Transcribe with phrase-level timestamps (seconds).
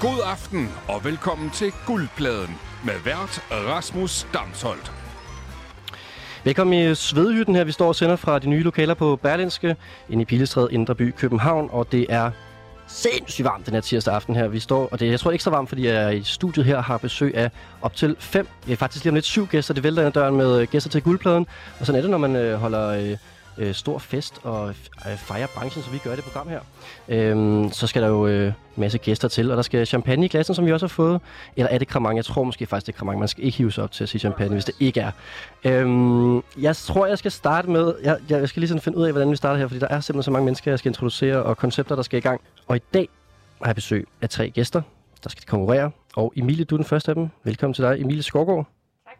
[0.00, 4.92] God aften og velkommen til Guldpladen med vært Rasmus Damsholdt.
[6.44, 7.64] Velkommen i Svedhytten her.
[7.64, 9.76] Vi står og sender fra de nye lokaler på Berlinske,
[10.08, 11.68] inde i Pilestræde, Indre By, København.
[11.72, 12.30] Og det er
[12.88, 14.48] sindssygt varmt den her tirsdag aften her.
[14.48, 16.98] Vi står, og det er, jeg tror ekstra varmt, fordi jeg i studiet her har
[16.98, 17.50] besøg af
[17.82, 19.74] op til fem, ja, faktisk lige om lidt syv gæster.
[19.74, 21.46] Det vælter ind ad døren med øh, gæster til guldpladen.
[21.80, 23.16] Og sådan er det, når man øh, holder øh,
[23.58, 26.60] øh, stor fest og øh, fejrer branchen, som vi gør i det program her.
[27.08, 30.54] Øhm, så skal der jo øh, masse gæster til, og der skal champagne i glassen,
[30.54, 31.20] som vi også har fået.
[31.56, 32.16] Eller er det kramang?
[32.16, 33.18] Jeg tror måske faktisk, det er kramang.
[33.18, 35.10] Man skal ikke hive sig op til at sige champagne, hvis det ikke er.
[35.64, 37.94] Øhm, jeg tror, jeg skal starte med...
[38.02, 40.00] Jeg, jeg skal lige sådan finde ud af, hvordan vi starter her, fordi der er
[40.00, 42.40] simpelthen så mange mennesker, jeg skal introducere, og koncepter, der skal i gang.
[42.66, 43.08] Og i dag
[43.62, 44.82] har jeg besøg af tre gæster,
[45.24, 45.90] der skal konkurrere.
[46.16, 47.28] Og Emilie, du er den første af dem.
[47.44, 48.66] Velkommen til dig, Emilie Skovgaard.
[49.04, 49.16] Tak.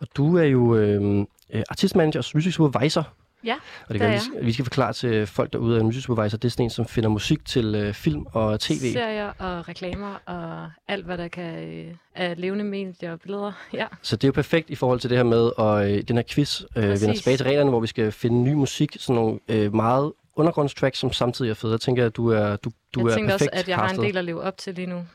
[0.00, 3.08] Og du er jo øh, øh, artistmanager og music supervisor.
[3.44, 3.54] Ja,
[3.88, 4.10] Og det er
[4.40, 6.70] vi, vi skal forklare til folk derude, at en music supervisor, det er sådan en,
[6.70, 8.92] som finder musik til øh, film og tv.
[8.92, 13.52] serier og reklamer og alt, hvad der kan øh, af levende medier og billeder.
[13.72, 16.16] Ja, Så det er jo perfekt i forhold til det her med, og øh, den
[16.16, 19.14] her quiz, øh, vi vender tilbage til reglerne, hvor vi skal finde ny musik, sådan
[19.22, 21.72] nogle øh, meget undergrundstracks, som samtidig er fede.
[21.72, 23.84] Jeg tænker, at du er, du, du jeg er tænkte perfekt også, at jeg har
[23.84, 24.06] en castet.
[24.06, 24.96] del at leve op til lige nu.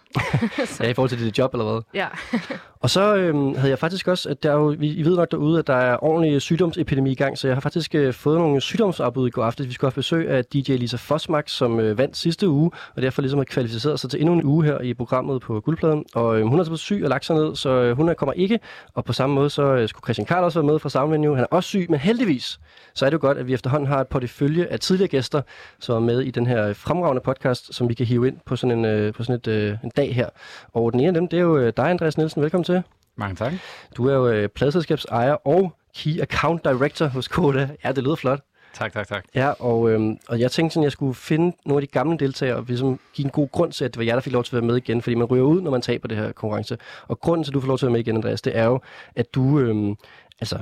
[0.80, 1.82] Ja, i forhold til dit job, eller hvad?
[1.94, 2.08] Ja,
[2.84, 5.32] Og så øh, havde jeg faktisk også, at der er jo, vi, I ved nok
[5.32, 8.62] derude, at der er ordentlig sygdomsepidemi i gang, så jeg har faktisk øh, fået nogle
[8.62, 9.68] sygdomsafbud i går aftes.
[9.68, 13.22] Vi skulle have besøg af DJ Lisa Fosmark, som øh, vandt sidste uge, og derfor
[13.22, 16.06] ligesom har kvalificeret sig til endnu en uge her i programmet på Guldpladen.
[16.16, 18.60] Og øh, hun er så syg og lagt sig ned, så øh, hun kommer ikke.
[18.94, 21.36] Og på samme måde så øh, skulle Christian Karl også være med fra samme venue.
[21.36, 22.60] Han er også syg, men heldigvis
[22.96, 25.42] så er det jo godt, at vi efterhånden har et portefølje af tidligere gæster,
[25.80, 28.80] som er med i den her fremragende podcast, som vi kan hive ind på sådan
[28.80, 30.30] en, øh, på sådan et, øh, en dag her.
[30.74, 32.42] Og den ene af dem, det er jo øh, dig, Andreas Nielsen.
[32.42, 32.84] Velkommen til.
[33.16, 33.54] Mange tak.
[33.98, 37.70] Du er jo øh, pladselskabsejer og Key Account Director hos Koda.
[37.84, 38.40] Ja, det lyder flot.
[38.74, 39.24] Tak, tak, tak.
[39.36, 42.18] Ja, og, øhm, og jeg tænkte sådan, at jeg skulle finde nogle af de gamle
[42.18, 44.44] deltagere og ligesom give en god grund til, at det var jer, der fik lov
[44.44, 46.78] til at være med igen, fordi man ryger ud, når man taber det her konkurrence.
[47.08, 48.66] Og grunden til, at du får lov til at være med igen, Andreas, det er
[48.66, 48.82] jo,
[49.16, 49.96] at du, øhm,
[50.40, 50.60] altså,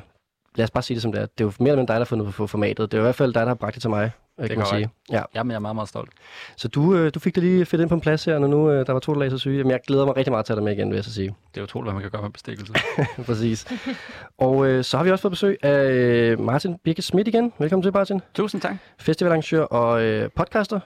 [0.55, 1.25] lad os bare sige det som det er.
[1.25, 2.91] Det er jo mere eller mindre dig, der har fundet på formatet.
[2.91, 4.11] Det er jo i hvert fald dig, der har bragt det til mig,
[4.41, 4.89] øh, kan man sige.
[5.11, 5.23] Ja.
[5.35, 6.11] Jamen, jeg er meget, meget stolt.
[6.57, 8.71] Så du, øh, du fik det lige fedt ind på en plads her, når nu
[8.71, 9.57] øh, der var to, der lagde sig syge.
[9.57, 11.13] Jamen, jeg glæder mig rigtig meget til at tage dig med igen, vil jeg så
[11.13, 11.35] sige.
[11.53, 12.73] Det er utroligt, hvad man kan gøre med bestikkelse.
[13.25, 13.67] Præcis.
[14.37, 17.53] og øh, så har vi også fået besøg af øh, Martin Birke Schmidt igen.
[17.59, 18.21] Velkommen til, Martin.
[18.33, 18.75] Tusind tak.
[18.99, 20.79] Festivalarrangør og øh, podcaster.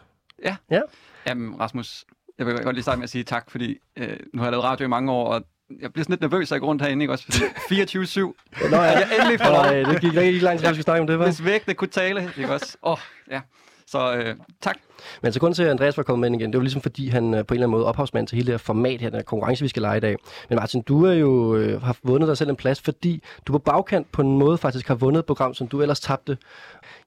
[1.27, 2.05] Jamen, Rasmus,
[2.37, 4.63] jeg vil godt lige starte med at sige tak, fordi øh, nu har jeg lavet
[4.63, 5.43] radio i mange år, og
[5.81, 7.25] jeg bliver sådan lidt nervøs af grund herinde, ikke også?
[7.25, 8.19] Fordi 24-7,
[8.71, 11.01] Nå ja, jeg endelig får og, øh, det gik rigtig lang tid, vi skulle snakke
[11.01, 11.25] om det, var.
[11.25, 12.77] hvis vægte kunne tale, ikke også?
[12.83, 12.97] Åh, oh,
[13.31, 13.41] ja.
[13.87, 14.77] Så øh, tak.
[15.21, 17.33] Men så grunden til, at Andreas var kommet med igen, det var ligesom fordi, han
[17.33, 19.23] øh, på en eller anden måde ophavsmand til hele det her format her, den her
[19.23, 20.15] konkurrence, vi skal lege i dag.
[20.49, 23.59] Men Martin, du er jo, øh, har vundet dig selv en plads, fordi du på
[23.59, 26.37] bagkant på en måde faktisk har vundet et program, som du ellers tabte.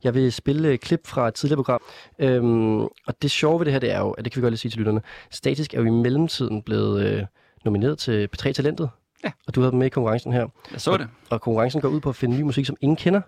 [0.04, 1.80] Jeg vil spille et klip fra et tidligere program.
[2.18, 4.52] Øhm, og det sjove ved det her, det er jo, at det kan vi godt
[4.52, 7.22] lige sige til lytterne, Statisk er jo i mellemtiden blevet øh,
[7.68, 8.90] nomineret til P3 Talentet.
[9.24, 9.30] Ja.
[9.46, 10.46] Og du havde dem med i konkurrencen her.
[10.72, 11.08] Jeg så det.
[11.30, 13.20] Og konkurrencen går ud på at finde ny musik, som ingen kender.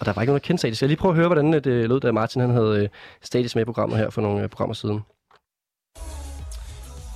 [0.00, 0.82] Og der var ikke nogen, der kendte Statis.
[0.82, 2.88] Jeg lige prøve at høre, hvordan øh, det lød, da Martin han havde øh,
[3.22, 5.00] Statis med i programmet her for nogle øh, programmer siden.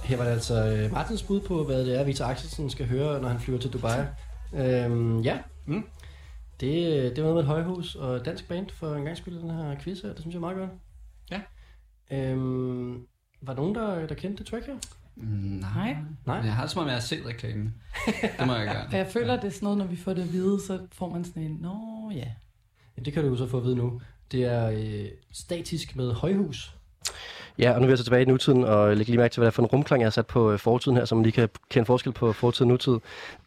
[0.05, 3.29] Her var det altså Martins bud på, hvad det er, Victor Axelsen skal høre, når
[3.29, 4.01] han flyver til Dubai.
[4.55, 5.85] Øhm, ja, Mm.
[6.61, 9.51] det, det var noget med et højhus og dansk band for en gang skyld den
[9.51, 10.09] her quiz her.
[10.09, 10.71] Det synes jeg er meget godt.
[11.31, 11.41] Ja.
[12.17, 13.07] Øhm,
[13.43, 14.75] var der nogen, der, der kendte det track her?
[15.61, 15.97] Nej.
[16.27, 16.37] Nej.
[16.37, 17.75] Jeg har det som om, jeg har set reklamen.
[18.07, 18.97] Det må jeg Og gerne.
[18.97, 21.11] jeg føler, at det er sådan noget, når vi får det at vide, så får
[21.11, 22.25] man sådan en, nå ja.
[22.97, 24.01] Ja, det kan du jo så få at vide nu.
[24.33, 26.75] Det er øh, statisk med højhus.
[27.59, 29.47] Ja, og nu er vi altså tilbage i nutiden, og læg lige mærke til, hvad
[29.47, 31.33] det er for en rumklang, jeg har sat på øh, fortiden her, så man lige
[31.33, 32.99] kan kende forskel på fortid og nutid.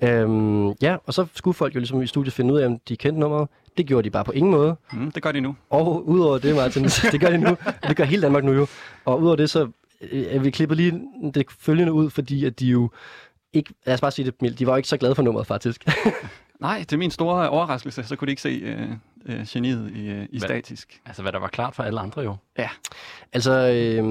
[0.02, 2.98] Øhm, ja, og så skulle folk jo ligesom i studiet finde ud af, om de
[2.98, 3.48] kendte nummeret.
[3.78, 4.76] Det gjorde de bare på ingen måde.
[4.94, 5.56] Mm, det gør de nu.
[5.70, 7.58] Og udover det, Martin, det gør de nu.
[7.88, 8.68] Det gør hele Danmark nu jo.
[9.06, 9.70] Og udover det, så
[10.12, 11.02] øh, vi klipper lige
[11.34, 12.90] det følgende ud, fordi at de jo
[13.54, 15.48] ikke, lad os bare sige det mildt, de var jo ikke så glade for nummeret
[15.48, 15.86] faktisk.
[16.62, 18.90] Nej, det er min store overraskelse, så kunne de ikke se øh,
[19.26, 20.40] øh, geniet i, øh, i Hvad?
[20.40, 21.02] statisk.
[21.06, 22.36] Altså, hvad der var klart for alle andre jo.
[23.34, 24.04] Altså, øh,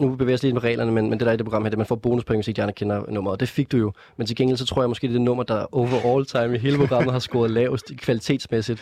[0.00, 1.62] nu bevæger jeg os lidt med reglerne, men, men det der er i det program
[1.62, 3.32] her, det er, at man får bonuspoint, hvis ikke de andre kender nummeret.
[3.32, 3.92] Og det fik du jo.
[4.16, 6.58] Men til gengæld, så tror jeg måske, det er det nummer, der overall time i
[6.58, 8.80] hele programmet har scoret lavest kvalitetsmæssigt.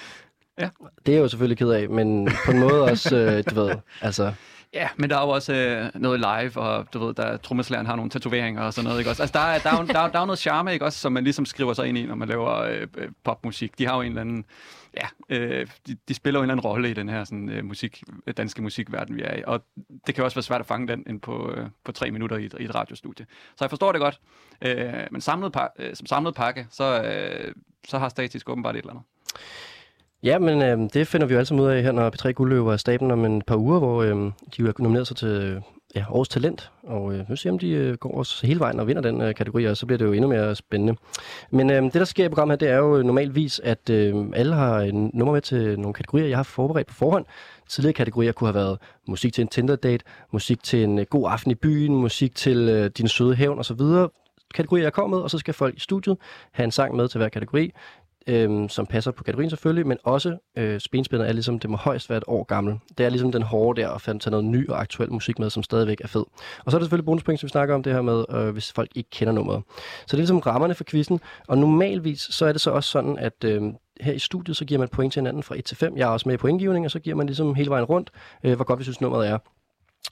[0.60, 0.68] Ja.
[1.06, 3.76] Det er jeg jo selvfølgelig ked af, men på en måde også, øh, du ved,
[4.00, 4.32] altså...
[4.76, 7.96] Ja, men der er jo også øh, noget live, og du ved, der trommeslageren har
[7.96, 9.22] nogle tatoveringer og sådan noget, ikke også?
[9.22, 11.24] Altså, der er, der er, der er, der er noget charme, ikke også, som man
[11.24, 13.78] ligesom skriver sig ind i, når man laver øh, øh, popmusik.
[13.78, 14.44] De har jo en eller anden,
[14.96, 17.64] ja, øh, de, de spiller jo en eller anden rolle i den her sådan, øh,
[17.64, 18.02] musik,
[18.36, 19.42] danske musikverden, vi er i.
[19.46, 19.64] Og
[20.06, 22.44] det kan også være svært at fange den ind på, øh, på tre minutter i
[22.44, 23.26] et, i et radiostudie.
[23.56, 24.20] Så jeg forstår det godt.
[24.62, 27.54] Øh, men samlet pa- øh, som samlet pakke, så, øh,
[27.88, 29.04] så har Statisk åbenbart et eller andet.
[30.26, 32.76] Ja, men øh, det finder vi jo altid ud af her, når P3 Guldløber er
[32.76, 35.62] staben om en par uger, hvor øh, de jo er nomineret sig til
[35.94, 38.86] ja, årets talent, og øh, nu ser om de øh, går os hele vejen og
[38.86, 40.96] vinder den øh, kategori, og så bliver det jo endnu mere spændende.
[41.50, 44.14] Men øh, det, der sker i programmet her, det er jo øh, normalvis, at øh,
[44.34, 47.24] alle har øh, en nummer med til nogle kategorier, jeg har forberedt på forhånd.
[47.68, 48.78] Tidligere kategorier kunne have været
[49.08, 52.90] musik til en Tinder-date, musik til en øh, god aften i byen, musik til øh,
[52.98, 53.80] din søde hævn osv.
[54.54, 56.16] Kategorier, jeg kommer med, og så skal folk i studiet
[56.52, 57.72] have en sang med til hver kategori
[58.26, 62.10] øhm, som passer på kategorien selvfølgelig, men også øh, spenspændet er ligesom, det må højst
[62.10, 62.78] være et år gammel.
[62.98, 65.50] Det er ligesom den hårde der, at finde tage noget ny og aktuel musik med,
[65.50, 66.24] som stadigvæk er fed.
[66.64, 68.72] Og så er der selvfølgelig bonuspoint, som vi snakker om det her med, øh, hvis
[68.72, 69.62] folk ikke kender nummeret.
[69.76, 73.18] Så det er ligesom rammerne for quizzen, og normalvis så er det så også sådan,
[73.18, 73.62] at øh,
[74.00, 75.96] her i studiet, så giver man point til hinanden fra 1 til 5.
[75.96, 78.10] Jeg er også med i pointgivning, og så giver man ligesom hele vejen rundt,
[78.44, 79.38] øh, hvor godt vi synes nummeret er.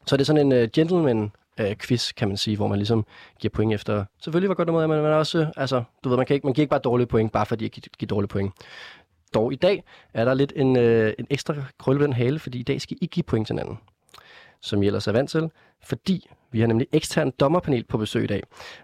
[0.06, 1.30] Så det er sådan en uh, gentleman
[1.60, 3.06] øh, quiz, kan man sige, hvor man ligesom
[3.40, 4.04] giver point efter...
[4.20, 5.52] Selvfølgelig var godt nummeret, men man er også...
[5.56, 7.70] Altså, du ved, man, kan ikke, man giver ikke bare dårlige point, bare fordi jeg
[7.70, 8.52] giver, giver dårlige point.
[9.34, 9.84] Dog i dag
[10.14, 12.96] er der lidt en, øh, en ekstra krølle på den hale, fordi i dag skal
[13.00, 13.78] I give point til hinanden,
[14.60, 15.50] som I ellers er vant til,
[15.86, 18.42] fordi vi har nemlig ekstern dommerpanel på besøg i dag.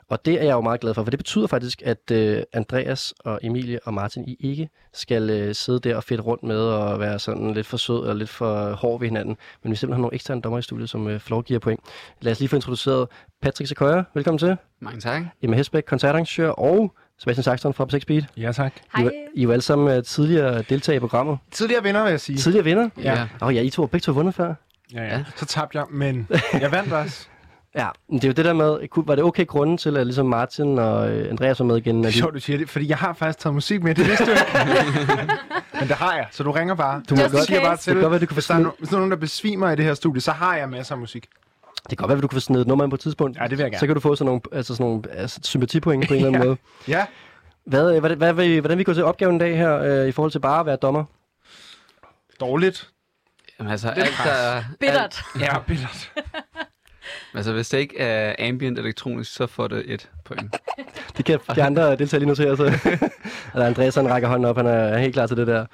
[0.08, 3.14] Og det er jeg jo meget glad for, for det betyder faktisk, at øh, Andreas
[3.24, 7.00] og Emilie og Martin, I ikke skal øh, sidde der og fedt rundt med og
[7.00, 9.36] være sådan lidt for sød og lidt for hård ved hinanden.
[9.62, 11.54] Men vi simpelthen har nogle eksterne dommer i studiet, som øh, får lov at give
[11.54, 11.80] jer point.
[12.20, 13.08] Lad os lige få introduceret
[13.42, 14.02] Patrick Sequoia.
[14.14, 14.56] Velkommen til.
[14.80, 15.22] Mange tak.
[15.42, 18.24] Emma Hesbæk, koncertarrangør, og Sebastian Saxton fra P6 Beat.
[18.36, 18.72] Ja, tak.
[18.98, 21.38] I, er- I er jo alle sammen uh, tidligere deltagere i programmet.
[21.50, 22.36] Tidligere vinder, vil jeg sige.
[22.38, 22.88] Tidligere vinder?
[23.02, 23.22] Ja.
[23.42, 24.54] Åh oh, ja, I to har begge to vundet før.
[24.94, 25.16] Ja, ja.
[25.16, 25.24] Ja.
[25.36, 27.26] Så tabte jeg, men jeg vandt også.
[27.74, 30.26] Ja, men det er jo det der med, var det okay grunden til, at ligesom
[30.26, 31.98] Martin og øh, Andreas var med igen?
[32.02, 34.24] Det er sjovt, du siger det, fordi jeg har faktisk taget musik med, det vidste
[34.24, 34.30] du
[35.80, 37.02] men det har jeg, så du ringer bare.
[37.10, 38.54] Du må jeg godt- siger bare det til, kan godt være, du kan hvis der
[38.54, 40.68] er, no, hvis der er nogen, der besvimer i det her studie, så har jeg
[40.68, 41.26] masser af musik.
[41.82, 43.38] det kan godt være, at du kunne få sådan et nummer ind på et tidspunkt.
[43.38, 43.80] Ja, det vil jeg gerne.
[43.80, 46.42] Så kan du få sådan nogle, altså sådan nogle altså, sympatipoint på en eller anden
[46.46, 46.46] Ja.
[46.48, 46.56] måde.
[46.88, 47.06] Ja,
[47.66, 50.12] Hvad, øh, hvad, hvad, hvad, hvordan vi går til opgaven i dag her, øh, i
[50.12, 51.04] forhold til bare at være dommer?
[52.40, 52.88] dårligt.
[53.60, 54.62] Jamen altså, alt der...
[54.80, 55.22] Bittert.
[55.40, 56.12] Ja, bittert.
[57.34, 60.56] Altså, hvis det ikke er ambient elektronisk, så får det et point.
[61.16, 62.66] Det kan de andre deltagere lige notere sig.
[63.54, 65.66] Eller Andreas han rækker hånden op, han er, helt klar til det der.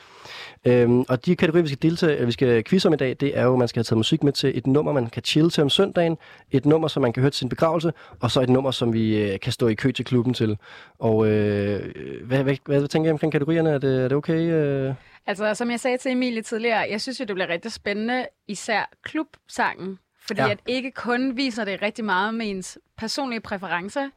[0.64, 3.38] Øhm, og de kategorier, vi skal deltage, eller vi skal quizze om i dag, det
[3.38, 5.50] er jo, at man skal have taget musik med til et nummer, man kan chille
[5.50, 6.16] til om søndagen,
[6.50, 9.22] et nummer, som man kan høre til sin begravelse, og så et nummer, som vi
[9.22, 10.58] øh, kan stå i kø til klubben til.
[10.98, 11.80] Og øh,
[12.24, 13.70] hvad, hvad, hvad, hvad tænker I omkring kategorierne?
[13.70, 14.52] Er det, er det okay?
[14.52, 14.94] Øh?
[15.26, 18.90] Altså, som jeg sagde til Emilie tidligere, jeg synes jo, det bliver rigtig spændende, især
[19.02, 19.98] klubsangen.
[20.26, 20.50] Fordi Ja.
[20.50, 24.08] at ikke kun viser det rigtig meget med ens personlige præferencer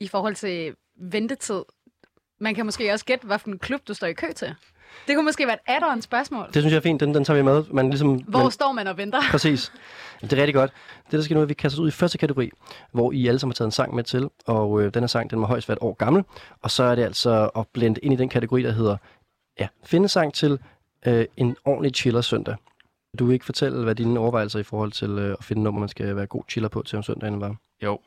[0.00, 1.62] i forhold til ventetid.
[2.40, 4.54] Man kan måske også gætte, hvilken klub du står i kø til.
[5.08, 6.46] Det kunne måske være et add-on spørgsmål.
[6.46, 7.64] Det synes jeg er fint, den, den tager vi med.
[7.70, 9.20] Man ligesom, Hvor man, står man og venter?
[9.30, 9.72] Præcis.
[10.20, 10.70] Det er rigtig godt.
[11.04, 12.50] Det, der skal nu, er, at vi kaster ud i første kategori,
[12.92, 15.30] hvor I alle sammen har taget en sang med til, og øh, den her sang,
[15.30, 16.24] den må højst være et år gammel,
[16.62, 18.96] og så er det altså at blende ind i den kategori, der hedder,
[19.58, 20.58] ja, finde sang til
[21.06, 22.56] øh, en ordentlig chiller søndag.
[23.18, 25.88] Du vil ikke fortælle, hvad dine overvejelser i forhold til øh, at finde nummer, man
[25.88, 27.56] skal være god chiller på til om søndagen var?
[27.82, 27.98] Jo.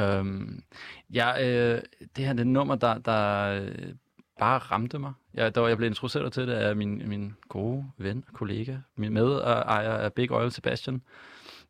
[0.00, 0.62] Øhm,
[1.10, 1.82] ja, øh,
[2.16, 3.94] det her det er et nummer, der, der øh,
[4.38, 5.12] bare ramte mig.
[5.34, 9.12] Jeg, der, jeg blev introduceret til det af min, min gode ven og kollega, min
[9.12, 11.02] medejer af Big Oil, Sebastian,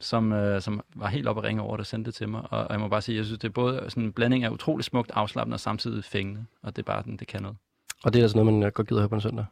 [0.01, 2.41] som, øh, som var helt oppe at ringe over det og sendte det til mig.
[2.51, 4.51] Og, og jeg må bare sige, jeg synes, det er både sådan en blanding af
[4.51, 6.45] utrolig smukt, afslappende og samtidig fængende.
[6.63, 7.57] Og det er bare den, det kan noget.
[8.05, 9.45] Og det er altså noget, man øh, godt gider at høre på en søndag.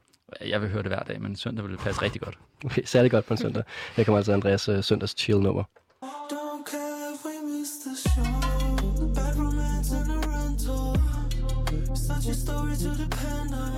[0.46, 2.38] Jeg vil høre det hver dag, men søndag vil det passe rigtig godt.
[2.64, 3.62] Okay, særlig godt på en søndag.
[3.96, 5.64] Her kommer altså Andreas øh, søndags chill nummer.
[6.02, 8.32] Don't care if we miss the show.
[9.14, 10.84] Bad romance and a rental.
[12.08, 13.72] Such a story to depend on.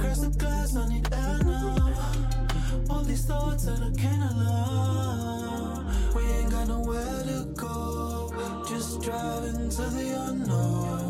[0.00, 2.94] Crash the glass, I need air now.
[2.94, 5.84] All these thoughts that I can't allow.
[6.16, 7.76] We ain't got nowhere to go.
[8.70, 11.05] Just driving to the unknown.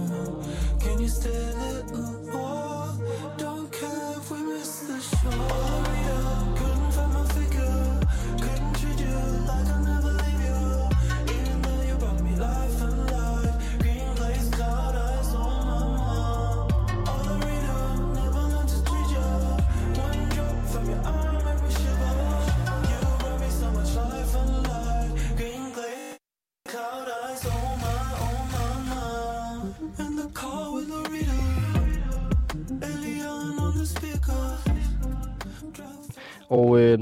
[5.31, 5.66] The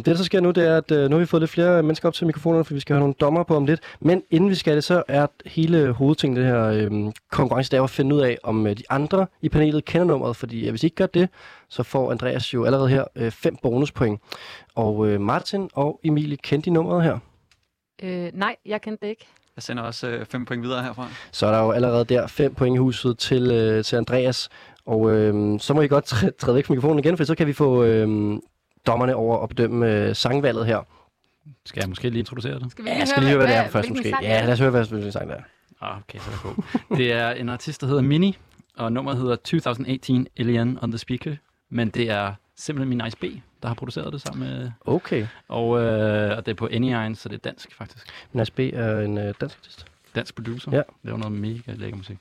[0.04, 1.82] det, der så sker nu, det er, at øh, nu har vi fået lidt flere
[1.82, 3.80] mennesker op til mikrofonerne, for vi skal have nogle dommer på om lidt.
[4.00, 7.82] Men inden vi skal det, så er hele hovedtingen det her øh, konkurrence, det er
[7.82, 10.36] at finde ud af, om øh, de andre i panelet kender nummeret.
[10.36, 11.28] Fordi øh, hvis I ikke gør det,
[11.68, 14.20] så får Andreas jo allerede her øh, fem bonuspoint.
[14.74, 17.18] Og øh, Martin og Emilie, kendte de nummeret her?
[18.02, 19.26] Øh, nej, jeg kendte det ikke.
[19.56, 21.08] Jeg sender også øh, fem point videre herfra.
[21.32, 24.48] Så er der jo allerede der fem point i huset til, øh, til Andreas.
[24.86, 27.46] Og øh, så må I godt træ- træde væk fra mikrofonen igen, for så kan
[27.46, 28.38] vi få øh,
[28.86, 30.86] dommerne over at bedømme øh, sangvalget her.
[31.66, 32.70] Skal jeg måske lige introducere det?
[32.70, 34.14] Skal vi Ja, lige jeg skal lige høre, hvad det er hvad- først måske.
[34.22, 35.42] Ja, lad os høre, hvad hvilken sang det er.
[35.80, 36.42] Ah, okay, så er det
[36.88, 36.96] god.
[36.96, 38.36] det er en artist, der hedder Mini,
[38.76, 41.36] og nummeret hedder 2018 Alien on the Speaker.
[41.70, 43.24] Men det er simpelthen min Ice B,
[43.62, 44.70] der har produceret det sammen med...
[44.80, 45.26] Okay.
[45.48, 48.06] Og, øh, og det er på Anyine, så det er dansk faktisk.
[48.32, 49.86] Nas B er en øh, dansk artist.
[50.14, 50.70] Dansk producer.
[50.72, 50.82] Ja.
[51.02, 52.16] Det var noget mega lækker musik.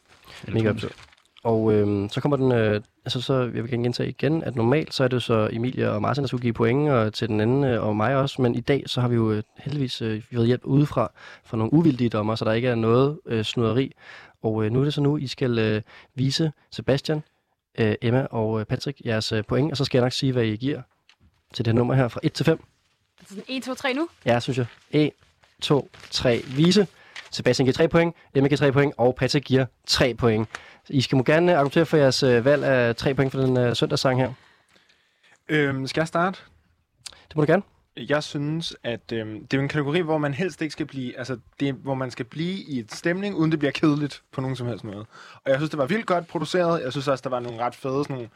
[0.47, 0.91] Mega absurd.
[1.43, 4.93] Og øhm, så kommer den, øh, altså så jeg vil gerne gentage igen, at normalt
[4.93, 7.63] så er det så Emilia og Martin, der skulle give point og til den anden,
[7.63, 10.47] øh, og mig også, men i dag så har vi jo øh, heldigvis øh, fået
[10.47, 11.11] hjælp udefra
[11.43, 13.91] fra nogle uvildige dommer, så der ikke er noget øh, snuderi.
[14.43, 15.81] Og øh, nu er det så nu, I skal øh,
[16.15, 17.23] vise Sebastian,
[17.77, 20.43] øh, Emma og øh, Patrick jeres øh, point, og så skal jeg nok sige, hvad
[20.43, 20.81] I giver
[21.53, 22.63] til det her nummer her fra 1 til 5.
[23.19, 24.07] Altså sådan 1, 2, 3 nu?
[24.25, 24.65] Ja, synes jeg.
[24.91, 25.11] 1,
[25.61, 26.87] 2, 3, vise.
[27.31, 30.47] Sebastian giver 3 point, Emma giver 3 point, og Patrick giver 3 point.
[30.89, 33.75] I skal må gerne argumentere for jeres øh, valg af 3 point for den øh,
[33.75, 34.33] søndagssang her.
[35.49, 36.39] Øhm, skal jeg starte?
[37.27, 37.63] Det må du gerne.
[37.97, 41.37] Jeg synes, at øhm, det er en kategori, hvor man helst ikke skal blive, altså
[41.59, 44.55] det, er, hvor man skal blive i et stemning, uden det bliver kedeligt på nogen
[44.55, 45.05] som helst måde.
[45.35, 46.83] Og jeg synes, det var vildt godt produceret.
[46.83, 48.29] Jeg synes også, der var nogle ret fede, sådan nogle,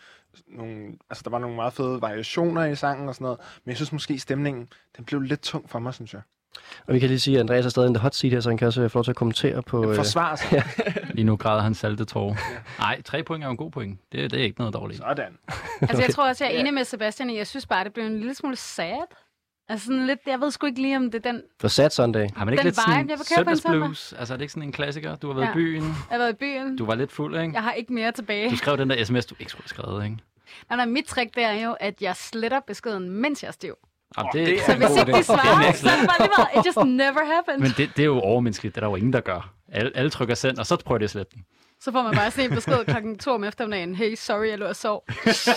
[0.47, 3.39] nogle, altså der var nogle meget fede variationer i sangen og sådan noget.
[3.65, 6.21] Men jeg synes måske, stemningen, den blev lidt tung for mig, synes jeg.
[6.87, 8.49] Og vi kan lige sige, at Andreas er stadig i the hot seat her, så
[8.49, 9.89] han kan også øh, få lov til at kommentere på...
[9.89, 10.63] øh, Forsvar sig.
[11.15, 12.35] Lige nu græder han salte tårer.
[12.79, 13.99] Nej, tre point er jo en god point.
[14.11, 14.97] Det, det er ikke noget dårligt.
[14.99, 15.37] Sådan.
[15.81, 18.17] Altså, jeg tror også, jeg er enig med Sebastian jeg synes bare, det blev en
[18.17, 19.05] lille smule sad.
[19.69, 21.41] Altså sådan lidt, jeg ved sgu ikke lige, om det er den...
[21.61, 22.27] For Sad Sunday.
[22.35, 23.57] Har man ikke Den lidt sådan vibe, en søndag.
[23.57, 24.13] søndagsblues?
[24.19, 25.15] Altså er det ikke sådan en klassiker?
[25.15, 25.51] Du har været Ja.
[25.51, 26.77] i byen, Jeg har været i byen.
[26.77, 27.53] du var lidt fuld, ikke?
[27.53, 28.49] Jeg har ikke mere tilbage.
[28.51, 30.17] Du skrev den der sms, du ikke skulle have skrevet, ikke?
[30.69, 33.75] Nej, nej, mit trick det er jo, at jeg sletter beskeden, mens jeg er stiv.
[34.17, 36.49] Jamen, det, det er Så hvis ikke de svarer, så er det bare lige meget.
[36.59, 37.59] It just never happened.
[37.59, 38.75] Men det, det er jo overmenneskeligt.
[38.75, 39.53] Det er der jo ingen, der gør.
[39.71, 41.43] Alle, alle trykker send, og så prøver de at slette den.
[41.81, 43.95] Så får man bare sådan en besked klokken to om eftermiddagen.
[43.95, 45.03] Hey, sorry, jeg lå og sov.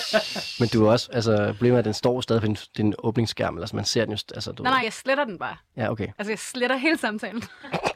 [0.60, 3.54] Men du er også, altså, problemet er, at den står stadig på din, din åbningsskærm,
[3.54, 5.56] eller altså, man ser den jo, st- altså, du Nej, nej, jeg sletter den bare.
[5.76, 6.08] Ja, okay.
[6.18, 7.42] Altså, jeg sletter hele samtalen.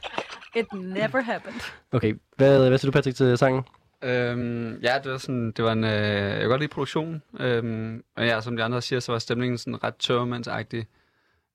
[0.59, 1.61] It never happened.
[1.91, 3.63] Okay, hvad, hvad siger du, Patrick, til sangen?
[4.05, 7.21] Øhm, ja, det var sådan, det var en, øh, jeg kan godt lide produktion.
[7.39, 10.87] Øhm, og ja, som de andre siger, så var stemningen sådan ret tørmandsagtig.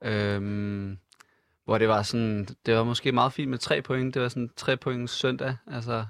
[0.04, 0.98] Øhm,
[1.64, 4.14] hvor det var sådan, det var måske meget fint med tre point.
[4.14, 5.56] Det var sådan tre point søndag.
[5.66, 6.04] Altså,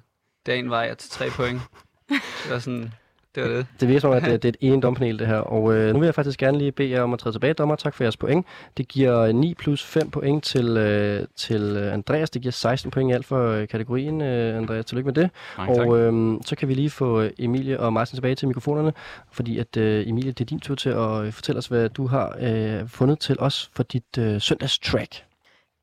[0.47, 1.61] dagen var jeg til tre point.
[2.09, 2.94] Det var sådan,
[3.34, 3.66] det var det.
[3.80, 5.37] Det virker som om, at det, det er et ene dompanel, det her.
[5.37, 7.76] Og øh, nu vil jeg faktisk gerne lige bede jer om at træde tilbage, dommer.
[7.76, 8.46] Tak for jeres point.
[8.76, 12.30] Det giver 9 plus 5 point til, øh, til øh, Andreas.
[12.30, 14.84] Det giver 16 point i alt for øh, kategorien, øh, Andreas.
[14.84, 15.30] Tillykke med det.
[15.58, 15.87] Mange tak.
[15.87, 18.92] og øh, så kan vi lige få øh, Emilie og Martin tilbage til mikrofonerne,
[19.32, 22.06] fordi at øh, Emilie, det er din tur til at øh, fortælle os, hvad du
[22.06, 25.25] har øh, fundet til os for dit øh, søndagstrack.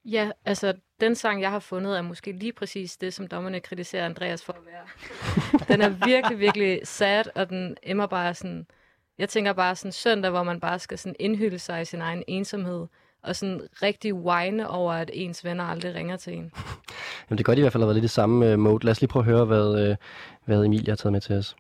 [0.06, 4.06] Ja, altså, den sang, jeg har fundet, er måske lige præcis det, som dommerne kritiserer
[4.06, 4.86] Andreas for at være.
[5.74, 8.68] den er virkelig, virkelig sad, og den emmer bare sådan...
[9.18, 12.24] Jeg tænker bare sådan søndag, hvor man bare skal sådan indhylde sig i sin egen
[12.28, 12.88] ensomhed,
[13.24, 16.40] og sådan rigtig whine over, at ens venner aldrig ringer til en.
[17.30, 18.86] Jamen, det kan godt i hvert fald at have været lidt i samme øh, mode.
[18.86, 19.96] Lad os lige prøve at høre, hvad, øh,
[20.46, 21.56] hvad Emilie har taget med til os.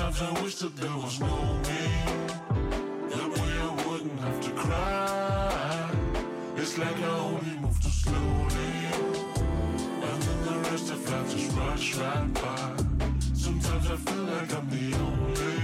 [0.00, 1.36] Sometimes I wish that there was no
[1.68, 1.82] me.
[3.10, 5.90] That way I wouldn't have to cry.
[6.56, 8.72] It's like I only move too slowly.
[10.08, 12.76] And then the rest of life just rush right by.
[13.34, 15.59] Sometimes I feel like I'm the only.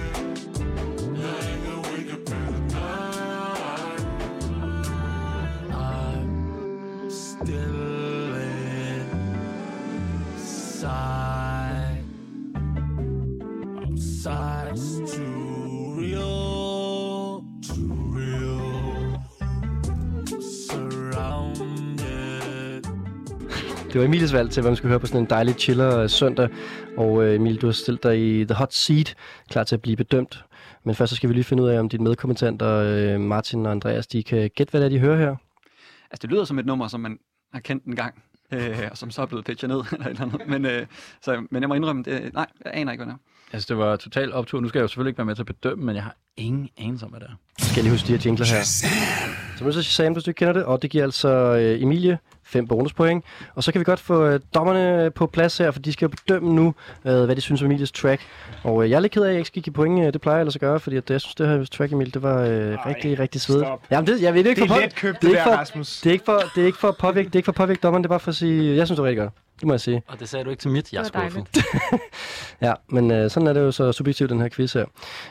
[23.97, 26.11] Det var Emilies valg til, hvad man skulle høre på sådan en dejlig chiller øh,
[26.11, 26.49] søndag.
[26.97, 29.15] Og øh, Emil, du har stillet dig i the hot seat,
[29.51, 30.45] klar til at blive bedømt.
[30.85, 33.73] Men først så skal vi lige finde ud af, om dine medkommentander, øh, Martin og
[33.73, 35.37] Andreas, de kan gætte, hvad det er, de hører her.
[36.11, 37.19] Altså, det lyder som et nummer, som man
[37.53, 38.23] har kendt en gang,
[38.53, 40.49] øh, og som så er blevet pitchet ned, eller et eller andet.
[40.49, 40.87] Men, øh,
[41.23, 43.53] så, men jeg må indrømme, det, nej, jeg aner ikke, hvad det er.
[43.53, 44.61] Altså, det var totalt optur.
[44.61, 46.69] Nu skal jeg jo selvfølgelig ikke være med til at bedømme, men jeg har ingen
[46.79, 47.35] anelse om, hvad det er.
[47.59, 48.63] Så skal jeg lige huske de her jingler her.
[48.63, 51.29] Så nu er det så Shazam, hvis du ikke kender det, og det giver altså
[51.29, 53.25] øh, Emilie 5 bonuspoint.
[53.55, 56.09] Og så kan vi godt få øh, dommerne på plads her, for de skal jo
[56.09, 56.75] bedømme nu,
[57.05, 58.23] øh, hvad de synes om Emilies track.
[58.65, 60.07] Og øh, jeg er lidt ked af, at jeg ikke skal give point.
[60.07, 62.15] Øh, det plejer jeg ellers at gøre, fordi at, jeg synes, det her track, Emil,
[62.15, 63.69] det var øh, Ej, rigtig, rigtig svedigt.
[63.91, 65.31] Jamen, det, jeg ved det er ikke Det for er på- let købt, det er
[65.31, 66.01] det der, for- Rasmus.
[66.01, 67.57] Det er ikke for, det er ikke for at påvirke, det er ikke for at
[67.57, 69.33] påvirke dommeren, det er bare for at sige, jeg synes, det var rigtig godt.
[69.61, 70.03] Det må jeg sige.
[70.07, 71.65] Og det sagde du ikke til mit, jeg er Det var skuffet.
[72.61, 74.85] Ja, men øh, sådan er det jo så subjektivt, den her quiz her.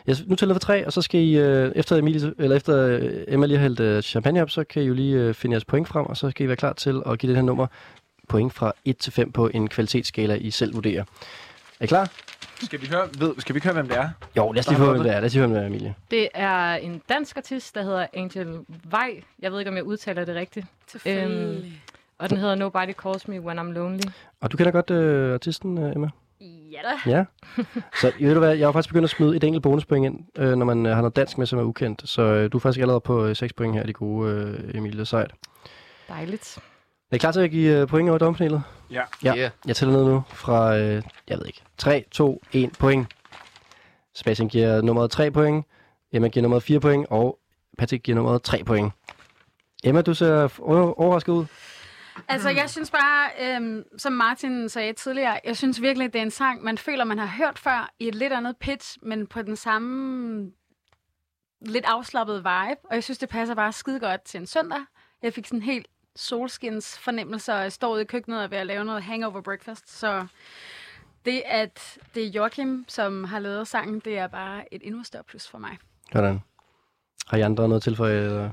[0.07, 2.87] Jeg, nu tæller jeg for tre, og så skal I, øh, efter, Emilie, eller efter
[2.87, 5.53] øh, Emma lige har hældt øh, champagne op, så kan I jo lige øh, finde
[5.53, 7.67] jeres point frem, og så skal I være klar til at give det her nummer
[8.27, 11.03] point fra 1 til 5 på en kvalitetsskala, I selv vurderer.
[11.79, 12.11] Er I klar?
[12.63, 14.09] Skal vi, høre, ved, skal vi ikke høre, hvem det er?
[14.37, 15.19] Jo, lad os lige få, hvem det er.
[15.19, 15.95] Lad os lige høre, hvem det er, Emilie.
[16.11, 19.21] Det er en dansk artist, der hedder Angel Vej.
[19.39, 20.65] Jeg ved ikke, om jeg udtaler det rigtigt.
[20.91, 21.81] Selvfølgelig.
[22.19, 24.03] Og den hedder Nobody Calls Me When I'm Lonely.
[24.41, 26.09] Og du kender godt øh, artisten, øh, Emma?
[26.41, 27.09] Ja da.
[27.11, 27.25] Ja.
[28.01, 30.55] Så ved du hvad, jeg har faktisk begyndt at smide et enkelt bonuspoint ind, øh,
[30.55, 32.09] når man øh, har noget dansk med, som er ukendt.
[32.09, 35.05] Så øh, du er faktisk allerede på øh, 6 point her, de gode øh, Emilie
[35.05, 35.31] Sejt.
[36.09, 36.57] Dejligt.
[37.11, 38.63] Er I klar til at give øh, point over dompanelet?
[38.91, 39.01] Ja.
[39.23, 39.35] Ja.
[39.35, 39.51] Yeah.
[39.67, 43.07] Jeg tæller ned nu fra, øh, jeg ved ikke, 3, 2, 1 point.
[44.13, 45.65] Sebastian giver nummeret 3 point,
[46.13, 47.39] Emma giver nummeret 4 point, og
[47.77, 48.93] Patrick giver nummeret 3 point.
[49.83, 50.59] Emma, du ser
[50.99, 51.45] overrasket ud.
[52.27, 56.31] Altså, jeg synes bare, øhm, som Martin sagde tidligere, jeg synes virkelig, det er en
[56.31, 59.55] sang, man føler, man har hørt før i et lidt andet pitch, men på den
[59.55, 60.51] samme
[61.61, 62.79] lidt afslappede vibe.
[62.83, 64.79] Og jeg synes, det passer bare skide godt til en søndag.
[65.21, 68.57] Jeg fik sådan en helt solskins fornemmelse, og jeg står ude i køkkenet og ved
[68.57, 69.99] at lave noget hangover breakfast.
[69.99, 70.27] Så
[71.25, 75.23] det, at det er Joachim, som har lavet sangen, det er bare et endnu større
[75.23, 75.77] plus for mig.
[76.11, 76.39] Hvordan?
[77.27, 78.51] Har I andre noget til for eller?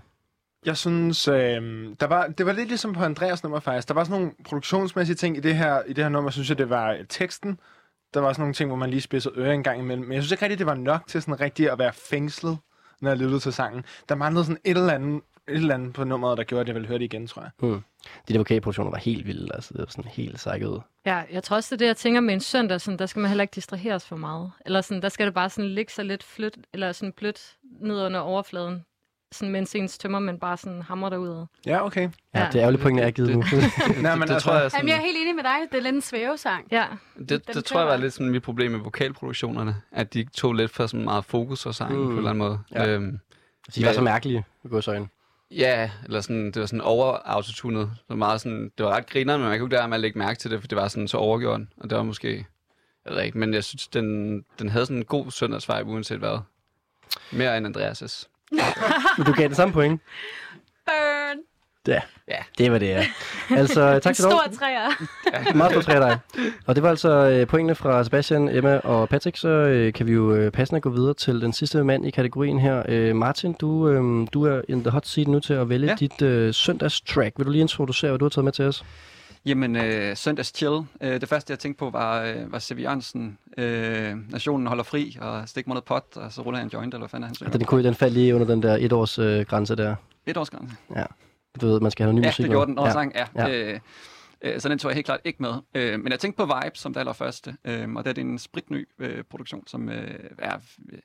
[0.67, 3.89] Jeg synes, øh, der var, det var lidt ligesom på Andreas nummer faktisk.
[3.89, 6.59] Der var sådan nogle produktionsmæssige ting i det her, i det her nummer, synes jeg,
[6.59, 7.61] det var øh, teksten.
[8.15, 10.05] Der var sådan nogle ting, hvor man lige spidsede øre en gang imellem.
[10.05, 12.59] Men jeg synes ikke rigtigt, det var nok til sådan rigtig at være fængslet,
[13.01, 13.85] når jeg lyttede til sangen.
[14.09, 16.75] Der manglede sådan et eller andet, et eller andet på nummeret, der gjorde, at jeg
[16.75, 17.51] ville høre det igen, tror jeg.
[17.59, 17.83] Hmm.
[18.29, 20.81] De der vokalproduktioner var helt vilde, altså det var sådan helt sækket ud.
[21.07, 23.21] Ja, jeg tror også, det er det, jeg tænker med en søndag, sådan, der skal
[23.21, 24.53] man heller ikke distraheres for meget.
[24.67, 28.07] Eller sådan, der skal det bare sådan ligge sig lidt flyt, eller sådan blødt ned
[28.07, 28.85] under overfladen,
[29.33, 31.47] sådan mens ens tømmer, men bare sådan hamrer derud.
[31.67, 32.03] Ja, okay.
[32.35, 32.47] Ja, Ja.
[32.47, 33.37] det er ærgerligt pointene er givet nu.
[33.43, 35.43] Nej, men det, det altså, tror jeg, er Jamen, sådan, jeg er helt enig med
[35.45, 35.57] dig.
[35.73, 36.67] Det er lidt en svævesang.
[36.71, 36.87] Ja,
[37.19, 40.53] det, den det tror jeg var lidt sådan mit problem med vokalproduktionerne, at de tog
[40.53, 42.03] lidt for sådan meget fokus og sangen Mm.
[42.05, 42.09] mm.
[42.09, 42.59] på en eller anden måde.
[42.73, 42.87] Ja.
[42.89, 43.19] Øhm,
[43.71, 45.09] Så de var så mærkelige i godsøjne.
[45.51, 47.91] Ja, eller sådan, det var sådan over autotunet.
[47.95, 50.01] Det var meget sådan, det var ret grineren, men man kunne ikke lade med at
[50.01, 51.61] lægge mærke til det, for det var sådan så overgjort.
[51.77, 52.47] Og det var måske,
[53.07, 56.39] jeg ved ikke, men jeg synes, den, den havde sådan en god søndagsvibe, uanset hvad.
[57.33, 58.29] Mere end Andreas'
[59.19, 60.01] Men du gav den samme point.
[60.87, 61.39] Burn!
[61.89, 62.37] Ja, Ja.
[62.59, 63.07] det var det, ja.
[63.51, 64.31] Altså, tak til dig.
[64.33, 65.55] stor træer.
[65.59, 66.19] Meget stor træ dig.
[66.67, 69.37] Og det var altså øh, pointene fra Sebastian, Emma og Patrick.
[69.37, 72.59] Så øh, kan vi jo øh, passende gå videre til den sidste mand i kategorien
[72.59, 72.83] her.
[72.89, 75.93] Øh, Martin, du, øh, du er in the hot seat nu til at vælge ja.
[75.93, 75.97] Ja.
[75.97, 77.35] dit øh, søndagstrack.
[77.39, 78.85] Vil du lige introducere, hvad du har taget med til os?
[79.47, 80.81] Jamen, øh, søndags chill.
[81.01, 82.79] Øh, det første, jeg tænkte på, var, øh, var C.V.
[82.81, 83.39] Jørgensen.
[83.59, 86.99] Øh, nationen holder fri, og stik mig noget pot, og så ruller en joint, eller
[86.99, 87.53] hvad fanden han synger.
[87.53, 89.95] Den, kunne, den faldt lige under den der et års øh, grænse der.
[90.27, 90.77] Et års grænse.
[91.61, 92.43] Du ved, man skal have noget ny Ja, musik.
[92.43, 92.55] det nu.
[92.55, 92.79] gjorde den.
[92.79, 92.89] Og ja.
[92.89, 92.93] ja.
[92.93, 93.27] sang, ja.
[93.37, 93.49] Ja.
[93.49, 93.73] ja.
[93.73, 93.81] Øh,
[94.43, 95.53] øh, så den tog jeg helt klart ikke med.
[95.75, 98.39] Øh, men jeg tænkte på Vibe som det allerførste, øh, og det er det en
[98.39, 100.55] spritny øh, produktion, som øh, er,
[100.93, 100.99] øh,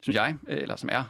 [0.00, 1.04] synes jeg, øh, eller som er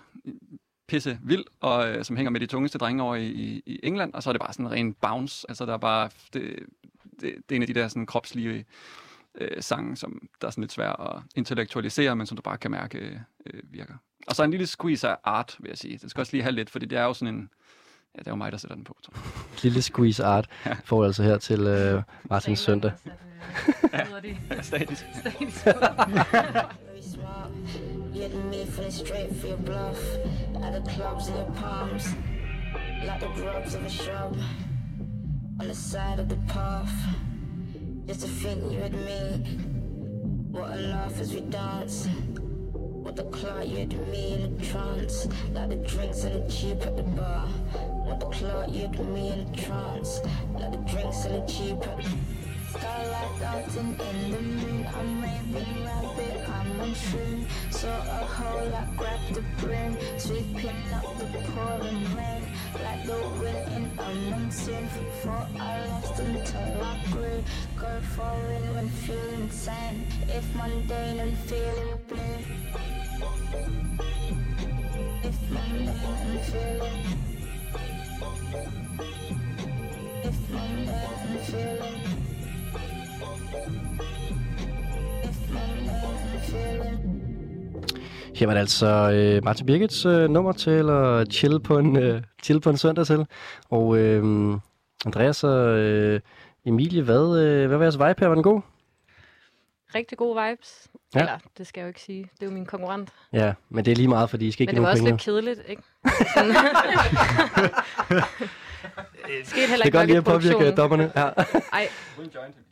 [0.90, 4.14] pisse vild, og øh, som hænger med de tungeste drenge over i, i, i England,
[4.14, 5.46] og så er det bare sådan en ren bounce.
[5.48, 6.56] Altså, der er bare, det,
[7.20, 8.64] det, det er en af de der sådan kropslige
[9.34, 12.70] øh, sange, som der er sådan lidt svært at intellektualisere, men som du bare kan
[12.70, 13.94] mærke øh, virker.
[14.26, 15.98] Og så en lille squeeze af art, vil jeg sige.
[15.98, 17.50] Det skal også lige have lidt, fordi det er jo sådan en,
[18.14, 19.22] ja, det er jo mig, der sætter den på, tror jeg.
[19.62, 20.48] Lille squeeze art
[20.84, 22.92] får altså her til øh, Martins søndag.
[23.92, 25.04] Ja, statisk.
[25.50, 26.76] Smart.
[28.20, 29.98] Had me feeling straight for your bluff.
[30.62, 32.14] At the clubs in your palms,
[33.06, 34.36] like the grubs of a shrub
[35.58, 36.92] on the side of the path.
[38.06, 39.38] Just to think you had me.
[40.50, 42.08] What a laugh as we dance.
[42.74, 45.26] What the clock you had me in a trance.
[45.54, 47.46] Like the drinks and the cheap at the bar.
[48.04, 50.20] What the clock you had me in a trance.
[50.52, 52.10] Like the drinks and the cheap at the
[52.70, 54.86] Starlight dancing in the moon.
[54.94, 56.19] I'm raving rabbit,
[56.90, 57.46] I'm on.
[57.70, 59.96] Saw a hole, I grabbed the brim.
[60.18, 62.42] Sweeping up the pouring rain.
[62.82, 64.84] Like the wind in a monsoon.
[64.84, 67.44] Before I lost until I grew.
[67.76, 70.06] Go for foreign when feeling sane.
[70.28, 72.38] If mundane and feeling blue.
[75.22, 77.04] If mundane and feeling.
[80.24, 82.10] If mundane and feeling.
[88.34, 92.22] Her var det altså øh, Martin Birgits øh, nummer til at chill på en, øh,
[92.42, 93.26] chill på en søndag til.
[93.70, 94.54] Og øh,
[95.06, 96.20] Andreas og øh,
[96.66, 98.26] Emilie, hvad, øh, hvad var jeres vibe her?
[98.26, 98.60] Var den god?
[99.94, 100.88] rigtig gode vibes.
[101.14, 101.20] Ja.
[101.20, 102.22] Eller, det skal jeg jo ikke sige.
[102.34, 103.10] Det er jo min konkurrent.
[103.32, 105.12] Ja, men det er lige meget, fordi I skal ikke Men det var også point
[105.12, 105.82] lidt kedeligt, ikke?
[108.82, 111.12] Sådan- skete heller Det er ikke godt nok lige at påvirke dommerne.
[111.16, 111.20] Ja.
[111.78, 111.88] Ej,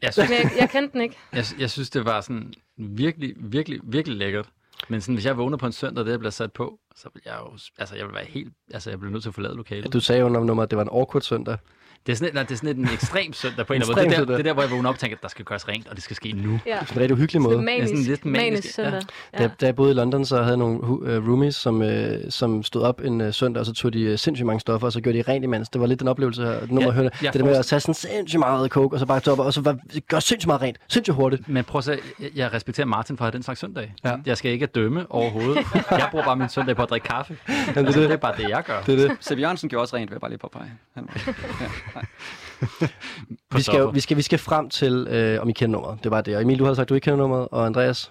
[0.03, 1.17] Jeg synes, jeg, jeg kendte den ikke.
[1.33, 4.49] jeg, jeg synes, det var sådan virkelig, virkelig, virkelig lækkert.
[4.89, 7.09] Men sådan, hvis jeg vågner på en søndag, og det jeg bliver sat på, så
[7.15, 9.57] vil jeg jo, altså jeg vil være helt, altså jeg bliver nødt til at forlade
[9.57, 9.93] lokalet.
[9.93, 11.57] Du sagde jo om nummeret, at det var en awkward søndag.
[12.07, 14.07] Det er sådan, et- nej, det er sådan en ekstrem søndag på en eller anden
[14.11, 14.17] måde.
[14.17, 15.45] Det er, der, det er der, hvor jeg vågner op og tænker, at der skal
[15.45, 16.61] gøres rent, og det skal ske nu.
[16.67, 16.79] Ja.
[16.85, 17.55] På en rigtig uhyggelig måde.
[17.55, 18.85] Det er manisk, sådan lidt manisk, manisk ja.
[18.85, 19.01] søndag.
[19.39, 21.89] Da, da jeg boede i London, så havde jeg nogle uh, roomies, som, uh,
[22.29, 24.93] som stod op en uh, søndag, og så tog de uh, sindssygt mange stoffer, og
[24.93, 25.69] så gjorde de rent imens.
[25.69, 26.61] Det var lidt den oplevelse her.
[26.69, 29.07] Nu må Ja, jeg det der med at tage sådan sindssygt meget coke, og så
[29.07, 31.49] bare tage op, og så bare, gøre sindssygt meget rent, sindssygt hurtigt.
[31.49, 33.95] Men prøv at se, jeg- jeg respekterer Martin for at have den slags søndag.
[34.05, 34.13] Ja.
[34.27, 35.65] Jeg skal ikke dømme overhovedet.
[35.91, 37.37] Jeg bruger bare min søndag på at drikke kaffe.
[37.49, 38.11] Jamen, det, er Det det.
[38.13, 38.83] er bare det, jeg gør.
[38.87, 39.17] det, er det.
[39.21, 40.71] Sev Jørgensen gjorde også rent, vil jeg bare lige påpege.
[40.95, 41.33] Han, ja.
[43.57, 45.99] Vi skal, jo- vi, skal, vi skal frem til, øh, om I kender nummeret.
[46.05, 46.37] Det var det.
[46.37, 48.11] Og Emil, du har sagt, du ikke kender nummeret, og Andreas,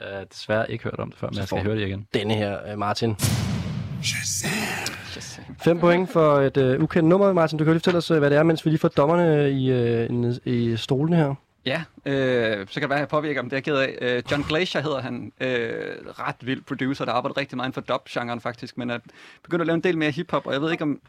[0.00, 2.06] Jeg har desværre ikke hørt om det før, men Så jeg skal høre det igen.
[2.14, 3.16] denne her, øh, Martin.
[5.62, 7.32] Fem point for et øh, ukendt nummer.
[7.32, 8.88] Martin, du kan jo lige fortælle os, øh, hvad det er, mens vi lige får
[8.88, 11.34] dommerne i, øh, i stolene her.
[11.66, 13.94] Ja, øh, så kan det være, at jeg påvirker om det er ked af.
[14.00, 15.32] Øh, John Glacier hedder han.
[15.40, 15.74] Øh,
[16.18, 18.98] ret vild producer, der arbejder rigtig meget inden for dub-genren faktisk, men er
[19.42, 21.00] begyndt at lave en del mere hiphop, og jeg ved ikke om...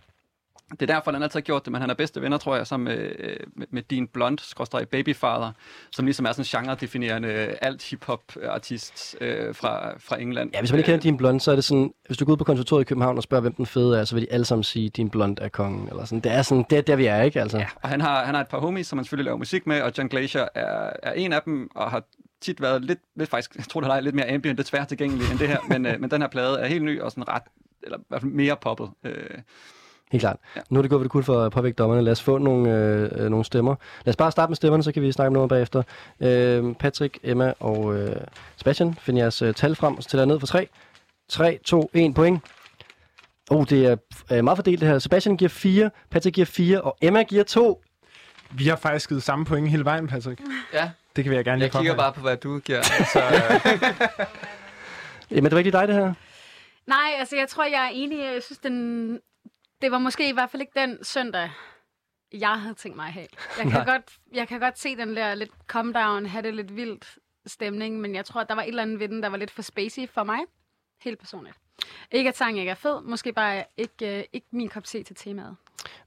[0.71, 2.67] Det er derfor, han altid har gjort det, men han er bedste venner, tror jeg,
[2.67, 5.51] sammen med, øh, med, med Dean Blunt, skråstrej Babyfather,
[5.91, 7.27] som ligesom er sådan en genre-definerende
[7.61, 10.51] alt hip-hop-artist øh, fra, fra England.
[10.53, 12.37] Ja, hvis man ikke kender Din Blond, så er det sådan, hvis du går ud
[12.37, 14.63] på konservatoriet i København og spørger, hvem den fede er, så vil de alle sammen
[14.63, 15.89] sige, Din Blond er kongen.
[15.89, 16.19] Eller sådan.
[16.19, 17.41] Det er sådan, det er der, vi er, ikke?
[17.41, 17.57] Altså.
[17.57, 19.81] Ja, og han har, han har et par homies, som han selvfølgelig laver musik med,
[19.81, 22.03] og John Glacier er, er en af dem, og har
[22.41, 25.31] tit været lidt, lidt faktisk, jeg tror, det er lidt mere ambient, lidt svært tilgængelig
[25.31, 27.43] end det her, men, øh, men den her plade er helt ny og sådan ret,
[27.83, 28.89] eller i hvert fald mere poppet.
[29.03, 29.37] Øh,
[30.11, 30.37] Helt klart.
[30.55, 30.61] Ja.
[30.69, 32.01] Nu er det gået, hvad det kunne for at påvirke dommerne.
[32.01, 33.75] Lad os få nogle, øh, øh, nogle stemmer.
[34.05, 35.83] Lad os bare starte med stemmerne, så kan vi snakke om noget bagefter.
[36.19, 38.15] Øh, Patrick, Emma og øh,
[38.57, 40.67] Sebastian, find jeres øh, tal frem, og så tæller ned for 3.
[41.29, 42.43] 3, 2, 1 point.
[43.49, 43.95] Oh, det er
[44.31, 44.99] øh, meget fordelt det her.
[44.99, 47.83] Sebastian giver 4, Patrick giver 4, og Emma giver 2.
[48.51, 50.41] Vi har faktisk givet samme point hele vejen, Patrick.
[50.73, 52.81] Ja, Det kan vi gerne lige jeg kigger bare på, hvad du giver.
[53.13, 53.81] Så, øh,
[55.37, 56.13] Emma, det var ikke lige dig, det her?
[56.87, 58.17] Nej, altså jeg tror, jeg er enig.
[58.19, 59.19] Jeg synes, den,
[59.81, 61.49] det var måske i hvert fald ikke den søndag,
[62.33, 63.27] jeg havde tænkt mig at have.
[63.57, 66.75] Jeg kan, godt, jeg kan godt se den der lidt come down, have det lidt
[66.75, 69.37] vildt stemning, men jeg tror, at der var et eller andet ved den, der var
[69.37, 70.39] lidt for spacey for mig.
[71.03, 71.55] Helt personligt.
[72.11, 75.15] Ikke at sangen ikke er fed, måske bare ikke, øh, ikke min kop te til
[75.15, 75.55] temaet.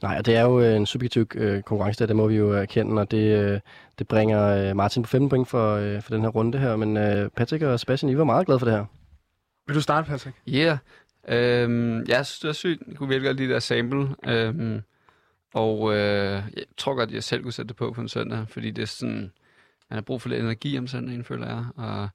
[0.02, 2.52] Nej, og det er jo øh, en subjektiv øh, konkurrence, der, det må vi jo
[2.52, 3.61] erkende, og det, øh,
[3.98, 6.76] det bringer øh, Martin på 15 point for, øh, for den her runde her.
[6.76, 8.85] Men øh, Patrick og Sebastian, I var meget glade for det her.
[9.66, 10.37] Vil du starte, Patrick?
[10.48, 10.78] yeah.
[11.28, 12.83] Øhm, jeg synes, det var sygt.
[12.88, 14.16] Jeg kunne virkelig godt lide det der sample.
[14.26, 14.83] Øhm,
[15.54, 18.70] og øh, jeg tror godt, jeg selv kunne sætte det på på en søndag, fordi
[18.70, 19.33] det er sådan,
[19.90, 21.64] man har brug for lidt energi om søndagen, føler jeg.
[21.76, 22.09] Og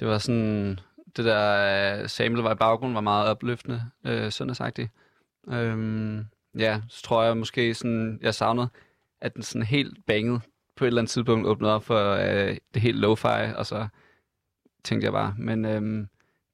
[0.00, 0.80] det var sådan,
[1.16, 4.90] det der øh, sample var i baggrunden, var meget opløftende øh, søndagsagtigt.
[5.48, 6.26] Øhm,
[6.58, 8.68] ja, så tror jeg måske sådan, jeg savnede,
[9.20, 10.40] at den sådan helt banget
[10.76, 13.88] på et eller andet tidspunkt åbnede op for øh, det helt lo-fi, og så
[14.84, 16.08] tænkte jeg bare, men øhm,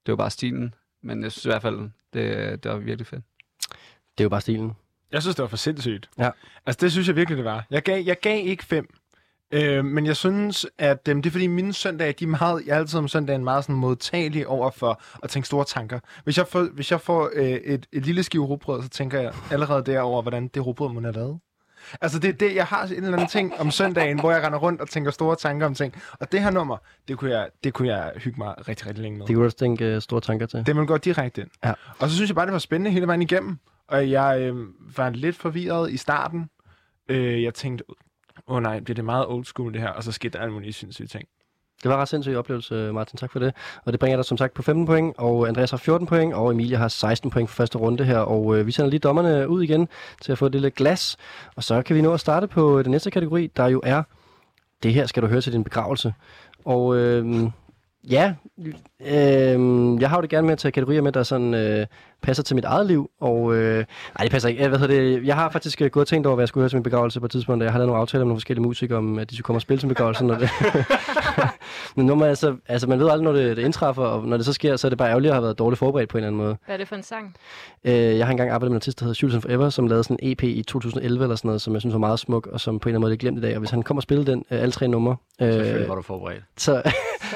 [0.05, 0.73] det var bare stilen.
[1.03, 3.23] Men jeg synes i hvert fald, det, det var virkelig fedt.
[4.17, 4.71] Det er jo bare stilen.
[5.11, 6.09] Jeg synes, det var for sindssygt.
[6.17, 6.29] Ja.
[6.65, 7.65] Altså, det synes jeg virkelig, det var.
[7.69, 8.87] Jeg gav, jeg gav ikke fem.
[9.51, 12.73] Øh, men jeg synes, at øh, det er fordi mine søndage, de er meget, jeg
[12.73, 15.99] er altid om søndagen meget sådan modtagelig over for at tænke store tanker.
[16.23, 19.33] Hvis jeg får, hvis jeg får øh, et, et lille skive rugbrød, så tænker jeg
[19.51, 21.39] allerede derover, hvordan det rugbrød må have lavet.
[22.01, 24.81] Altså, det det, jeg har en eller anden ting om søndagen, hvor jeg render rundt
[24.81, 25.95] og tænker store tanker om ting.
[26.19, 29.17] Og det her nummer, det kunne jeg, det kunne jeg hygge mig rigtig, rigtig længe
[29.17, 29.27] med.
[29.27, 30.65] Det kunne du også tænke uh, store tanker til.
[30.65, 31.49] Det man går direkte ind.
[31.65, 31.73] Ja.
[31.99, 33.57] Og så synes jeg bare, det var spændende hele vejen igennem.
[33.87, 34.55] Og jeg øh,
[34.97, 36.49] var lidt forvirret i starten.
[37.09, 37.83] Øh, jeg tænkte,
[38.47, 39.89] åh oh, nej, bliver det meget old school det her?
[39.89, 41.27] Og så skete der alle mulige sindssyge ting.
[41.83, 43.17] Det var en ret sindssyg oplevelse, Martin.
[43.17, 43.53] Tak for det.
[43.85, 46.51] Og det bringer dig som sagt på 15 point, og Andreas har 14 point, og
[46.51, 48.17] Emilie har 16 point for første runde her.
[48.17, 49.87] Og øh, vi sender lige dommerne ud igen
[50.21, 51.17] til at få et lille glas.
[51.55, 54.03] Og så kan vi nå at starte på den næste kategori, der jo er,
[54.83, 56.13] det her skal du høre til din begravelse.
[56.65, 57.49] Og øh,
[58.09, 58.33] ja,
[59.01, 61.85] øh, jeg har jo det gerne med at tage kategorier med, der sådan øh,
[62.21, 63.09] passer til mit eget liv.
[63.21, 64.67] Og øh, nej, det passer ikke.
[64.67, 65.27] Hvad hedder det?
[65.27, 67.19] Jeg har faktisk øh, gået og tænkt over, hvad jeg skulle høre til min begravelse
[67.19, 69.29] på et tidspunkt, da jeg har lavet nogle aftaler med nogle forskellige musikere om, at
[69.29, 70.25] de skulle komme og spille til min begravelse.
[70.25, 70.49] Når det
[71.95, 74.37] Men nu må jeg så, altså man ved aldrig, når det, det indtræffer, og når
[74.37, 76.23] det så sker, så er det bare ærgerligt at have været dårligt forberedt på en
[76.23, 76.57] eller anden måde.
[76.65, 77.35] Hvad er det for en sang?
[77.83, 80.17] Øh, jeg har engang arbejdet med en artist, der hedder Jules Forever, som lavede sådan
[80.21, 82.79] en EP i 2011 eller sådan noget, som jeg synes var meget smuk, og som
[82.79, 83.53] på en eller anden måde er glemt i dag.
[83.55, 86.01] Og hvis han kommer og spiller den, øh, alle tre numre, Selvfølgelig øh, var du
[86.01, 86.43] forberedt.
[86.57, 86.91] så,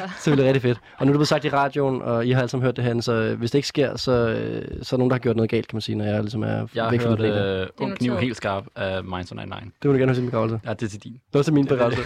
[0.21, 0.79] så vil det rigtig fedt.
[0.97, 2.83] Og nu er det blevet sagt i radioen, og I har alle sammen hørt det
[2.83, 5.35] her, så øh, hvis det ikke sker, så, øh, så er nogen, der har gjort
[5.35, 7.55] noget galt, kan man sige, når jeg ligesom er Jeg har væk fra hørt det.
[7.55, 9.73] Øh, øh, Ung Kniv helt skarp af Minds on 99.
[9.81, 10.59] det vil du gerne høre til min begravelse.
[10.65, 11.13] Ja, det er til din.
[11.13, 12.01] Det er også min begravelse.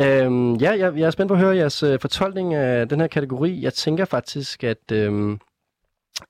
[0.00, 3.06] øhm, ja, jeg, jeg er spændt på at høre jeres øh, fortolkning af den her
[3.06, 3.62] kategori.
[3.62, 5.38] Jeg tænker faktisk, at øhm,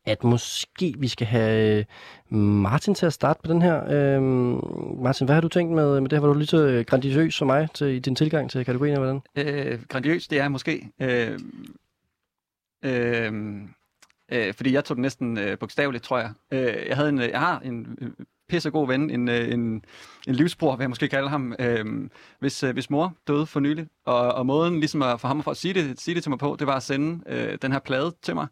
[0.04, 3.84] at måske vi skal have øh, Martin til at starte på den her.
[3.90, 4.60] Øhm,
[5.02, 6.26] Martin, hvad har du tænkt med, med det her?
[6.26, 9.20] Var du lige så øh, grandiøs som mig til, i din tilgang til kategorien, eller
[9.34, 9.72] hvordan?
[9.72, 10.90] Øh, grandiøs, det er måske.
[11.00, 11.38] Øh,
[12.84, 13.32] øh,
[14.32, 16.32] øh, fordi jeg tog det næsten øh, bogstaveligt, tror jeg.
[16.50, 18.10] Øh, jeg, havde en, øh, jeg har en øh,
[18.48, 19.84] pissegod ven, en, øh, en,
[20.28, 23.86] en livsbror, vil jeg måske kalde ham, øh, hvis, øh, hvis mor døde for nylig.
[24.04, 26.38] Og, og måden ligesom at, for ham for at sige det, sige det til mig
[26.38, 28.46] på, det var at sende øh, den her plade til mig.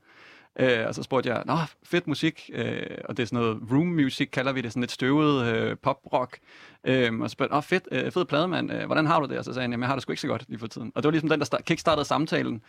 [0.60, 3.86] Øh, og så spurgte jeg, nå, fedt musik, øh, og det er sådan noget room
[3.86, 6.38] music, kalder vi det, sådan lidt støvet øh, pop-rock.
[6.84, 9.26] Øh, og så spurgte jeg, åh, fedt, øh, fed plade, mand, øh, hvordan har du
[9.26, 9.38] det?
[9.38, 10.92] Og så sagde han, jamen, jeg har det sgu ikke så godt lige for tiden.
[10.94, 12.62] Og det var ligesom den, der start, kickstartede samtalen.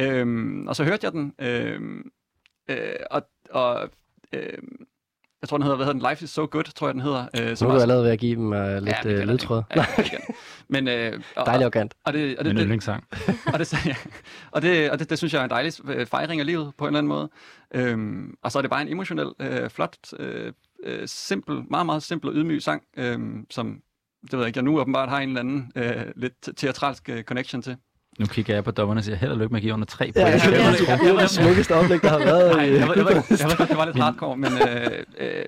[0.00, 1.80] Øh, og så hørte jeg den, øh,
[2.68, 3.90] øh, og, og
[4.32, 4.58] øh,
[5.42, 6.08] jeg tror, den hedder, hvad hedder den?
[6.10, 7.28] Life is so good, tror jeg, den hedder.
[7.38, 9.26] Øh, Nu er som du allerede ved at give dem uh, lidt vi ja, den
[9.26, 9.62] ledtråd.
[9.76, 9.84] Ja.
[10.68, 11.94] Men, øh, og, Dejlig arrogant.
[12.04, 13.04] Og det, og det, Min det, yndlingssang.
[13.52, 13.96] og det, ja.
[14.50, 16.84] og det, og det, det synes jeg er en dejlig øh, fejring af livet på
[16.84, 17.30] en eller anden måde.
[17.74, 20.52] Øhm, og så er det bare en emotionel, øh, flot, øh,
[20.84, 23.18] øh, simpel, meget, meget simpel og ydmyg sang, øh,
[23.50, 23.80] som
[24.22, 27.22] det ved jeg ikke, jeg nu åbenbart har en eller anden øh, lidt teatralsk øh,
[27.22, 27.76] connection til.
[28.18, 30.12] Nu kigger jeg på dommerne og siger, held og lykke med at give under tre
[30.16, 30.44] Ja, point.
[30.44, 32.56] jeg Det er det er det smukkeste oplæg, der har været.
[32.56, 35.44] Nej, jeg, ved, jeg, ved, jeg godt, det var lidt hardcore, men øh, øh,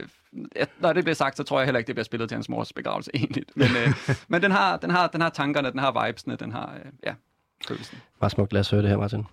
[0.56, 2.48] ja, når det bliver sagt, så tror jeg heller ikke, det bliver spillet til hans
[2.48, 3.44] mors begravelse egentlig.
[3.54, 6.72] Men, øh, men den, har, den, har, den har tankerne, den har vibesene, den har,
[6.84, 7.14] øh, ja,
[7.68, 7.98] følelsen.
[8.20, 8.52] Meget smukt.
[8.52, 9.26] Lad os høre det her, Martin.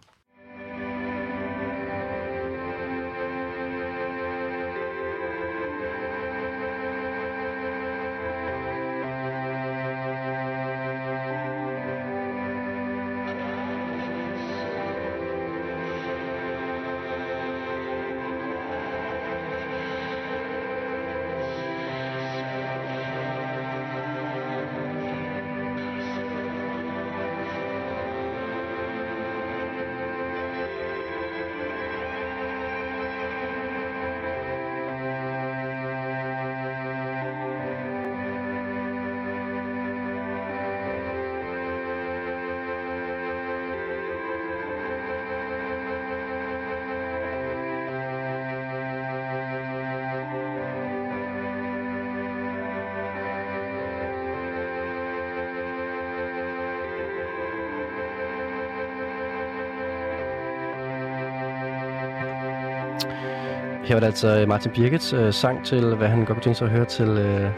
[63.86, 66.58] Her var det altså øh, Martin Birgits øh, sang til, hvad han godt kunne tænke
[66.58, 67.52] sig at høre til øh,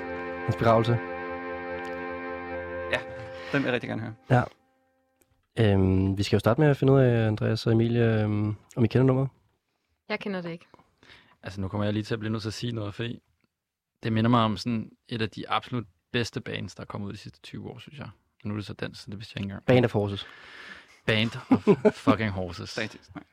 [0.43, 0.97] hans begravelse.
[3.51, 4.45] Den vil jeg rigtig gerne høre.
[5.59, 8.83] Øhm, vi skal jo starte med at finde ud af, Andreas og Emilie, øhm, om
[8.83, 9.29] I kender nummeret.
[10.09, 10.65] Jeg kender det ikke.
[11.43, 13.19] Altså, nu kommer jeg lige til at blive nødt til at sige noget, fordi
[14.03, 17.13] det minder mig om sådan et af de absolut bedste bands, der er kommet ud
[17.13, 18.09] de sidste 20 år, synes jeg.
[18.43, 19.65] Og nu er det så dans, så det vidste jeg ikke engang.
[19.65, 20.27] Band of Horses.
[21.05, 21.67] Band of
[22.09, 22.79] fucking horses.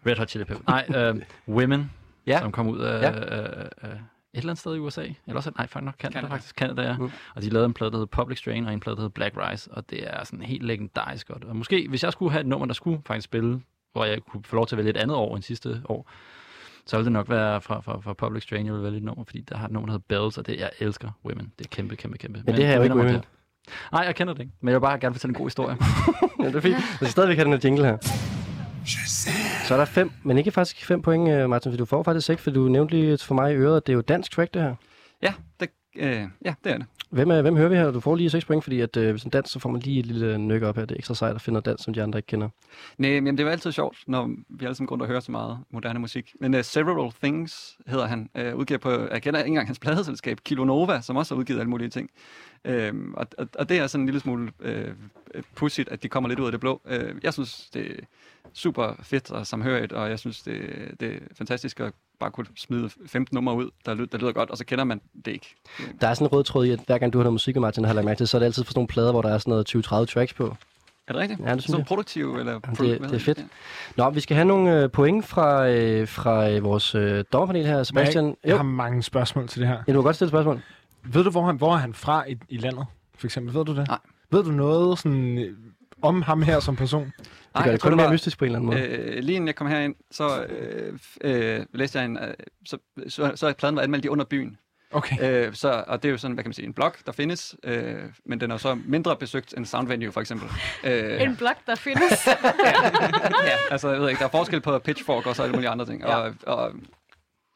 [0.06, 0.66] Red Hot Chili Peppers.
[0.66, 1.20] Nej, uh,
[1.54, 1.90] Women,
[2.26, 2.38] Ja.
[2.40, 3.10] som kom ud af, Ja.
[3.10, 3.88] af, af
[4.34, 5.02] et eller andet sted i USA.
[5.02, 6.34] Eller også, nej, faktisk nok Canada, Canada.
[6.34, 6.54] faktisk.
[6.54, 6.96] Canada, ja.
[6.96, 7.10] Mm.
[7.34, 9.34] Og de lavede en plade, der hedder Public Strain, og en plade, der hedder Black
[9.36, 9.70] Rise.
[9.72, 11.44] Og det er sådan helt legendarisk godt.
[11.44, 13.60] Og måske, hvis jeg skulle have et nummer, der skulle faktisk spille,
[13.92, 16.10] hvor jeg kunne få lov til at vælge et andet år end sidste år,
[16.86, 19.24] så ville det nok være fra, fra, fra Public Strain, jeg vil vælge et nummer,
[19.24, 21.52] fordi der har et nummer, der hedder Bells, og det, jeg elsker Women.
[21.58, 22.42] Det er kæmpe, kæmpe, kæmpe.
[22.46, 23.14] Men det her er jo ikke Women.
[23.14, 23.22] det.
[23.92, 24.52] Nej, jeg kender det ikke.
[24.60, 25.76] Men jeg vil bare gerne fortælle en god historie.
[26.40, 26.76] Ja, det er fint.
[26.76, 27.96] Vi skal stadigvæk have den her jingle her.
[29.64, 32.30] Så er der fem, men ikke faktisk fem point, øh, Martin, for du får faktisk
[32.30, 34.54] ikke, for du nævnte lige for mig i øret, at det er jo dansk track,
[34.54, 34.74] det her.
[35.22, 36.86] Ja, det, øh, ja, det er det.
[37.14, 37.90] Hvem, er, hvem hører vi her?
[37.90, 40.00] Du får lige 6 point, fordi at, øh, hvis en dans, så får man lige
[40.00, 40.84] et lille øh, nyk op her.
[40.84, 42.48] Det er ekstra sejt at finde dans, som de andre ikke kender.
[42.98, 45.20] Nej, men det er jo altid sjovt, når vi alle sammen går rundt og hører
[45.20, 46.32] så meget moderne musik.
[46.40, 48.30] Men uh, Several Things hedder han.
[48.38, 51.70] Uh, udgiver på, jeg kender ikke engang hans pladeselskab, Kilonova, som også har udgivet alle
[51.70, 52.10] mulige ting.
[52.68, 52.74] Uh,
[53.14, 56.40] og, og, og det er sådan en lille smule uh, pudsigt, at de kommer lidt
[56.40, 56.80] ud af det blå.
[56.84, 58.04] Uh, jeg synes, det er
[58.52, 60.60] super fedt og samhørigt, og jeg synes, det,
[61.00, 61.92] det er fantastisk at
[62.24, 65.00] bare kunne smide 15 numre ud, der, lyder, der lyder godt, og så kender man
[65.24, 65.54] det ikke.
[66.00, 67.84] Der er sådan en rød tråd i, at hver gang du har noget musik, Martin,
[67.84, 69.28] har jeg lagt mærke til, så er det altid for sådan nogle plader, hvor der
[69.34, 70.56] er sådan noget 20-30 tracks på.
[71.08, 71.40] Er det rigtigt?
[71.40, 71.86] Ja, det synes så jeg.
[71.86, 72.34] produktiv?
[72.36, 73.38] Eller det- hvad det er fedt.
[73.38, 73.44] Ja.
[73.96, 77.82] Nå, vi skal have nogle øh, point fra, øh, fra øh, vores øh, dommerpanel her.
[77.82, 79.78] Sebastian, Jeg, jeg har mange spørgsmål til det her.
[79.88, 80.60] ja, du må godt stille et spørgsmål.
[81.02, 82.86] Ved du, hvor han, hvor er han fra i, i landet,
[83.18, 83.54] for eksempel?
[83.54, 83.88] Ved du det?
[83.88, 83.98] Nej.
[84.30, 85.56] Ved du noget sådan, øh,
[86.04, 87.04] om ham her som person?
[87.04, 87.14] Det
[87.54, 89.14] gør jeg det kun mere var- mystisk på en eller anden måde.
[89.14, 92.34] Øh, lige inden jeg kom herind, så øh, øh, læste jeg en, øh,
[92.66, 94.56] så, så, så er pladen var anmeldt i under byen.
[94.92, 95.46] Okay.
[95.46, 97.56] Øh, så, og det er jo sådan, hvad kan man sige, en blog, der findes,
[97.64, 97.94] øh,
[98.26, 100.48] men den er så mindre besøgt end Soundvenue, for eksempel.
[100.84, 102.26] Øh, En blog, der findes.
[103.46, 105.86] ja, altså, jeg ved ikke, der er forskel på Pitchfork og så alle mulige andre
[105.86, 106.00] ting.
[106.00, 106.16] Ja.
[106.16, 106.72] Og, og,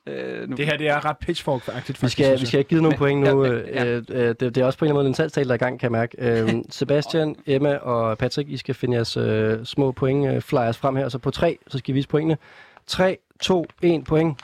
[0.08, 2.12] øh, nu, Det her, det er ret pitchfork-agtigt, Vi faktisk.
[2.12, 2.46] skal, synes vi jeg.
[2.48, 3.44] skal have givet nogle point nu.
[3.44, 3.84] ja, Øh, ja.
[3.86, 5.54] øh, øh, det, det er også på en eller anden måde en salgstale, der er
[5.54, 6.16] i gang, kan jeg mærke.
[6.54, 10.96] Øh, Sebastian, Emma og Patrick, I skal finde jeres øh, små point øh, flyers frem
[10.96, 11.08] her.
[11.08, 12.38] Så på tre, så skal I vise pointene.
[12.86, 14.38] 3, 2, 1 point.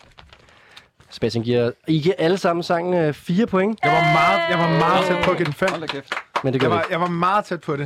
[1.11, 1.71] Sebastian giver...
[1.89, 5.17] I giver alle sammen sangen øh, fire point, Jeg var meget, jeg var meget tæt
[5.25, 5.69] på at give den fem.
[5.71, 6.15] Hold da kæft.
[6.45, 6.93] men det Jeg gør vi var, ikke.
[6.93, 7.79] jeg var meget tæt på det.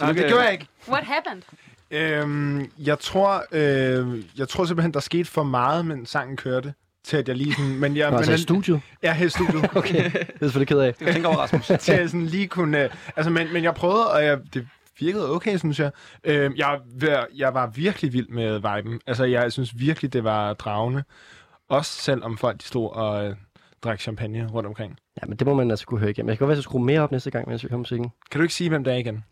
[0.00, 0.28] Nej, det Tillykke.
[0.28, 0.66] gjorde jeg ikke.
[0.88, 1.42] What happened?
[1.90, 6.74] Øhm, jeg tror, øh, jeg tror simpelthen, der skete for meget, men sangen kørte.
[7.04, 7.76] Til at jeg lige sådan...
[7.76, 8.80] Men jeg, Nå, men altså i den- studiet.
[9.02, 9.70] Ja, her i studiet.
[9.76, 10.94] Okay, det er selvfølgelig ked af.
[11.00, 11.66] Jeg tænker over, Rasmus.
[11.80, 12.84] til at sådan lige kunne...
[12.84, 14.66] øh, Altså, men, men jeg prøvede, og jeg, det
[15.00, 15.90] virkede okay, synes jeg.
[16.24, 19.00] Øh, jeg, var- jeg var virkelig vild med viben.
[19.06, 21.04] Altså, jeg synes virkelig, det var dragende.
[21.68, 23.36] Også selvom folk de stod og øh,
[23.84, 24.96] drak champagne rundt omkring.
[25.22, 26.28] Ja, men det må man altså kunne høre igennem.
[26.28, 28.10] Jeg kan godt være, at jeg skrue mere op næste gang, mens vi kommer musikken.
[28.30, 29.24] Kan du ikke sige, hvem det er igen?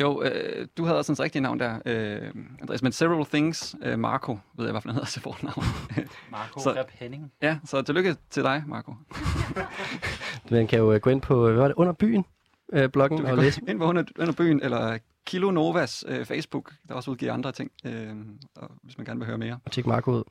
[0.00, 2.30] Jo, øh, du havde også hans rigtige navn der, øh,
[2.60, 5.64] Andreas, men Several Things, øh, Marco, ved jeg, hvad han hedder til fornavn.
[6.32, 7.32] Marco Så- Rep Henning.
[7.42, 8.94] ja, så tillykke til dig, Marco.
[10.50, 12.24] Man kan jo øh, gå ind på, øh, hvad var det, under byen,
[12.72, 13.60] øh, bloggen, Du og læse.
[13.68, 17.70] ind på under, under byen, eller Kilo Novas øh, Facebook, der også udgiver andre ting,
[17.84, 18.14] øh,
[18.56, 19.58] og hvis man gerne vil høre mere.
[19.64, 20.22] og tjekke Marco ud.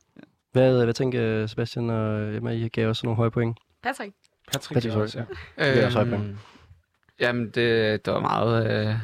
[0.52, 3.58] Hvad, hvad tænker øh, Sebastian og Emma, I gav os nogle høje point?
[3.84, 4.14] Patrick.
[4.52, 5.02] Patrick, Patrick, sorry.
[5.04, 5.20] også,
[5.58, 5.74] ja.
[5.74, 6.26] Det er også højt point.
[6.26, 6.38] Øhm,
[7.20, 8.96] Jamen, det, det var meget øh,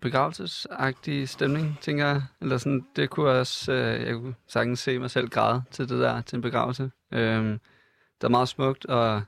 [0.00, 2.22] begravelsesagtig stemning, tænker jeg.
[2.40, 6.00] Eller sådan, det kunne også, øh, jeg kunne sagtens se mig selv græde til det
[6.00, 6.90] der, til en begravelse.
[7.12, 9.22] Øhm, det var meget smukt, og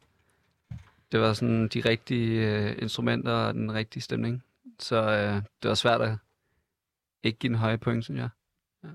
[1.12, 4.44] det var sådan de rigtige øh, instrumenter og den rigtige stemning.
[4.78, 6.16] Så øh, det var svært at
[7.22, 8.28] ikke give en høje point, synes jeg.
[8.84, 8.88] Ja.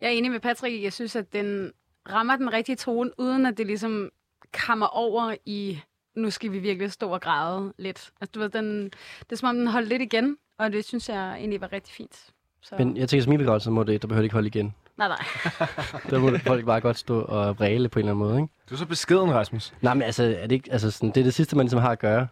[0.00, 0.82] Jeg er enig med Patrick.
[0.82, 1.72] Jeg synes, at den
[2.10, 4.10] rammer den rigtige tone, uden at det ligesom
[4.52, 5.80] kammer over i,
[6.16, 8.10] nu skal vi virkelig stå og græde lidt.
[8.20, 8.84] Altså, du ved, den,
[9.20, 11.94] det er som om, den holdt lidt igen, og det synes jeg egentlig var rigtig
[11.94, 12.26] fint.
[12.62, 14.74] Så, Men jeg tænker, som min begravelse må det, der behøver det ikke holde igen.
[14.98, 15.18] nej, nej.
[16.10, 18.52] Der må folk bare godt stå og vræle på en eller anden måde, ikke?
[18.70, 19.74] Du er så beskeden, Rasmus.
[19.80, 21.90] Nej, men altså, er det, ikke, altså sådan, det er det sidste, man ligesom har
[21.90, 22.26] at gøre.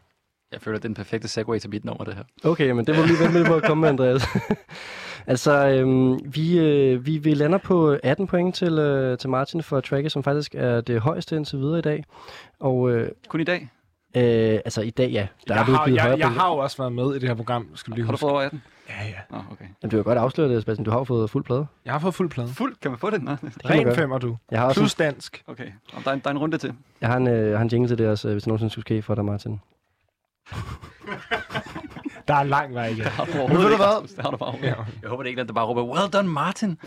[0.52, 2.24] Jeg føler, det er den perfekte segue til mit nummer, det her.
[2.44, 4.22] Okay, men det må vi lige vente med på at komme med, Andreas.
[5.26, 9.80] altså, øhm, vi, øh, vi, vi lander på 18 point til, øh, til Martin for
[9.80, 12.04] tracket, som faktisk er det højeste indtil videre i dag.
[12.60, 13.68] Og øh, Kun i dag.
[14.16, 16.40] øh, altså i dag, ja, der jeg, er har, jeg, jeg point.
[16.40, 18.32] har jo også været med i det her program, skal du lige Har du fået
[18.32, 18.62] over 18?
[18.88, 19.14] Ja, ja.
[19.30, 19.64] Nå, okay.
[19.82, 20.84] Jamen, du har godt afsløret det, Sebastian.
[20.84, 21.66] Du har jo fået fuld plade.
[21.84, 22.48] Jeg har fået fuld plade.
[22.48, 23.22] Fuld, kan man få det?
[23.22, 24.36] Man Ren femmer, du.
[24.50, 25.42] Jeg har også Plus dansk.
[25.46, 25.66] okay.
[25.92, 26.72] Og der, er en, der er en runde til.
[27.00, 28.70] jeg har en, øh, jeg har en jingle til det også, øh, hvis det nogensinde
[28.70, 29.60] skulle ske for dig, Martin.
[32.28, 33.04] Der er lang vej igen.
[33.48, 34.22] Men ved du hvad?
[34.22, 34.54] Har du bare.
[34.62, 34.74] Ja.
[35.02, 36.78] Jeg håber, det ikke er en, der bare råber, well done, Martin.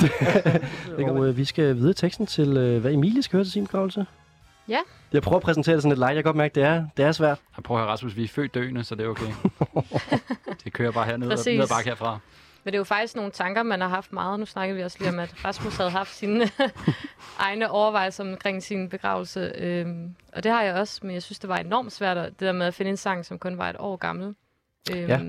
[0.97, 4.05] Og øh, vi skal videre teksten til, øh, hvad Emilie skal høre til sin begravelse.
[4.67, 4.79] Ja.
[5.13, 6.15] Jeg prøver at præsentere det sådan lidt light.
[6.15, 7.39] Jeg kan godt mærke, det er, det er svært.
[7.57, 9.31] Jeg prøver at høre, Rasmus, vi er født døende, så det er okay.
[10.63, 11.57] det kører bare hernede og Præcis.
[11.57, 12.19] ned ad bakke herfra.
[12.63, 14.39] Men det er jo faktisk nogle tanker, man har haft meget.
[14.39, 16.49] Nu snakker vi også lige om, at Rasmus havde haft sine
[17.39, 19.51] egne overvejelser omkring sin begravelse.
[19.57, 22.39] Øhm, og det har jeg også, men jeg synes, det var enormt svært, at- det
[22.39, 24.35] der med at finde en sang, som kun var et år gammel.
[24.95, 25.19] Øhm, Ja.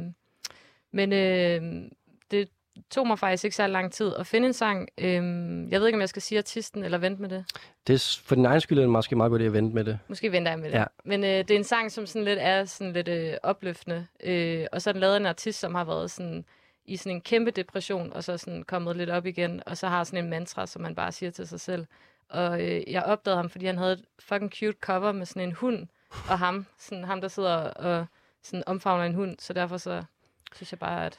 [0.93, 1.89] Men øhm,
[2.31, 2.49] det
[2.91, 4.89] tog mig faktisk ikke så lang tid at finde en sang.
[4.99, 7.45] Øhm, jeg ved ikke, om jeg skal sige artisten eller vente med det.
[7.87, 9.99] Det er for din egen skyld er det måske meget godt at vente med det.
[10.09, 10.79] Måske venter jeg med det.
[10.79, 10.85] Ja.
[11.05, 14.07] Men øh, det er en sang, som sådan lidt er sådan lidt øh, opløftende.
[14.25, 16.45] Øh, og så er den lavet en artist, som har været sådan
[16.85, 20.05] i sådan en kæmpe depression, og så sådan kommet lidt op igen, og så har
[20.05, 21.87] sådan en mantra, som man bare siger til sig selv.
[22.29, 25.53] Og øh, jeg opdagede ham, fordi han havde et fucking cute cover med sådan en
[25.53, 25.87] hund,
[26.31, 28.07] og ham, sådan ham der sidder og
[28.43, 30.03] sådan omfavner en hund, så derfor så
[30.57, 31.19] synes jeg bare, at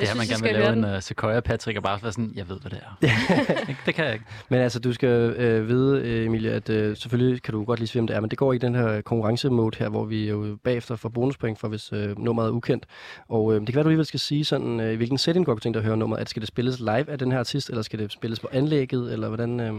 [0.00, 2.48] Det er, man gerne vil lave en uh, Sequoia Patrick og bare være sådan, jeg
[2.48, 2.96] ved, hvad det er.
[3.86, 4.24] Det kan jeg ikke.
[4.48, 7.88] Men altså, du skal øh, vide, øh, Emilie, at øh, selvfølgelig kan du godt lige
[7.88, 10.58] sige, hvem det er, men det går i den her konkurrencemode her, hvor vi jo
[10.64, 12.86] bagefter får bonuspoint for, hvis øh, nummeret er ukendt.
[13.28, 15.56] Og øh, det kan være, du alligevel skal sige sådan, øh, i hvilken setting godt
[15.56, 16.20] kunne tænke dig at høre nummeret.
[16.20, 19.12] At skal det spilles live af den her artist, eller skal det spilles på anlægget,
[19.12, 19.60] eller hvordan?
[19.60, 19.74] Øh...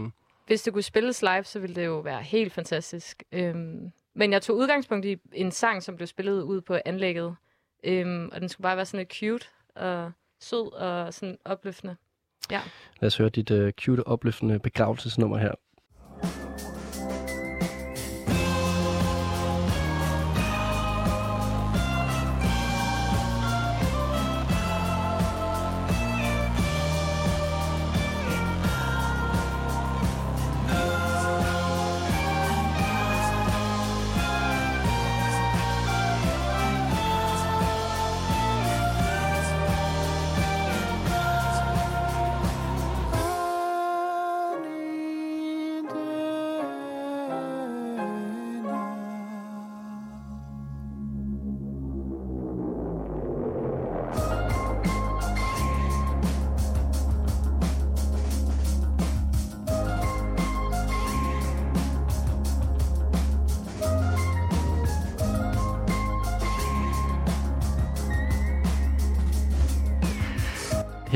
[0.46, 3.22] hvis det kunne spilles live, så ville det jo være helt fantastisk.
[3.32, 7.36] Øhm, men jeg tog udgangspunkt i en sang, som blev spillet ud på anlægget.
[7.84, 11.96] Øhm, og den skulle bare være sådan lidt cute og sød og sådan opløftende.
[12.50, 12.60] Ja.
[13.00, 15.52] Lad os høre dit uh, cute, opløftende begravelsesnummer her.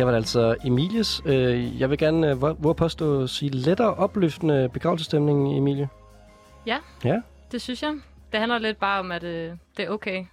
[0.01, 1.23] Her var det altså Emilies.
[1.25, 5.89] Øh, jeg vil gerne øh, hvor, påstå sige lettere opløftende begravelsestemning, Emilie.
[6.67, 7.21] Ja, Ja.
[7.53, 7.95] det synes jeg.
[8.33, 10.25] Det handler lidt bare om, at øh, det er okay.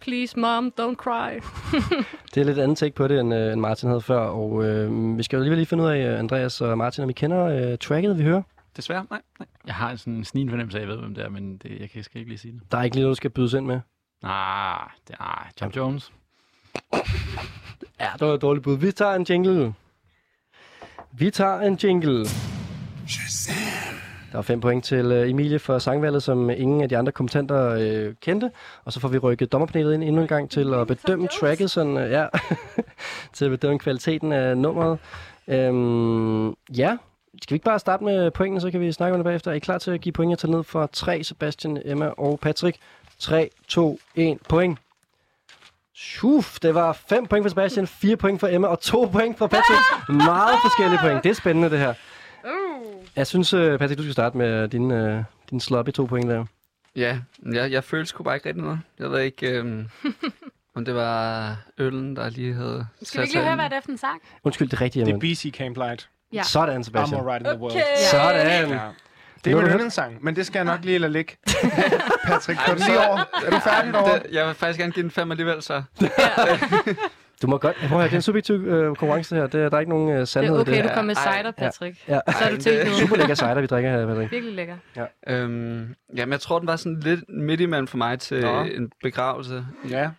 [0.00, 1.40] Please, mom, don't cry.
[2.34, 4.20] Det er lidt andet take på det, end, øh, end Martin havde før.
[4.20, 7.10] Og øh, vi skal jo alligevel lige finde ud af, øh, Andreas og Martin, om
[7.10, 8.42] I kender øh, tracket, vi hører.
[8.76, 9.20] Desværre, nej.
[9.38, 9.46] nej.
[9.66, 11.80] Jeg har sådan en snigende fornemmelse af, at jeg ved, hvem det er, men det,
[11.80, 12.62] jeg kan, skal ikke lige sige det.
[12.72, 13.80] Der er ikke lige noget, du skal bydes ind med.
[14.22, 16.12] Nej, det er nej, John Jones.
[18.00, 18.76] Ja, det var et dårligt bud.
[18.78, 19.74] Vi tager en jingle.
[21.12, 22.26] Vi tager en jingle.
[24.32, 27.56] Der er fem point til øh, Emilie for sangvalget, som ingen af de andre kommentator
[27.56, 28.50] øh, kendte.
[28.84, 31.96] Og så får vi rykket dommerpanelet ind endnu en gang til at bedømme tracket, sådan,
[31.96, 32.26] øh, ja,
[33.34, 34.98] til at bedømme kvaliteten af nummeret.
[35.48, 36.96] Øhm, ja,
[37.42, 39.50] skal vi ikke bare starte med pointene, så kan vi snakke om det bagefter.
[39.50, 40.30] Er I klar til at give point?
[40.30, 42.78] Jeg tager ned for 3, Sebastian, Emma og Patrick.
[43.18, 44.78] 3, 2, 1, point.
[46.02, 49.46] Shuf, det var 5 point for Sebastian, 4 point for Emma og 2 point for
[49.46, 50.08] Patrick.
[50.08, 51.24] Meget forskellige point.
[51.24, 51.94] Det er spændende, det her.
[53.16, 56.44] Jeg synes, øh, Patrick, du skal starte med din, øh, din sloppy 2 point der.
[56.96, 57.18] Ja,
[57.52, 58.80] jeg, jeg følte sgu bare ikke rigtig noget.
[58.98, 59.88] Jeg ved ikke, øhm,
[60.76, 63.80] om det var øllen, der lige havde Skal vi ikke lige høre, hvad det er
[63.80, 64.20] for en sang?
[64.44, 65.26] Undskyld, det er rigtigt, Det er Emma.
[65.26, 66.08] BC Camp Light.
[66.32, 66.42] Ja.
[66.42, 67.20] Sådan, Sebastian.
[67.20, 67.72] I'm alright in the world.
[67.72, 67.84] Okay.
[68.10, 68.68] Sådan.
[68.70, 68.78] Ja.
[69.44, 71.36] Det er min yndlingssang, men det skal jeg nok lige lade ligge.
[72.26, 73.18] Patrick, går du lige over?
[73.46, 73.94] Er du færdig?
[73.94, 75.82] Det, jeg vil faktisk gerne give den fem alligevel, så.
[77.42, 77.76] Du må godt...
[77.76, 79.46] Prøv at høre, det er en subjektiv øh, konkurrence her.
[79.46, 80.68] Det, er- der er ikke nogen øh, Det sandhed er i det.
[80.72, 80.94] okay, du her.
[80.94, 82.08] kom med cider, Patrick.
[82.08, 82.20] Ja.
[82.28, 82.92] Så er du til det- nu.
[82.92, 84.32] Super lækker cider, vi drikker her, Patrick.
[84.32, 84.76] Virkelig lækker.
[85.28, 88.62] Øhm, jamen, jeg tror, den var sådan lidt midt imellem for mig til Nå.
[88.62, 89.66] en begravelse.
[89.90, 90.10] Ja.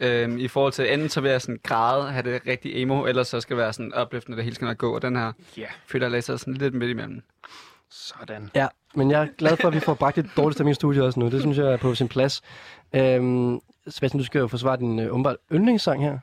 [0.00, 3.22] Øhm, I forhold til, enten så vil jeg sådan græde, have det rigtig emo, eller
[3.22, 4.94] så skal det være sådan opløftende, det hele skal nok gå.
[4.94, 5.66] Og den her Ja.
[5.86, 7.22] føler jeg læser sådan lidt midt imellem.
[7.94, 8.50] Sådan.
[8.54, 11.04] Ja, men jeg er glad for, at vi får bragt et dårligt stemning i studiet
[11.04, 11.28] også nu.
[11.30, 12.42] Det synes jeg er på sin plads.
[12.94, 16.18] Øhm, Sebastian, du skal jo forsvare din øh, umiddelbart yndlingssang her.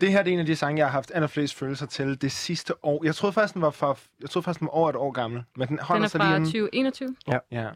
[0.00, 2.32] Det her det er en af de sange, jeg har haft allerflest følelser til det
[2.32, 3.04] sidste år.
[3.04, 5.42] Jeg troede faktisk, den var, for, jeg troede faktisk, den var over et år gammel.
[5.56, 6.46] Men den holder Den er sig lige fra hjemme.
[6.46, 7.16] 2021.
[7.50, 7.68] Ja.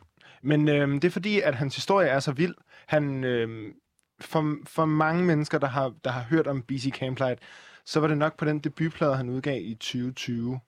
[0.43, 2.55] Men øhm, det er fordi, at hans historie er så vild.
[2.87, 3.73] Han, øhm,
[4.21, 7.41] for, for mange mennesker, der har, der har hørt om BC Camplight,
[7.85, 10.61] så var det nok på den debutplade, han udgav i 2020,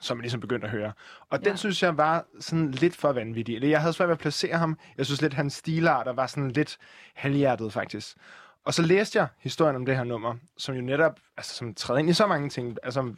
[0.00, 0.92] som jeg ligesom begyndte at høre.
[1.30, 1.56] Og den Ja.
[1.56, 3.54] synes jeg var sådan lidt for vanvittig.
[3.54, 4.78] Eller jeg havde svært ved at placere ham.
[4.98, 6.78] Jeg synes lidt, hans stilarter var sådan lidt
[7.14, 8.16] halvhjertet, faktisk.
[8.64, 11.98] Og så læste jeg historien om det her nummer, som jo netop, altså som træder
[12.00, 13.14] ind i så mange ting, altså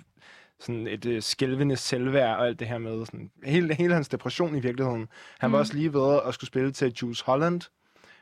[0.61, 4.57] sådan et øh, skælvende selvværd og alt det her med, sådan, hele, hele hans depression
[4.57, 5.09] i virkeligheden.
[5.39, 5.53] Han mm.
[5.53, 7.61] var også lige ved at skulle spille til Jules Holland,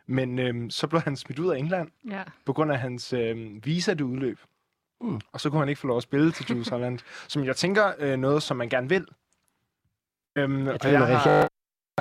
[0.07, 2.23] men øhm, så blev han smidt ud af England, Ja.
[2.45, 4.39] på grund af hans øhm, visa, det udløb.
[5.01, 5.21] Mm.
[5.33, 7.93] Og så kunne han ikke få lov at spille til Jules Holland, som jeg tænker
[7.99, 9.07] øh, noget, som man gerne vil.
[10.39, 11.49] Øhm, og tænker, jeg har,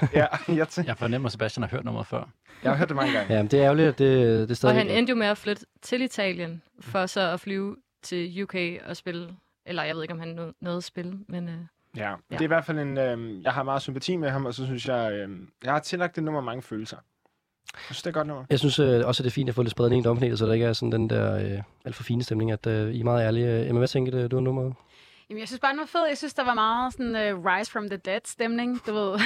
[0.13, 0.25] ja,
[0.55, 2.23] jeg, tænker, Jeg fornemmer, at Sebastian har hørt nummeret før.
[2.63, 3.33] jeg har hørt det mange gange.
[3.33, 4.75] Ja, men det er ærgerligt, at det, det er Og stadig...
[4.75, 8.97] han endte jo med at flytte til Italien, for så at flyve til UK og
[8.97, 9.35] spille.
[9.65, 11.49] Eller jeg ved ikke, om han nåede- nåede at spille, men...
[11.49, 11.55] Øh,
[11.97, 12.15] Ja, Ja.
[12.29, 12.97] det er i hvert fald en...
[12.97, 16.15] Øh, jeg har meget sympati med ham, og så synes jeg, øh, jeg har tillagt
[16.15, 16.97] det nummer mange følelser.
[17.73, 18.45] Jeg synes, det er godt nummer.
[18.49, 20.39] Jeg synes øh, også, at det er fint at få lidt spredt ind i domknælet,
[20.39, 22.99] så der ikke er sådan den der øh, alt for fine stemning, at øh, I
[22.99, 23.67] er meget ærlige.
[23.69, 24.73] Emma, hvad tænker du, du har nummeret?
[25.29, 26.05] Jamen, jeg synes bare, den var fed.
[26.07, 28.85] Jeg synes, der var meget sådan uh, Rise from the Dead stemning.
[28.87, 29.19] Du ved,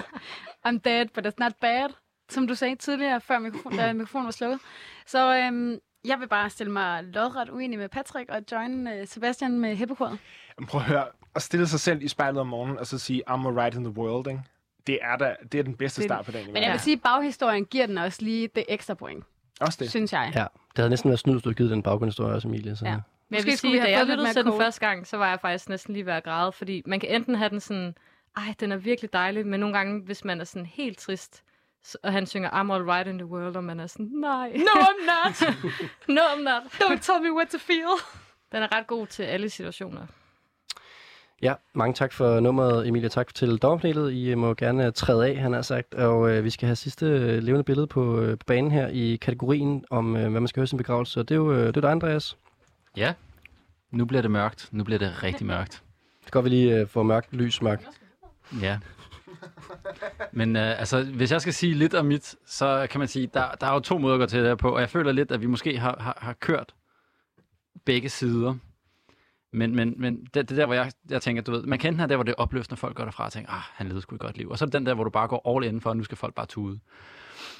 [0.66, 1.88] I'm dead, but it's not bad.
[2.28, 4.60] Som du sagde tidligere, før mikrofon, da mikrofonen var slukket.
[5.06, 9.58] Så øhm, jeg vil bare stille mig lodret uenig med Patrick og join uh, Sebastian
[9.60, 10.18] med hippekoret.
[10.58, 13.22] Men prøv at høre, at stille sig selv i spejlet om morgenen, og så sige,
[13.30, 14.42] I'm alright in the world, ikke?
[14.86, 16.48] Det er, da, det er den bedste Det- start på dagen.
[16.48, 19.24] i Men jeg vil sige, at baghistorien giver den også lige det ekstra point,
[19.60, 19.90] Også det.
[19.90, 20.32] synes jeg.
[20.34, 22.76] Ja, det havde næsten været snydt, hvis du havde givet den baggrundshistorie også, Emilie.
[22.76, 22.84] Så.
[22.84, 22.90] Ja.
[22.90, 23.04] Men jeg
[23.38, 25.68] Måske vil skulle sige, da jeg lyttede til den første gang, så var jeg faktisk
[25.68, 27.94] næsten lige ved at græde, fordi man kan enten have den sådan,
[28.36, 31.42] ej, den er virkelig dejlig, men nogle gange, hvis man er sådan helt trist,
[32.02, 34.48] og han synger I'm all right in the world, og man er sådan, nej.
[34.52, 35.54] No, I'm not.
[36.16, 36.62] no, I'm not.
[36.62, 37.88] Don't tell me what to feel.
[38.52, 40.06] Den er ret god til alle situationer.
[41.42, 43.08] Ja, mange tak for nummeret, Emilie.
[43.08, 44.12] Tak til dommerpanelet.
[44.12, 45.94] I må gerne træde af, han har sagt.
[45.94, 49.16] Og øh, vi skal have sidste øh, levende billede på, øh, på banen her i
[49.16, 51.20] kategorien om, øh, hvad man skal høre sin begravelse.
[51.20, 52.36] Og det er jo øh, det er dig, Andreas.
[52.96, 53.14] Ja.
[53.90, 54.68] Nu bliver det mørkt.
[54.72, 55.82] Nu bliver det rigtig mørkt.
[56.24, 57.88] Det går vi lige øh, få mørkt, lys, mørkt.
[58.62, 58.78] Ja.
[60.32, 63.50] Men øh, altså, hvis jeg skal sige lidt om mit, så kan man sige, der,
[63.60, 65.30] der er jo to måder at gå til det her på, og jeg føler lidt,
[65.30, 66.74] at vi måske har, har, har kørt
[67.84, 68.54] begge sider.
[69.52, 71.88] Men, men, men det, det er der, hvor jeg, jeg tænker, du ved, man kan
[71.88, 74.02] enten have der, hvor det er opløftende, folk går derfra og tænker, ah, han levede
[74.02, 74.48] sgu et godt liv.
[74.48, 76.04] Og så er det den der, hvor du bare går all in for, at nu
[76.04, 76.80] skal folk bare tude.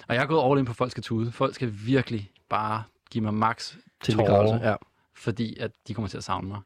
[0.08, 1.32] Og jeg er gået all in på, at folk skal tude.
[1.32, 3.74] Folk skal virkelig bare give mig max
[4.04, 4.18] Til
[4.62, 4.74] ja.
[5.14, 6.60] fordi at de kommer til at savne mig.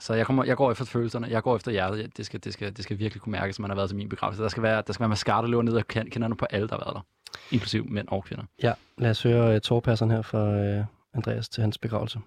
[0.00, 2.16] Så jeg, kommer, jeg går efter følelserne, jeg går efter hjertet.
[2.16, 4.08] Det skal, det skal, det skal virkelig kunne mærkes, at man har været til min
[4.08, 4.42] begravelse.
[4.42, 6.68] Der skal være, der skal være mascara, der løber ned og kend- kinderne på alle,
[6.68, 7.00] der har været der.
[7.50, 8.44] Inklusiv mænd og kvinder.
[8.62, 12.18] Ja, lad os høre uh, tårpasseren her fra uh, Andreas til hans begravelse.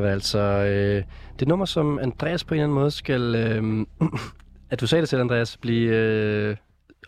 [0.00, 1.04] Skal være altså øh,
[1.38, 3.34] det nummer, som Andreas på en eller anden måde skal...
[3.34, 3.86] Øh,
[4.70, 6.56] at du sagde det selv, Andreas, blive øh,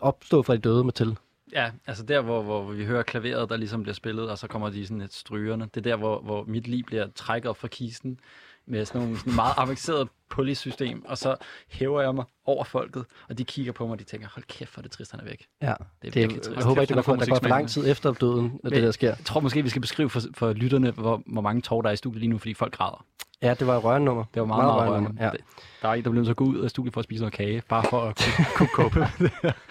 [0.01, 1.17] opstå fra de døde med til.
[1.53, 4.69] Ja, altså der, hvor, hvor vi hører klaveret, der ligesom bliver spillet, og så kommer
[4.69, 5.63] de sådan et strygerne.
[5.73, 8.19] Det er der, hvor, hvor mit liv bliver trækket op fra kisten
[8.65, 11.35] med sådan nogle sådan meget avanceret pulley-system, og så
[11.69, 14.73] hæver jeg mig over folket, og de kigger på mig, og de tænker, hold kæft,
[14.73, 15.45] hvor er det trist, han er væk.
[15.61, 16.55] Ja, Det er det, virkelig trist.
[16.57, 18.71] jeg håber ikke, det er går for, der går for lang tid efter døden, at
[18.71, 19.07] det der sker.
[19.07, 21.93] Jeg tror måske, vi skal beskrive for, for lytterne, hvor, hvor mange tårer der er
[21.93, 23.05] i studiet lige nu, fordi folk græder.
[23.41, 24.23] Ja, det var et rørende nummer.
[24.33, 25.23] Det var meget, meget, meget rørende.
[25.25, 25.29] Ja.
[25.81, 27.21] Der er en, der blev nødt til at gå ud af studiet for at spise
[27.21, 29.07] noget kage, bare for at kunne, kunne kope.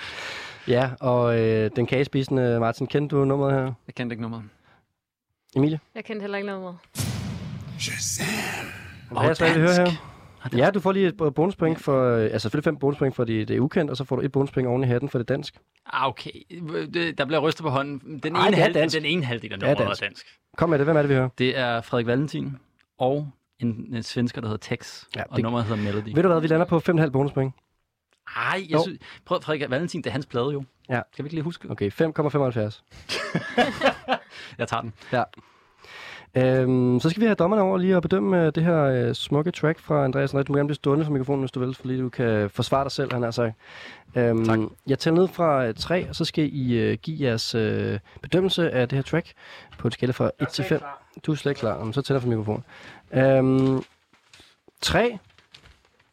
[0.74, 3.72] ja, og øh, den kagespisende Martin, kendte du nummeret her?
[3.86, 4.44] Jeg kendte ikke nummeret.
[5.56, 5.80] Emilie?
[5.94, 6.76] Jeg kendte heller ikke noget.
[9.16, 10.58] Andreas, hvad vil vi høre her?
[10.58, 13.48] Ja, du får lige et øh, bonuspoint for, øh, altså selvfølgelig fem bonuspoint for det,
[13.48, 15.58] det er ukendt, og så får du et bonuspoint oven i hatten for det dansk.
[15.92, 16.30] Ah, okay.
[16.94, 18.20] Det, der bliver rystet på hånden.
[18.22, 18.96] Den Ej, ene, det halv, dansk.
[18.96, 20.02] den ene halvdel af Det er nummeret er dansk.
[20.02, 20.26] dansk.
[20.56, 21.28] Kom med det, hvem er det, vi hører?
[21.38, 22.56] Det er Frederik Valentin
[22.98, 26.14] og en, en svensker, der hedder Tex, Ja, ja, og det- nummeret hedder Melody.
[26.14, 27.54] Ved du hvad, vi lander på 5,5 bonuspoint.
[28.36, 28.82] Ej, jeg Jo.
[28.82, 30.64] synes, prøv Frederik Valentin, det er hans plade jo.
[30.88, 31.00] Ja.
[31.12, 31.70] Skal vi ikke lige huske?
[31.70, 31.98] Okay, 5,75.
[34.58, 34.92] Jeg tager den.
[35.12, 35.22] Ja.
[36.34, 39.50] Øhm, så skal vi have dommerne over lige og bedømme øh, det her øh, smukke
[39.50, 40.42] track fra Andreas André.
[40.42, 42.92] Du må gerne blive stående for mikrofonen, hvis du vil, fordi du kan forsvare dig
[42.92, 43.54] selv, han har sagt.
[44.14, 44.58] Øhm, Tak.
[44.86, 48.70] Jeg tæller ned fra øh, 3, og så skal I øh, give jeres øh, bedømmelse
[48.70, 49.32] af det her track
[49.78, 50.80] på en skala fra 1 til 5.
[51.26, 51.78] Du er slet ikke klar.
[51.78, 52.64] Jamen, så tænder jeg for mikrofonen.
[53.12, 53.82] Øhm,
[54.80, 55.18] 3,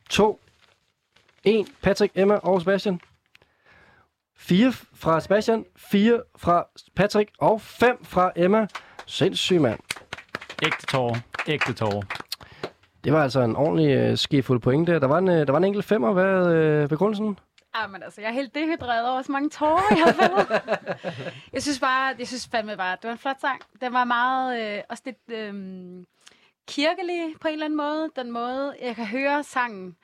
[0.09, 0.39] 2,
[1.43, 1.65] 1.
[1.81, 3.01] Patrick, Emma og Sebastian.
[4.37, 8.67] 4 fra Sebastian, 4 fra Patrick og 5 fra Emma.
[9.05, 9.79] Sindssyg, mand.
[10.63, 11.15] Ægte tårer.
[11.47, 12.01] Ægte tårer.
[13.03, 14.99] Det var altså en ordentlig øh, skefuld point der.
[14.99, 16.13] Der var en, øh, der var en enkelt femmer.
[16.13, 17.39] Hvad er øh, begrundelsen?
[17.73, 20.61] Ah, men altså, jeg er helt dehydreret over så mange tårer, jeg har fået.
[21.53, 23.61] jeg synes bare, jeg synes fandme bare, det var en flot sang.
[23.81, 25.53] Den var meget, øh, også lidt øh,
[26.67, 28.09] kirkelig på en eller anden måde.
[28.15, 29.95] Den måde, jeg kan høre sangen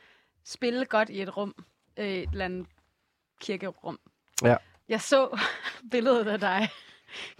[0.45, 1.55] spille godt i et rum.
[1.97, 2.67] Øh, et eller andet
[3.41, 3.99] kirkerum.
[4.43, 4.55] Ja.
[4.89, 5.39] Jeg så
[5.91, 6.69] billedet af dig.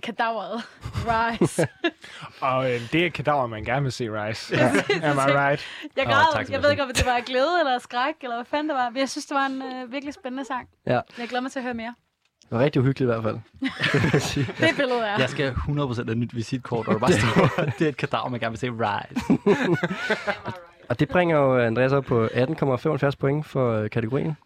[0.03, 0.61] Kadaveret.
[1.07, 1.67] Rise.
[2.41, 4.55] Og øh, det er kadaver, man gerne vil se Rise.
[4.57, 4.67] Ja.
[5.09, 5.65] Am I right?
[5.97, 6.34] Jeg græd.
[6.34, 8.89] tak, jeg ved ikke, om det var glæde eller skræk, eller hvad fanden det var.
[8.89, 10.67] Men jeg synes, det var en øh, virkelig spændende sang.
[10.88, 10.99] Ja.
[11.19, 11.93] Jeg glæder mig til at høre mere.
[12.41, 13.38] Det var rigtig uhyggeligt i hvert fald.
[14.67, 15.17] Det billede er.
[15.19, 18.30] Jeg skal 100% have et nyt visitkort, og der bare står, det er et kadaver,
[18.30, 19.39] man gerne vil se rise.
[20.89, 24.38] Og det bringer jo Andreas op på 18,75 point for øh, kategorien.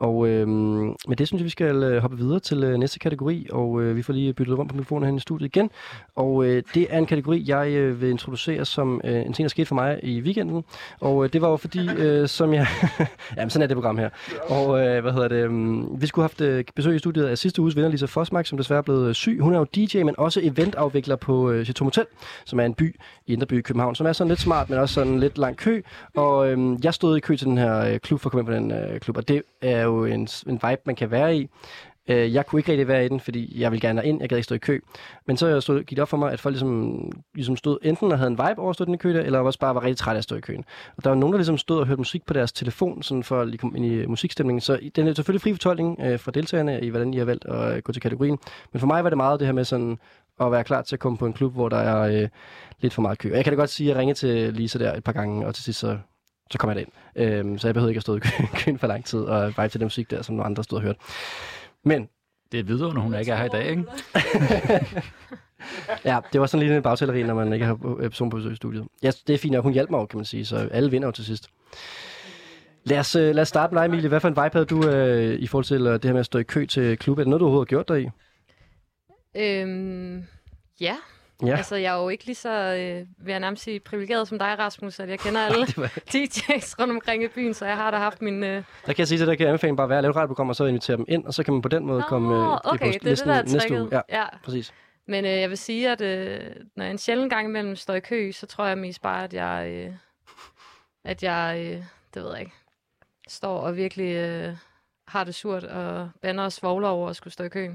[0.00, 3.46] Og øh, med det synes jeg, vi skal øh, hoppe videre til øh, næste kategori,
[3.52, 5.70] og øh, vi får lige byttet rundt på mikrofonen her i studiet igen.
[6.16, 9.48] Og øh, det er en kategori, jeg øh, vil introducere som øh, en ting, der
[9.48, 10.64] skete for mig i weekenden.
[11.00, 12.66] Og øh, det var jo fordi, øh, som jeg...
[13.36, 14.08] Jamen, sådan er det program her.
[14.48, 15.36] Og øh, hvad hedder det?
[15.36, 18.46] Øh, vi skulle have haft øh, besøg i studiet af sidste uges vinder, Lisa Fosmark,
[18.46, 19.38] som desværre er blevet øh, syg.
[19.40, 22.06] Hun er jo DJ, men også eventafvikler på øh, Chateau Motel,
[22.44, 24.94] som er en by i Indreby i København, som er sådan lidt smart, men også
[24.94, 25.82] sådan lidt lang kø.
[26.16, 28.70] Og øh, jeg stod i kø til den her øh, klub for at komme ind
[28.70, 31.48] på den øh, klub, og det er jo en, en vibe, man kan være i.
[32.08, 34.20] Øh, jeg kunne ikke rigtig være i den, fordi jeg ville gerne ind.
[34.20, 34.80] Jeg gad ikke stå i kø.
[35.26, 38.18] Men så stod, gik det op for mig, at folk ligesom, ligesom stod enten og
[38.18, 39.96] havde en vibe over at stå i den kø der, eller også bare var rigtig
[39.96, 40.64] trætte af at stå i køen.
[40.96, 43.40] Og der var nogen, der ligesom stod og hørte musik på deres telefon, sådan for
[43.40, 44.60] at lige komme ind i musikstemningen.
[44.60, 47.76] Så den er selvfølgelig fri fortolkning øh, fra deltagerne i, hvordan I har valgt at
[47.76, 48.38] øh, gå til kategorien.
[48.72, 49.98] Men for mig var det meget det her med sådan
[50.40, 52.28] at være klar til at komme på en klub, hvor der er øh,
[52.80, 53.30] lidt for meget kø.
[53.30, 55.46] Og jeg kan da godt sige, at jeg ringede til Lisa der et par gange,
[55.46, 55.98] og til sidst så
[56.50, 56.92] så kom jeg derind.
[57.16, 59.68] Øhm, så jeg behøvede ikke at stå i kø- køen for lang tid og vibe
[59.68, 60.98] til den musik der, som nogle andre stod og hørte.
[61.84, 62.08] Men
[62.52, 63.84] Det er videre, hun ikke er her i dag, ikke?
[66.10, 68.52] ja, det var sådan lige en bagtæleri, når man ikke har øh, person på besøg
[68.52, 68.86] i studiet.
[69.02, 71.12] Ja, det er fint, og hun hjalp mig kan man sige, så alle vinder jo
[71.12, 71.48] til sidst.
[72.84, 74.08] Lad os, øh, lad os starte med dig, Emilie.
[74.08, 76.26] Hvad for en vibe havde du øh, i forhold til øh, det her med at
[76.26, 77.18] stå i kø til klub?
[77.18, 78.08] Er det noget, du overhovedet har gjort dig i?
[79.36, 80.24] Øhm,
[80.80, 80.96] ja,
[81.42, 81.56] Ja.
[81.56, 84.58] Altså, jeg er jo ikke lige så, øh, vil jeg nærmest sige, privilegeret som dig,
[84.58, 85.66] Rasmus, at jeg kender alle
[86.14, 88.42] DJ's rundt omkring i byen, så jeg har da haft min...
[88.42, 88.50] Øh...
[88.50, 90.16] Der kan jeg sige dig, der kan jeg anbefale bare at være at lave et
[90.16, 92.54] radioprogram, og så invitere dem ind, og så kan man på den måde komme øh,
[92.64, 93.88] okay, det er det, der er næste uge.
[93.92, 94.24] Ja, ja.
[94.44, 94.74] præcis.
[95.06, 96.40] Men øh, jeg vil sige, at øh,
[96.76, 99.34] når jeg en sjældent gang imellem står i kø, så tror jeg mest bare, at
[99.34, 99.94] jeg, øh,
[101.04, 101.84] at jeg øh,
[102.14, 102.52] det ved jeg ikke,
[103.28, 104.56] står og virkelig øh,
[105.08, 107.70] har det surt og bander og svogler over at skulle stå i kø.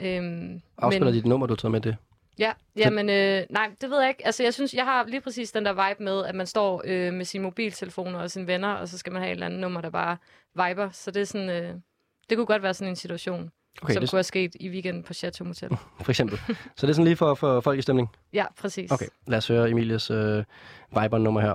[0.00, 1.96] Øhm, Afspiller men- dit nummer, du har taget med det.
[2.38, 4.26] Ja, jamen, øh, nej, det ved jeg ikke.
[4.26, 7.12] Altså, jeg synes, jeg har lige præcis den der vibe med, at man står øh,
[7.12, 9.80] med sin mobiltelefon og sine venner, og så skal man have et eller andet nummer,
[9.80, 10.16] der bare
[10.54, 10.90] viber.
[10.90, 11.74] Så det er sådan, øh,
[12.30, 13.50] det kunne godt være sådan en situation,
[13.82, 15.68] Okay, som det- kunne have sket i weekenden på Chateau Motel.
[16.02, 16.38] For eksempel.
[16.76, 18.08] så det er sådan lige for få folk i stemning.
[18.32, 18.92] Ja, præcis.
[18.92, 20.44] Okay, lad os høre Emilies øh,
[20.90, 21.54] Viber-nummer her.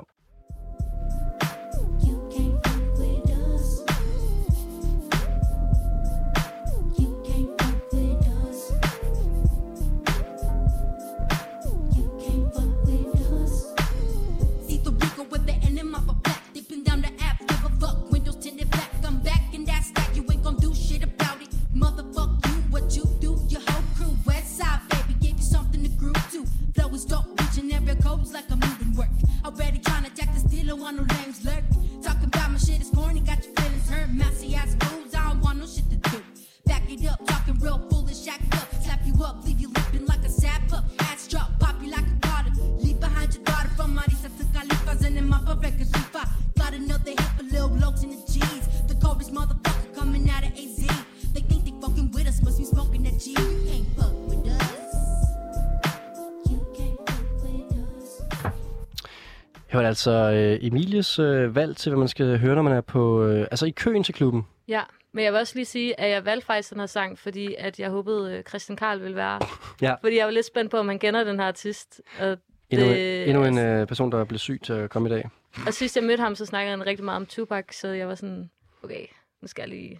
[59.77, 62.73] Her var det altså øh, Emilies øh, valg til, hvad man skal høre, når man
[62.73, 64.43] er på, øh, altså i køen til klubben.
[64.67, 67.55] Ja, men jeg vil også lige sige, at jeg valgte faktisk den her sang, fordi
[67.57, 69.39] at jeg håbede, øh, Christian Karl ville være.
[69.81, 69.95] Ja.
[70.01, 72.01] Fordi jeg var lidt spændt på, om han kender den her artist.
[72.19, 72.37] Og,
[72.69, 75.29] Endnu, det, endnu en øh, person, der blev syg til at komme i dag.
[75.67, 78.15] og sidst jeg mødte ham, så snakkede han rigtig meget om Tupac, så jeg var
[78.15, 78.49] sådan,
[78.83, 79.05] okay,
[79.41, 79.99] nu skal jeg lige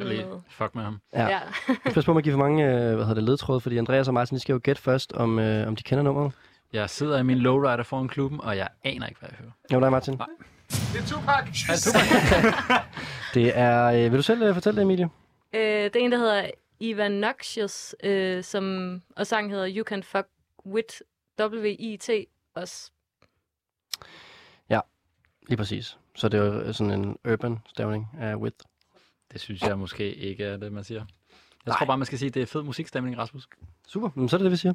[0.00, 0.42] Lige noget.
[0.50, 1.00] fuck med ham.
[1.14, 1.28] Ja.
[1.28, 1.38] Ja.
[1.94, 4.14] Pas på med at give for mange øh, hvad hedder det, ledtråde, fordi Andreas og
[4.14, 6.32] Martin de skal jo gætte først, om, øh, om de kender nummeret.
[6.72, 9.50] Jeg sidder i min lowrider foran klubben, og jeg aner ikke, hvad jeg hører.
[9.72, 10.14] Jo, dig Martin.
[10.14, 10.26] Nej.
[10.68, 11.68] Det er Tupac!
[11.68, 12.82] Ja, Tupac.
[13.34, 15.08] Det er, øh, vil du selv øh, fortælle det, Emilie?
[15.52, 16.50] Øh, det er en, der hedder
[16.80, 20.26] Ivan Noxious, øh, som, og sangen hedder You Can Fuck
[20.66, 20.94] With
[21.40, 22.10] W-I-T
[22.54, 22.90] også.
[25.48, 25.98] Lige præcis.
[26.16, 28.56] Så det er jo sådan en urban stavning af with.
[29.32, 30.98] Det synes jeg måske ikke er det, man siger.
[31.00, 31.06] Jeg
[31.66, 31.76] Nej.
[31.76, 33.48] tror bare, man skal sige, at det er fed musikstemning, Rasmus.
[33.86, 34.72] Super, men så er det det, vi siger.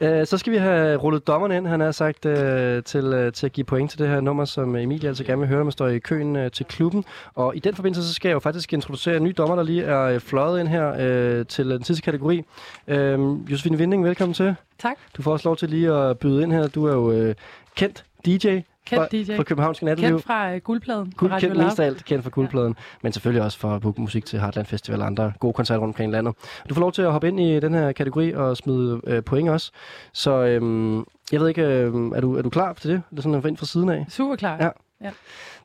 [0.00, 3.46] Øh, så skal vi have rullet dommeren ind, han har sagt, øh, til, øh, til
[3.46, 5.72] at give point til det her nummer, som Emilie altså gerne vil høre, når man
[5.72, 7.04] står i køen øh, til klubben.
[7.34, 9.84] Og i den forbindelse, så skal jeg jo faktisk introducere en ny dommer, der lige
[9.84, 12.42] er øh, fløjet ind her øh, til den sidste kategori.
[12.88, 14.54] Øh, Josefine Vinding, velkommen til.
[14.78, 14.96] Tak.
[15.16, 16.68] Du får også lov til lige at byde ind her.
[16.68, 17.34] Du er jo øh,
[17.76, 18.60] kendt DJ.
[18.86, 19.36] Kendt fra, DJ.
[19.36, 20.10] Fra Københavnske Natteliv.
[20.10, 22.82] Kendt fra uh, guldpladen Guld, Radio kendt mest af alt kendt for guldpladen, ja.
[23.02, 25.94] men selvfølgelig også for at booke musik til Heartland Festival og andre gode koncerter rundt
[25.94, 26.34] omkring i landet.
[26.68, 29.48] Du får lov til at hoppe ind i den her kategori og smide øh, point
[29.50, 29.70] også.
[30.12, 30.98] Så øhm,
[31.32, 33.02] jeg ved ikke, øh, er, du, er du klar til det?
[33.10, 34.06] Det er sådan en ind fra siden af.
[34.08, 34.56] Super klar.
[34.56, 34.70] Ja.
[35.00, 35.10] ja.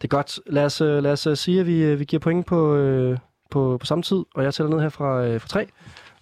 [0.01, 0.39] Det er godt.
[0.47, 3.17] Lad os, øh, lad os øh, sige, at vi, vi giver point på, øh,
[3.51, 5.67] på, på samme tid, og jeg tæller ned her fra, øh, fra 3,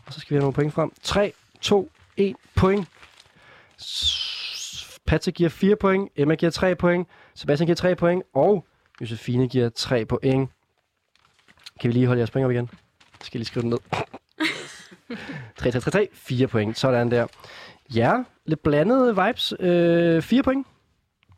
[0.05, 0.91] og så skal vi have nogle point frem.
[1.03, 1.31] 3,
[1.61, 2.87] 2, 1, point.
[3.81, 4.28] S-
[5.09, 8.65] Patrick giver 4 point, Emma giver 3 point, Sebastian giver 3 point, og
[9.01, 10.49] Josefine giver 3 point.
[11.79, 12.69] Kan vi lige holde jeres point op igen?
[13.19, 13.77] Jeg skal lige skrive den ned.
[15.57, 16.77] 3, 3, 3, 3, 4 point.
[16.77, 17.27] Sådan der.
[17.95, 19.53] Ja, lidt blandede vibes.
[19.59, 20.67] Øh, 4 point.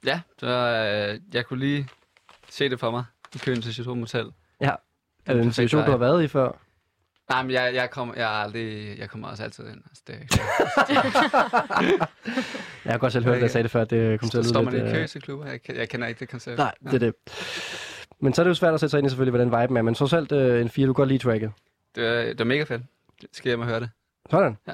[0.05, 1.87] Ja, det var, øh, jeg kunne lige
[2.49, 3.03] se det for mig
[3.35, 4.31] i køen til Chateau Motel.
[4.61, 4.71] Ja.
[5.25, 6.60] Er det en situation, du har været i før?
[7.31, 9.81] Nej, men jeg, jeg, kommer, jeg, aldrig, jeg kommer også altid ind.
[9.89, 10.15] Altså, det,
[12.85, 14.49] Jeg har godt selv hørt, at jeg sagde det før, det kom til at lyde
[14.49, 14.83] Står man lidt...
[14.83, 15.45] i øh, kø til klubber?
[15.45, 16.57] Jeg, jeg kender ikke det koncept.
[16.57, 17.13] Nej, det er det.
[18.19, 19.81] Men så er det jo svært at sætte sig ind i selvfølgelig, hvordan viben er.
[19.81, 21.51] Men trods alt øh, en 4, du kan godt lide tracket.
[21.95, 22.81] Det er, det er mega fedt.
[23.31, 23.89] Skal jeg hjem og høre det?
[24.31, 24.57] Sådan.
[24.67, 24.73] Ja.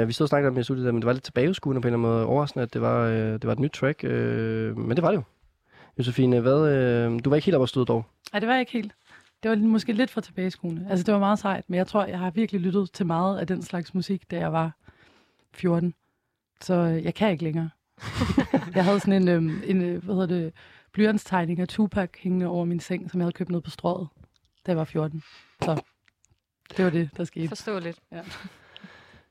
[0.00, 1.88] Øh, vi stod og snakkede om det i studiet, men det var lidt tilbageskuende på
[1.88, 2.26] en eller anden måde.
[2.26, 4.04] Overraskende, at det var, øh, det var et nyt track.
[4.04, 5.22] Øh, men det var det jo.
[5.98, 8.04] Josefine, hvad, øh, du var ikke helt oppe at støde dog.
[8.32, 8.92] Nej, det var jeg ikke helt.
[9.42, 10.86] Det var måske lidt for tilbageskuende.
[10.90, 13.46] Altså, det var meget sejt, men jeg tror, jeg har virkelig lyttet til meget af
[13.46, 14.76] den slags musik, da jeg var
[15.54, 15.94] 14.
[16.60, 17.70] Så øh, jeg kan ikke længere.
[18.74, 20.52] jeg havde sådan en, øhm, en øh, hvad hedder det,
[20.92, 24.08] blyantstegning af Tupac hængende over min seng, som jeg havde købt ned på strået,
[24.66, 25.22] da jeg var 14.
[25.62, 25.82] Så
[26.76, 27.48] det var det, der skete.
[27.48, 28.00] Forståeligt.
[28.12, 28.22] Ja.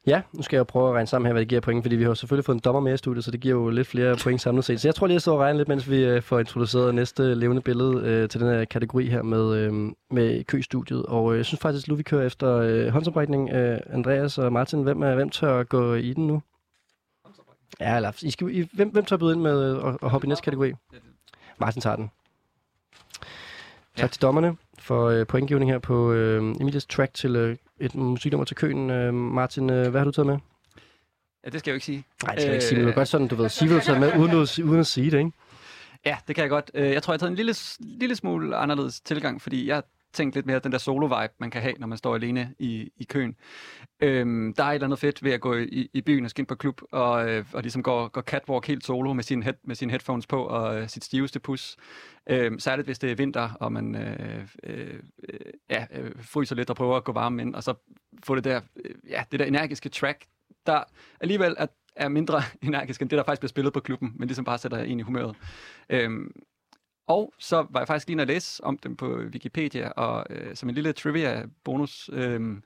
[0.08, 1.96] Ja, nu skal jeg jo prøve at regne sammen her, hvad det giver point, fordi
[1.96, 4.16] vi har selvfølgelig fået en dommer med i studiet, så det giver jo lidt flere
[4.24, 4.82] point samlet set.
[4.82, 7.36] Så jeg tror lige, jeg står og regner lidt, mens vi øh, får introduceret næste
[7.36, 9.74] levende billede øh, til den her kategori her med, øh,
[10.12, 11.06] med køstudiet.
[11.06, 13.50] Og øh, jeg synes faktisk, at nu vi kører efter øh, håndsoprækning.
[13.50, 16.42] Øh, Andreas og Martin, hvem, er, hvem tør gå i den nu?
[17.80, 20.28] Ja, eller I skal, I, hvem, hvem tager byde ind med øh, at, at hoppe
[20.28, 20.74] i næste kategori?
[21.60, 22.12] Martin tager den.
[23.96, 24.08] Tak Ja.
[24.08, 24.56] til dommerne
[24.86, 28.90] for øh, pointgivning her på øh, Emilias track til øh, et musiknummer til køen.
[28.90, 30.38] Øh, Martin, øh, hvad har du taget med?
[31.46, 32.04] Ja, det skal jeg jo ikke sige.
[32.24, 33.70] Nej, det skal jeg ikke sige, men Øh, det er godt sådan, du ved, sige,
[33.72, 35.32] hvad du med, uden at, uden at sige det, ikke?
[36.06, 36.72] Ja, det kan jeg godt.
[36.74, 39.84] Øh, Jeg tror, jeg har taget en lille, lille smule anderledes tilgang, fordi jeg
[40.16, 43.04] tænkt lidt mere den der solo-vibe, man kan have, når man står alene i, i
[43.04, 43.36] køen.
[44.00, 46.46] Øhm, der er et eller andet fedt ved at gå i, i byen og skinne
[46.46, 49.54] ind på klub, og, øh, og ligesom går, går catwalk helt solo med sine, head,
[49.64, 51.78] med sine headphones på og øh, sit stiveste pus.
[52.30, 55.00] Øhm, særligt hvis det er vinter, og man øh, øh,
[55.70, 57.74] ja, øh, fryser lidt og prøver at gå varm ind, og så
[58.24, 60.26] få det der, øh, ja, det der energiske track,
[60.66, 60.84] der
[61.20, 64.46] alligevel er, er mindre energisk end det, der faktisk bliver spillet på klubben, men ligesom
[64.46, 65.36] bare sætter en i humøret.
[65.90, 66.32] Øhm,
[67.08, 70.70] og så var jeg faktisk lige at læse om dem på Wikipedia, og øh, som
[70.70, 72.58] en lille trivia-bonus, øh,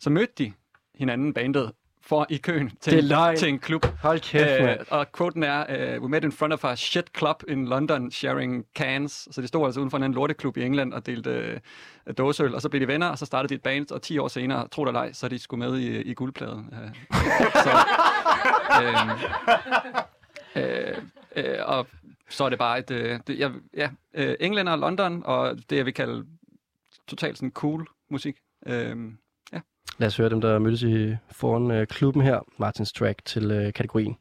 [0.00, 0.52] så mødte de
[0.94, 1.72] hinanden bandet
[2.06, 3.36] for i køen til, løgn.
[3.36, 3.86] til en klub.
[4.02, 4.80] Hold kæft, mand.
[4.90, 8.64] og quoten er, uh, we met in front of a shit club in London sharing
[8.76, 9.28] cans.
[9.30, 11.60] Så de stod altså uden for en anden lorteklub i England og delte
[12.06, 14.18] uh, dåseøl, og så blev de venner, og så startede de et band, og 10
[14.18, 16.70] år senere, tro det eller ej, så de skulle med i, i guldpladen.
[16.72, 17.16] Uh,
[17.52, 17.70] så,
[18.82, 19.10] øhm,
[20.56, 20.98] øh,
[21.36, 21.86] øh, og
[22.34, 25.76] så er det bare et, øh, det, jeg, ja, øh, England og London, og det
[25.76, 26.26] jeg vil kalde
[27.06, 28.36] totalt sådan cool musik.
[28.66, 28.96] Øh,
[29.52, 29.60] ja.
[29.98, 32.40] Lad os høre dem, der mødtes i foran øh, klubben her.
[32.58, 34.16] Martins track til øh, kategorien.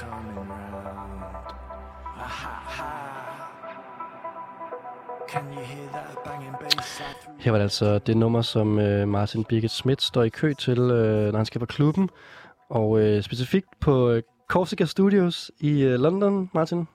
[0.00, 0.50] Coming round.
[7.38, 10.78] Her var det altså det nummer, som øh, Martin Birgit Schmidt står i kø til,
[10.78, 12.10] øh, når han skal på klubben.
[12.70, 16.88] Og øh, specifikt på øh, Corsica Studios i øh, London, Martin.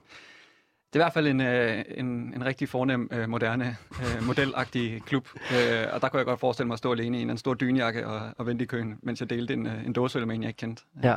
[0.92, 5.02] Det er i hvert fald en, øh, en, en rigtig fornem, øh, moderne, øh, modelagtig
[5.06, 5.28] klub.
[5.34, 7.54] Øh, og der kunne jeg godt forestille mig at stå alene i en anden stor
[7.54, 10.42] dynjakke og, og vente i køen, mens jeg delte en, øh, en dåseøl med en,
[10.42, 10.82] jeg ikke kendte.
[11.02, 11.16] Ja.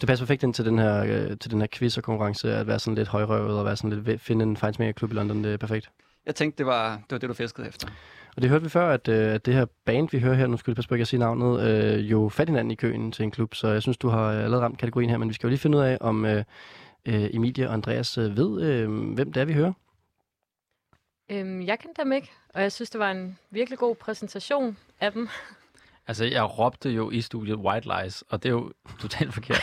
[0.00, 2.66] Det passer perfekt ind til den her, øh, til den her quiz og konkurrence, at
[2.66, 5.44] være sådan lidt højrøvet og være sådan lidt, finde en fejnsmager-klub i London.
[5.44, 5.90] Det er perfekt.
[6.26, 7.88] Jeg tænkte, det var det, var det du fiskede efter.
[8.36, 10.56] Og det hørte vi før, at, øh, at det her band, vi hører her, nu
[10.56, 13.22] skal vi passe på ikke at sige navnet, øh, jo fandt hinanden i køen til
[13.22, 15.46] en klub, så jeg synes, du har øh, allerede ramt kategorien her, men vi skal
[15.46, 16.44] jo lige finde ud af, om øh,
[17.06, 19.72] øh, Emilie og Andreas øh, ved, øh, hvem det er, vi hører.
[21.30, 25.12] Øhm, jeg kendte dem ikke, og jeg synes, det var en virkelig god præsentation af
[25.12, 25.28] dem.
[26.06, 29.62] Altså, jeg råbte jo i studiet White Lies, og det er jo totalt forkert.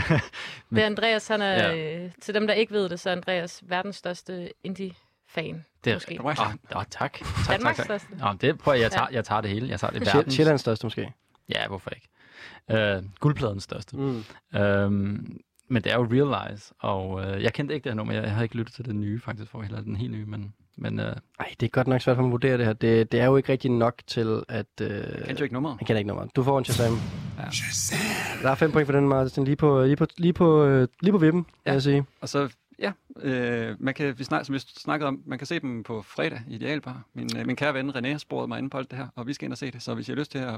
[0.70, 2.04] Det er Andreas, han er, Ja.
[2.04, 5.64] øh, til dem, der ikke ved det, så er Andreas verdens største indie-fan.
[5.84, 6.20] Det er, måske.
[6.20, 6.88] Åh, oh, oh, tak.
[6.90, 7.84] tak, tak, Danmarks tak.
[7.84, 8.08] største.
[8.18, 9.68] Nå, men det prøver jeg, jeg tager, jeg tager det hele.
[9.68, 10.34] Jeg tager det verdens.
[10.34, 11.12] Sjællands største måske.
[11.48, 12.08] Ja, hvorfor ikke?
[12.96, 13.96] Øh, guldpladens største.
[13.96, 14.24] Mm.
[14.54, 18.14] Øhm, men det er jo Real Lies, og øh, jeg kendte ikke det her nummer.
[18.14, 20.54] Jeg, jeg har ikke lyttet til den nye, faktisk, for heller den helt nye, men...
[20.76, 22.72] men øh, Ej, det er godt nok svært for mig at vurdere det her.
[22.72, 24.66] Det, det er jo ikke rigtig nok til, at...
[24.80, 25.76] Øh, Kendte jo ikke nummeret.
[25.80, 26.36] jeg kender ikke nummeret.
[26.36, 26.98] Du får en Shazam.
[27.38, 27.44] Ja.
[28.42, 29.44] Der er fem point for den, Martin.
[29.44, 31.70] Lige på, lige på, lige på, øh, lige på vippen, ja.
[31.70, 32.04] vil jeg sige.
[32.20, 32.48] Og så,
[32.78, 32.92] ja,
[33.22, 36.40] øh, man kan, vi snak, som vi snakkede om, man kan se dem på fredag
[36.48, 37.02] i Idealbar.
[37.14, 39.26] Min, øh, min kære ven René har sporet mig ind på alt det her, og
[39.26, 39.82] vi skal ind og se det.
[39.82, 40.54] Så hvis I har lyst til at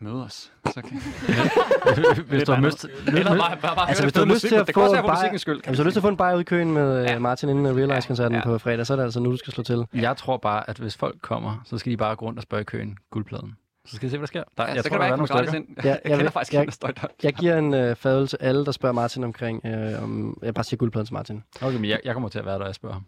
[0.00, 0.90] møde os, så kan
[2.28, 4.44] hvis du har lyst Eller bare, bare, bare Altså, høre hvis du har fed lyst
[4.44, 5.60] musik, til at få en musikkens skyld.
[5.66, 7.12] Hvis du har lyst til at få en bajer ud i køen med ja.
[7.12, 7.18] Ja.
[7.18, 9.86] Martin inden Realize-koncerten ja, på fredag, så er det altså nu, du skal slå til.
[9.94, 12.60] Jeg tror bare, at hvis folk kommer, så skal de bare gå rundt og spørge
[12.60, 13.56] i køen guldpladen.
[13.86, 14.42] Så skal vi se, hvad der sker.
[14.58, 15.54] Der, Ja, jeg så tror, kan der være, nogle stykker.
[15.54, 15.66] ind.
[15.84, 17.06] Ja, Jeg jeg kender faktisk jeg- der.
[17.22, 20.64] Jeg giver en øh, fadøl til alle, der spørger Martin omkring, øh, om jeg bare
[20.64, 21.42] siger guldpladen til Martin.
[21.62, 23.04] Okay, men jeg, jeg kommer til at være der, og jeg spørger ham.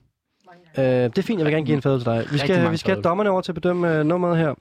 [0.79, 2.27] Øh, det er fint, jeg vil gerne give en fadøl til dig.
[2.33, 4.55] Vi skal, vi skal have dommerne over til at bedømme øh, nummeret her.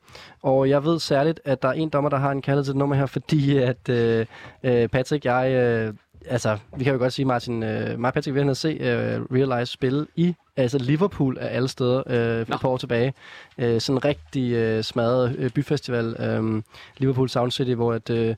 [0.43, 2.95] Og jeg ved særligt, at der er en dommer, der har en kaldet til nummer
[2.95, 4.25] her, fordi at øh,
[4.63, 5.51] øh, Patrick, jeg...
[5.51, 5.93] Øh,
[6.29, 9.71] altså, vi kan jo godt sige, Martin, øh, mig Patrick hen og se øh, Realize
[9.71, 13.13] spille i Altså Liverpool er alle steder øh, for et par år tilbage.
[13.57, 16.15] Øh, sådan en rigtig øh, smadret øh, byfestival.
[16.19, 16.61] Øh,
[16.97, 18.35] Liverpool Sound City, hvor at, øh,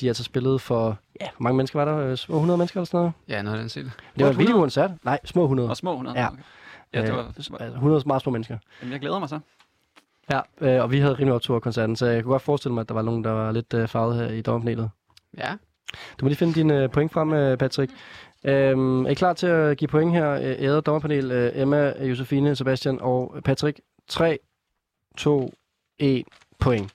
[0.00, 0.98] de altså spillede for...
[1.20, 2.06] Ja, hvor mange mennesker var der?
[2.06, 3.12] Øh, Små 100 mennesker eller sådan noget?
[3.28, 3.90] Ja, noget af den stil.
[4.18, 4.90] Det var en vildt koncert.
[5.04, 5.68] Nej, små 100.
[5.68, 6.18] Og små 100?
[6.18, 6.26] Ja.
[6.26, 6.42] Okay.
[6.94, 7.18] Ja, det var...
[7.20, 8.58] Øh, altså 100 meget små mennesker.
[8.80, 9.40] Jamen, jeg glæder mig så.
[10.30, 12.80] Ja, øh, og vi havde rimelig optur af koncerten, så jeg kunne godt forestille mig,
[12.80, 14.90] at der var nogen, der var lidt øh, farvet her i dommerpanelet.
[15.38, 15.52] Ja.
[16.20, 17.92] Du må lige finde dine øh, point frem, øh, Patrick.
[18.44, 20.30] Øhm, er I klar til at give point her?
[20.30, 23.80] Øh, Æret dommerpanel, øh, Emma, Josefine, Sebastian og Patrick.
[24.08, 24.38] 3,
[25.16, 25.52] 2,
[25.98, 26.24] 1
[26.58, 26.92] point.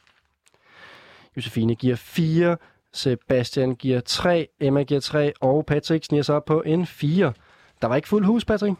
[1.35, 2.57] Josefine giver 4,
[2.93, 7.33] Sebastian giver 3, Emma giver 3, og Patrick sniger sig op på en 4.
[7.81, 8.75] Der var ikke fuld hus, Patrick.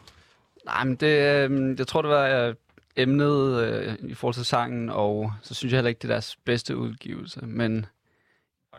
[0.68, 1.06] Nej, men det,
[1.50, 2.54] øh, jeg tror, det var øh,
[2.96, 6.36] emnet øh, i forhold til sangen, og så synes jeg heller ikke, det er deres
[6.44, 7.40] bedste udgivelse.
[7.42, 7.86] Men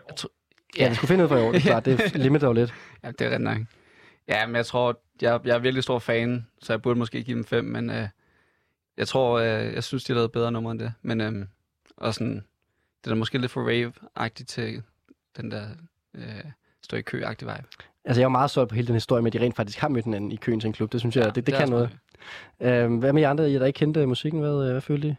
[0.07, 0.31] jeg tror,
[0.77, 1.85] Ja, vi skulle finde ud fra i år, det er klart.
[1.85, 2.73] Det limiter jo lidt.
[3.03, 3.57] Ja, det er ret nok.
[4.27, 7.35] Ja, men jeg tror, jeg, jeg er virkelig stor fan, så jeg burde måske give
[7.37, 8.07] dem fem, men øh,
[8.97, 10.93] jeg tror, øh, jeg synes, de lavet bedre numre end det.
[11.01, 11.45] Men øh,
[11.97, 12.35] og sådan,
[13.03, 14.83] det er da måske lidt for rave-agtigt til
[15.37, 15.67] den der
[16.15, 16.43] øh,
[16.81, 17.67] stå i kø-agtige vibe.
[18.05, 19.89] Altså, jeg er meget solgt på hele den historie med, at de rent faktisk har
[19.89, 20.91] mødt hinanden i køen til en klub.
[20.91, 21.97] Det synes jeg, ja, det, det, det kan noget.
[22.59, 24.39] Øhm, hvad med jer andre, I der ikke kendte musikken?
[24.39, 25.15] Hvad, øh, hvad følte I?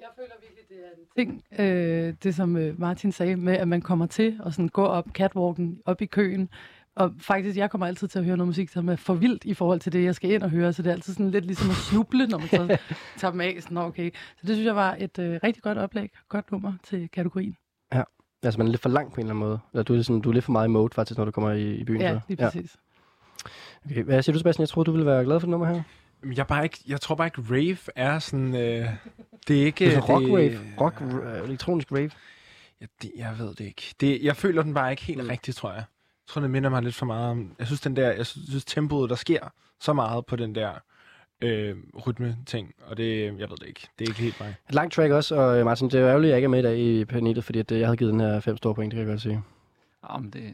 [0.00, 3.68] Jeg føler virkelig, det er en ting, øh, det som øh, Martin sagde, med at
[3.68, 6.48] man kommer til at sådan gå op catwalken, op i køen.
[6.96, 9.54] Og faktisk, jeg kommer altid til at høre noget musik, som er for vildt i
[9.54, 10.72] forhold til det, jeg skal ind og høre.
[10.72, 12.78] Så det er altid sådan lidt ligesom at snuble, når man så
[13.20, 13.56] tager dem af.
[13.60, 14.10] Sådan, "Nå, okay.
[14.36, 17.56] Så det synes jeg var et øh, rigtig godt oplæg, godt nummer til kategorien.
[18.42, 18.46] Ja.
[18.46, 19.58] Altså, man er lidt for langt på en eller anden måde.
[19.72, 21.50] Eller du er, sådan, du er lidt for meget i mode, faktisk, når du kommer
[21.52, 22.00] i, i byen.
[22.00, 22.20] Ja, så.
[22.28, 22.76] lige præcis.
[23.84, 24.02] Okay.
[24.02, 24.62] Hvad siger du, Sebastian?
[24.62, 25.82] Jeg tror, du ville være glad for det nummer her.
[26.36, 28.54] Jeg, bare ikke, jeg tror bare ikke, rave er sådan...
[28.54, 28.88] Øh,
[29.48, 29.84] det er ikke...
[29.84, 30.58] Det er rock det- rave.
[30.80, 32.10] Rock, øh, elektronisk rave.
[32.80, 33.94] Ja, det, jeg ved det ikke.
[34.00, 35.28] Det, jeg føler den bare ikke helt mm.
[35.28, 35.78] rigtigt, tror jeg.
[35.78, 37.54] Jeg tror, det minder mig lidt for meget om...
[37.58, 39.40] Jeg synes, den der, jeg synes tempoet, der sker
[39.80, 40.70] så meget på den der
[41.42, 41.76] øh,
[42.06, 43.88] rytme-ting, og det, jeg ved det ikke.
[43.98, 44.54] Det er ikke helt mig.
[44.68, 46.48] Et langt track også, og øh, Martin, det er jo ærgerligt, at jeg ikke er
[46.48, 48.74] med i dag i panelet, fordi at, øh, jeg havde givet den her fem store
[48.74, 49.42] point, det kan jeg godt sige.
[50.12, 50.52] Ja, men det er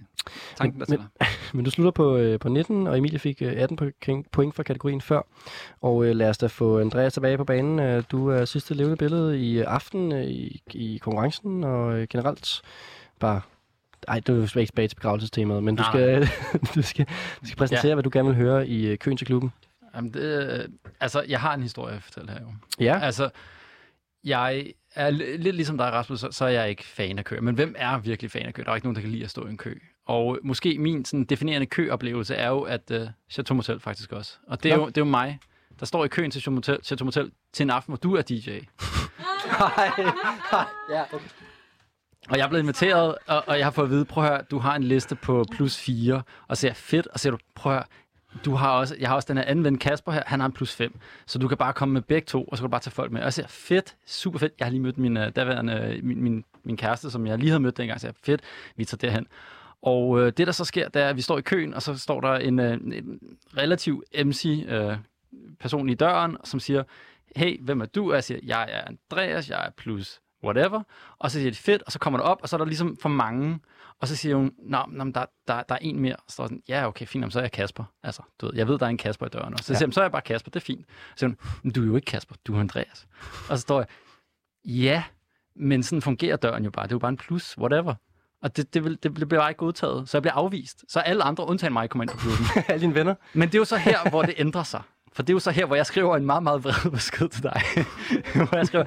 [0.57, 1.01] tanken, der Men-.
[1.55, 4.63] Men du slutter på, øh, på 19, og Emilie fik øh, 18 point- point for
[4.63, 5.23] kategorien før.
[5.81, 7.79] Og øh, lad os da få Andreas tilbage på banen.
[7.79, 12.63] Øh, Du er sidste levende billede i aften øh, i, i konkurrencen, og øh, generelt
[13.21, 13.41] bare...
[14.09, 16.29] Ej, du er jo ikke tilbage til begravelsestemaet, men du skal,
[16.75, 17.07] du skal,
[17.41, 17.95] du skal præsentere, ja.
[17.95, 19.53] hvad du gerne vil høre i øh, køen til klubben.
[19.95, 20.67] Jamen, det,
[21.01, 22.47] altså, jeg har en historie at fortælle her jo.
[22.81, 22.99] Ja.
[23.03, 23.31] Altså,
[24.25, 27.41] jeg er li- lidt ligesom dig, Rasmus, så, så er jeg ikke fan af kø.
[27.41, 28.63] Men hvem er virkelig fan af kø?
[28.63, 29.75] Der er ikke nogen, der kan lide at stå i en kø.
[30.07, 34.37] Og måske min sådan, definerende køoplevelse er jo, at uh, Chateau Motel faktisk også.
[34.47, 34.83] Og det er, Nå.
[34.83, 35.39] jo, det er jo mig,
[35.81, 38.23] der står i køen til Chateau Motel, Chateau Motel til en aften, hvor du er
[38.23, 38.51] DJ.
[40.91, 41.29] ja, okay.
[42.31, 44.43] Og jeg er blevet inviteret, og, og jeg har fået at vide, prøv at høre,
[44.51, 47.73] du har en liste på plus 4, og så er fedt, og så du, prøv
[47.73, 47.87] at høre,
[48.45, 50.53] du har også, jeg har også den her anden ven, Kasper her, han har en
[50.53, 52.81] plus 5, så du kan bare komme med begge to, og så kan du bare
[52.81, 53.21] tage folk med.
[53.21, 56.23] Og jeg siger, fedt, super fedt, jeg har lige mødt min, uh, daværende, øh, min,
[56.23, 58.41] min, min kæreste, som jeg lige havde mødt dengang, så jeg fedt,
[58.77, 59.27] vi tager derhen.
[59.83, 61.99] Og øh, det, der så sker, det er, at vi står i køen, og så
[61.99, 63.21] står der en, øh, en
[63.57, 66.83] relativ MC-person øh, i døren, som siger,
[67.37, 68.09] hey, hvem er du?
[68.09, 70.83] Og jeg siger, jeg er Andreas, jeg er plus whatever.
[71.19, 72.97] Og så siger de, fedt, og så kommer der op, og så er der ligesom
[72.97, 73.59] for mange.
[74.05, 76.17] Og så siger hun, nå, nå der, der, der er en mere.
[76.29, 77.85] Så jeg sådan, ja, okay, fint, så er jeg Kasper.
[78.03, 79.53] Altså, du ved, jeg ved, der er en Kasper i døren.
[79.53, 79.79] Og så Ja.
[79.79, 80.87] siger jeg, så er jeg bare Kasper, det er fint.
[80.89, 81.31] Så siger
[81.63, 83.07] hun, du er jo ikke Kasper, du er Andreas.
[83.49, 83.87] Og så står jeg,
[84.65, 85.05] ja,
[85.57, 86.87] men sådan fungerer døren jo bare.
[86.87, 87.95] Det er jo bare en plus, whatever.
[88.43, 90.09] Og det, det, vil, det bliver bare ikke godtaget.
[90.09, 90.85] Så jeg bliver afvist.
[90.89, 92.47] Så alle andre, undtagen mig, kommer ind på klubben.
[92.69, 93.15] Alle dine venner.
[93.33, 94.83] Men det er jo så her, hvor det ændrer sig.
[95.13, 97.43] For det er jo så her, hvor jeg skriver en meget, meget vred besked til
[97.43, 97.63] dig.
[98.49, 98.85] hvor jeg skriver,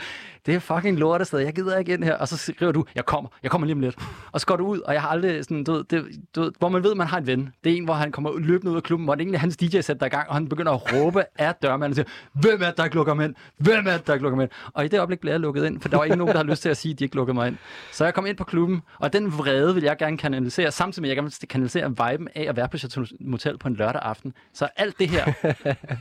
[0.47, 2.15] det er fucking lortested, jeg gider ikke ind her.
[2.15, 3.95] Og så skriver du, jeg kommer, jeg kommer lige om lidt.
[4.31, 6.51] Og så går du ud, og jeg har aldrig sådan, du ved, det, du ved,
[6.59, 7.53] hvor man ved, man har en ven.
[7.63, 9.57] Det er en, hvor han kommer løbende ud af klubben, hvor det egentlig er hans
[9.57, 12.65] DJ sætter i gang, og han begynder at råbe af dørmanden og siger, hvem er
[12.65, 13.35] det, der ikke lukker mig ind?
[13.57, 14.51] Hvem er det, der ikke lukker mig ind?
[14.73, 16.49] Og i det øjeblik blev jeg lukket ind, for der var ikke nogen, der havde
[16.49, 17.57] lyst til at sige, at de ikke lukkede mig ind.
[17.91, 21.09] Så jeg kom ind på klubben, og den vrede vil jeg gerne kanalisere, samtidig med,
[21.09, 24.01] at jeg gerne vil kanalisere viben af at være på Chateau Motel på en lørdag
[24.01, 24.33] aften.
[24.53, 25.33] Så alt det her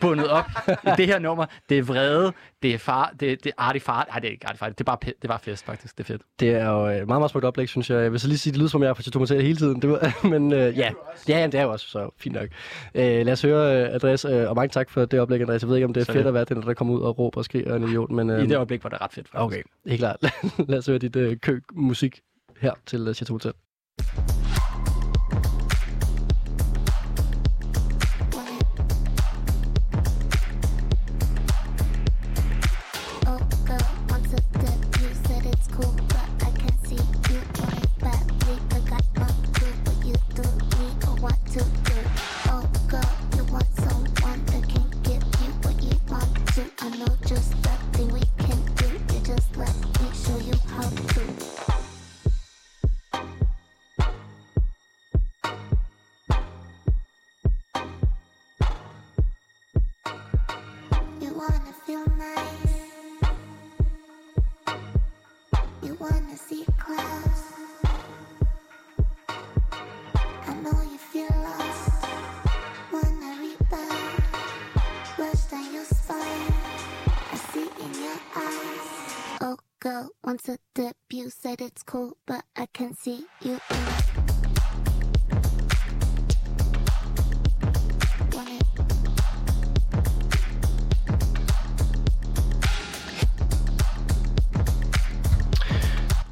[0.01, 2.33] bundet op i det her nummer, det er vrede,
[2.67, 4.81] det er far, det, det er artig far, nej, det er ikke artig far, det
[4.81, 6.23] er bare, det er bare fest, faktisk, det er fedt.
[6.41, 8.03] Det er jo et meget, meget smukt oplæg, synes jeg.
[8.03, 9.83] Jeg vil så lige sige, det lyder som, jeg er på Motel hele tiden.
[9.83, 10.91] Det var, men øh, ja,
[11.29, 12.49] ja jamen, det er jo også så fint nok.
[12.95, 15.63] Øh, lad os høre, øh, Andreas, øh, og mange tak for det oplæg, Andreas.
[15.63, 16.29] Jeg ved ikke, om det er Så fedt det.
[16.29, 18.11] at være den, der kommer ud og råber og skriger er en idiot.
[18.11, 19.45] Men, øh, I det øjeblik var det ret fedt, faktisk.
[19.45, 20.17] Okay, helt klart.
[20.69, 22.21] lad os høre dit øh, kø-musik
[22.61, 23.53] her til øh, Chateau Motel.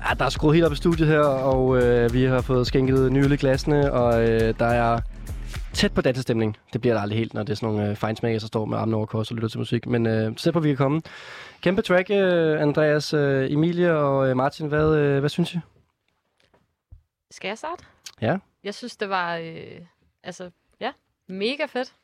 [0.09, 3.13] Ja, der er skruet helt op i studiet her, og øh, vi har fået skænket
[3.13, 5.01] nylig glasene, og øh, der er
[5.73, 6.57] tæt på dansestemning.
[6.73, 8.79] Det bliver der aldrig helt, når det er sådan nogle øh, fejnsmækker, der står med
[8.79, 9.87] armene over kors og lytter til musik.
[9.87, 11.03] Men øh, så på, vi kan komme.
[11.61, 14.67] Kæmpe track, øh, Andreas, øh, Emilie og øh, Martin.
[14.67, 15.59] Hvad, øh, hvad synes I?
[17.31, 17.85] Skal jeg starte?
[18.21, 18.37] Ja.
[18.65, 19.81] Jeg synes, det var øh,
[20.23, 20.51] altså,
[20.81, 20.93] ja,
[21.29, 21.95] mega fedt.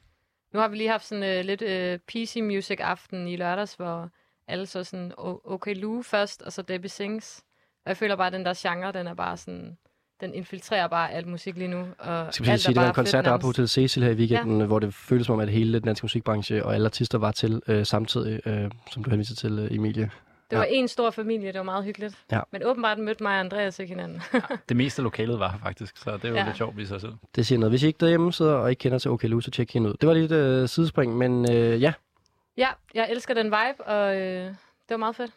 [0.52, 4.08] Nu har vi lige haft sådan øh, lidt øh, PC Music aften i lørdags, hvor
[4.48, 7.44] alle så sådan O- OK Lou først, og så Debbie Sings.
[7.84, 9.76] Og jeg føler bare, at den der genre, den er bare sådan,
[10.20, 11.86] den infiltrerer bare alt musik lige nu.
[11.98, 13.46] Og Skal vi sige, det var en koncert, der var på.
[13.46, 14.66] Hotel Cecil her i weekenden, ja.
[14.66, 17.62] hvor det føltes som om, at hele den danske musikbranche og alle artister var til
[17.68, 20.10] øh, samtidig, øh, som du henviste til, øh, Emilie.
[20.50, 22.14] Det var en stor familie, det var meget hyggeligt.
[22.32, 22.40] Ja.
[22.52, 24.22] Men åbenbart mødte mig og Andreas ikke hinanden.
[24.68, 26.40] Det meste af lokalet var her faktisk, så det er jo Ja.
[26.40, 26.46] ja.
[26.46, 27.12] lidt sjovt i sig selv.
[27.36, 27.72] Det siger noget.
[27.72, 29.94] Hvis I ikke derhjemme sidder og ikke kender til OK Lou, så tjek hende ud.
[30.00, 31.92] Det var lidt øh, sidespring, men øh, ja,
[32.56, 34.54] ja, jeg elsker den vibe, og øh, det
[34.90, 35.30] var meget fedt.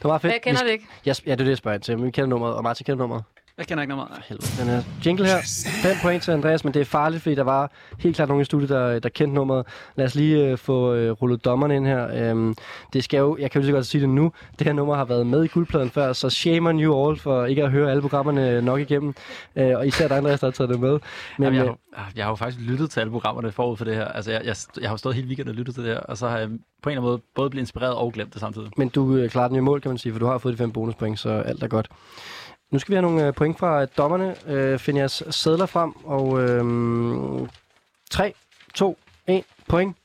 [0.00, 0.32] Det var meget fedt.
[0.32, 0.86] Jeg kender Vi- det ikke.
[1.06, 1.96] Ja, ja, det er det, jeg spørger ind til.
[1.96, 3.22] Men vi kender nummeret, og Martin kender nummeret.
[3.60, 4.46] Jeg kender ikke noget Helvede.
[4.60, 5.38] Den her jingle her.
[5.82, 8.44] 5 point til Andreas, men det er farligt, fordi der var helt klart nogen i
[8.44, 9.66] studiet, der, der kendte nummeret.
[9.96, 12.30] Lad os lige øh, få øh, rullet dommerne ind her.
[12.30, 12.54] Øhm,
[12.92, 14.94] det skal jo, jeg kan jo lige så godt sige det nu, det her nummer
[14.94, 17.90] har været med i guldpladen før, så shame on you all for ikke at høre
[17.90, 19.14] alle programmerne nok igennem.
[19.56, 20.90] Øh, og især dig, Andreas, der har taget det med.
[20.90, 21.00] Men,
[21.44, 23.84] Jamen, jeg, øh, har, jo- jeg har jo faktisk lyttet til alle programmerne forud for
[23.84, 24.04] det her.
[24.04, 26.16] Altså, jeg, jeg, jeg har jo stået hele weekenden og lyttet til det her, og
[26.18, 28.68] så har jeg på en eller anden måde både blevet inspireret og glemt det samtidig.
[28.76, 30.58] Men du øh, klarer den i mål, kan man sige, for du har fået de
[30.58, 31.88] fem bonuspoint, så alt er godt.
[32.70, 34.36] Nu skal vi have nogle øh, point fra øh, dommerne.
[34.46, 37.48] Øh, find jeres sædler frem, og øh,
[38.10, 38.34] 3,
[38.74, 39.96] 2, 1 point.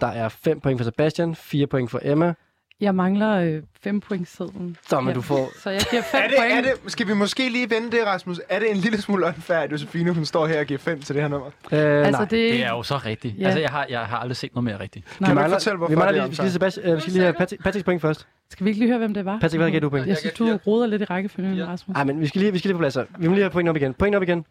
[0.00, 2.34] Der er 5 point for Sebastian, 4 point for Emma.
[2.80, 4.76] Jeg mangler øh, 5 point sedlen.
[4.88, 6.52] Så, men du får- Så jeg giver 5 Er det, point.
[6.52, 8.40] er det, skal vi måske lige vende det, Rasmus?
[8.48, 11.14] Er det en lille smule unfair, at Josefine hun står her og giver 5 til
[11.14, 11.46] det her nummer?
[11.46, 12.20] Øh, Altså, nej.
[12.20, 13.38] det- Det er jo så rigtigt.
[13.38, 13.44] Ja.
[13.44, 15.06] Altså, jeg har, jeg har aldrig set noget mere rigtigt.
[15.20, 15.28] Nej.
[15.30, 16.74] Vi du mangler, fortælle, hvorfor vi mangler det er lige, vi skal lige, omsagt?
[16.74, 18.26] Sebastian, øh, vi skal lige have Patrik, Patricks point først.
[18.50, 19.38] Skal vi ikke lige høre, hvem det var?
[19.40, 20.06] Patrick, hvad gav du point?
[20.06, 21.66] Jeg synes, du roder lidt i rækkefølgen, ja.
[21.66, 21.94] Rasmus.
[21.96, 23.04] Ej, men vi skal lige, vi skal lige på plads her.
[23.18, 23.94] Vi må lige have point op igen.
[23.94, 24.44] Point op igen.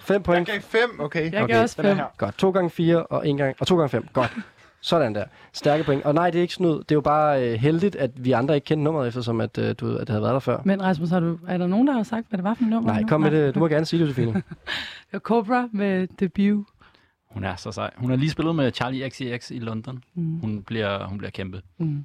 [0.00, 0.48] 5 Jeg point.
[0.48, 1.32] gav 5, okay.
[1.32, 1.96] Jeg Okay, gav også den er 5.
[1.96, 2.04] her.
[2.18, 2.38] Godt.
[2.38, 4.06] 2 gange 4 og 1 gang, og 2 gange 5.
[4.12, 4.32] Godt.
[4.80, 5.24] Sådan der.
[5.52, 6.04] Stærke point.
[6.04, 6.70] Og nej, det er ikke snyd.
[6.70, 9.74] Det er jo bare øh, heldigt, at vi andre ikke kendte nummeret, eftersom at, øh,
[9.80, 10.60] du, ved, at det havde været der før.
[10.64, 12.70] Men Rasmus, har du, er der nogen, der har sagt, hvad det var for et
[12.70, 12.92] nummer?
[12.92, 13.08] Nej, nu?
[13.08, 13.54] kom med det.
[13.54, 14.32] Du må gerne sige det, Josefine.
[15.10, 16.66] Det var Cobra med debut.
[17.30, 17.90] Hun er så sej.
[17.96, 20.02] Hun har lige spillet med Charlie XCX i London.
[20.14, 20.40] Mm.
[20.40, 21.62] Hun bliver, hun bliver kæmpe.
[21.78, 22.04] Mm.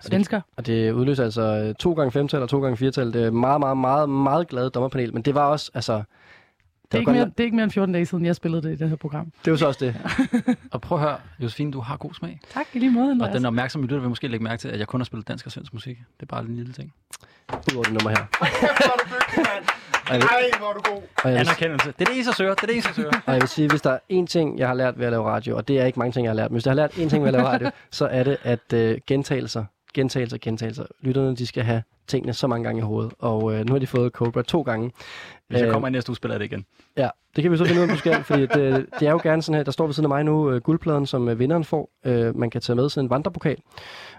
[0.00, 0.40] Svensker.
[0.56, 3.12] Og det udløser altså 2 gange 5 tal og 2 gange 4 tal.
[3.12, 5.14] Det er meget, meget, meget, meget glad dommerpanel.
[5.14, 6.02] Men det var også, altså...
[6.92, 8.72] Det er, ikke mere, det er ikke mere end 14 dage siden, jeg spillede det
[8.72, 9.32] i det her program.
[9.44, 9.96] Det var så også det.
[10.72, 12.40] Og prøv at høre, Josefine, du har god smag.
[12.54, 13.34] Tak i lige måde, Og Andreas.
[13.36, 15.52] den opmærksomme lytter vil måske lægge mærke til, at jeg kun har spillet dansk og
[15.52, 15.96] svensk musik.
[15.98, 16.92] Det er bare en lille ting.
[17.70, 18.16] Udover det nummer her.
[18.16, 19.62] Er.
[20.10, 21.02] Og Ej, hvor er du god.
[21.24, 21.92] og jeg vil, Anerkendelse.
[21.98, 22.54] Det er det, I så søger.
[22.54, 23.10] Det er det, I så søger.
[23.26, 25.24] og jeg vil sige, hvis der er én ting, jeg har lært ved at lave
[25.24, 26.90] radio, og det er ikke mange ting, jeg har lært, men hvis jeg har lært
[26.90, 29.64] én ting ved at lave radio, så er det, at øh, gentagelser,
[29.94, 30.84] gentagelser, gentagelser.
[31.00, 33.12] Lytterne, de skal have tingene så mange gange i hovedet.
[33.18, 34.90] Og øh, nu har de fået Cobra to gange.
[35.48, 36.64] Hvis jeg Øh, kommer i næste uge, spiller jeg det igen.
[36.96, 39.10] Ja, det kan vi så finde ud af, om du skal, fordi det, det er
[39.10, 41.38] jo gerne sådan her, der står ved siden af mig nu øh, guldpladen, som øh,
[41.38, 41.90] vinderen får.
[42.06, 43.56] Øh, man kan tage med sådan en vandrepokal.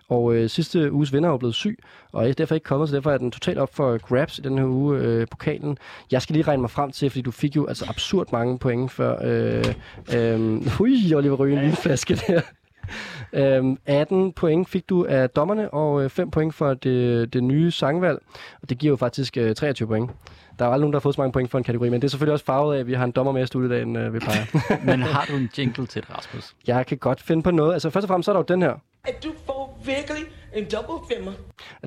[0.09, 1.79] Og øh, sidste uges vinder er jo blevet syg,
[2.11, 4.57] og er derfor ikke kommet, så derfor er den totalt op for grabs i den
[4.57, 5.77] her uge, øh, pokalen.
[6.11, 8.91] Jeg skal lige regne mig frem til, fordi du fik jo altså absurd mange point
[8.91, 9.17] før.
[9.23, 9.73] Øh,
[10.15, 12.41] øh, hui, Oliver Røgen, en flaske der.
[13.33, 17.71] Øhm, 18 point fik du af dommerne, og øh, 5 point for det, det nye
[17.71, 18.19] sangvalg.
[18.61, 20.11] Og det giver jo faktisk øh, 23 point.
[20.59, 22.01] Der er jo aldrig nogen, der har fået så mange point for en kategori, men
[22.01, 23.97] det er selvfølgelig også farvet af, at vi har en dommer med i studiet end
[23.97, 24.45] øh, vi plejer.
[24.85, 26.55] Men har du en jingle til det, Rasmus?
[26.67, 27.73] Jeg kan godt finde på noget.
[27.73, 28.73] Altså først og fremmest så er der jo den her.
[29.03, 30.23] At du får virkelig
[30.53, 31.31] en double femmer.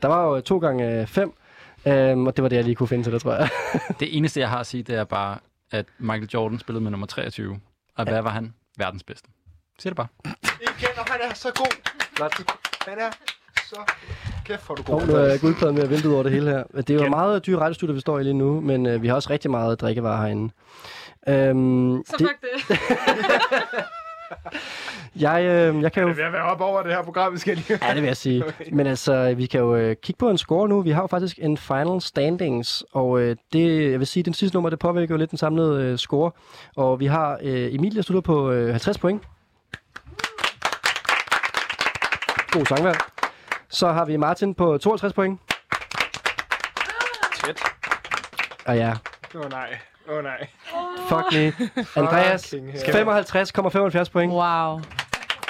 [0.03, 1.33] Der var jo to gange 5,
[1.87, 3.49] øhm, og det var det, jeg lige kunne finde til det, tror jeg.
[4.01, 5.39] Det eneste, jeg har at sige, det er bare,
[5.73, 7.61] at Michael Jordan spillede med nummer 23.
[7.97, 8.55] Og hvad var han?
[8.79, 9.29] Verdens bedste.
[9.83, 10.07] Sig det bare.
[10.61, 11.73] Igen, og han er så god.
[12.89, 13.11] Han er
[13.71, 13.77] så...
[14.45, 15.07] Kæft, hvor er du god.
[15.07, 16.63] Nu er guldpladen ved at vælte ud over det hele her.
[16.77, 19.15] Det er jo meget dyre radiostudie, vi står i lige nu, men øh, vi har
[19.15, 20.53] også rigtig meget drikkevarer herinde.
[21.29, 22.79] Øhm, Så fuck det.
[25.23, 26.09] jeg, øh, jeg kan jo...
[26.09, 27.79] Det er ved at være op over det her program, vi skal lige...
[27.87, 28.45] Ja, det vil jeg sige.
[28.73, 30.83] Men altså, vi kan jo øh, kigge på en score nu.
[30.83, 34.57] Vi har jo faktisk en final standings, og øh, det, jeg vil sige, den sidste
[34.57, 36.31] nummer, det påvirker jo lidt den samlede øh, score.
[36.77, 39.23] Og vi har øh, Emilie slutter på øh, 50 point.
[42.57, 42.97] God sangvalg.
[43.69, 45.41] Så har vi Martin på 52 point.
[47.45, 47.63] Tæt.
[48.67, 48.93] Og ja.
[49.35, 49.79] Åh oh, nej.
[50.09, 50.49] Åh oh, nej.
[51.09, 51.53] Fuck me.
[51.97, 54.33] Andreas, 55,75 point.
[54.33, 54.81] Wow.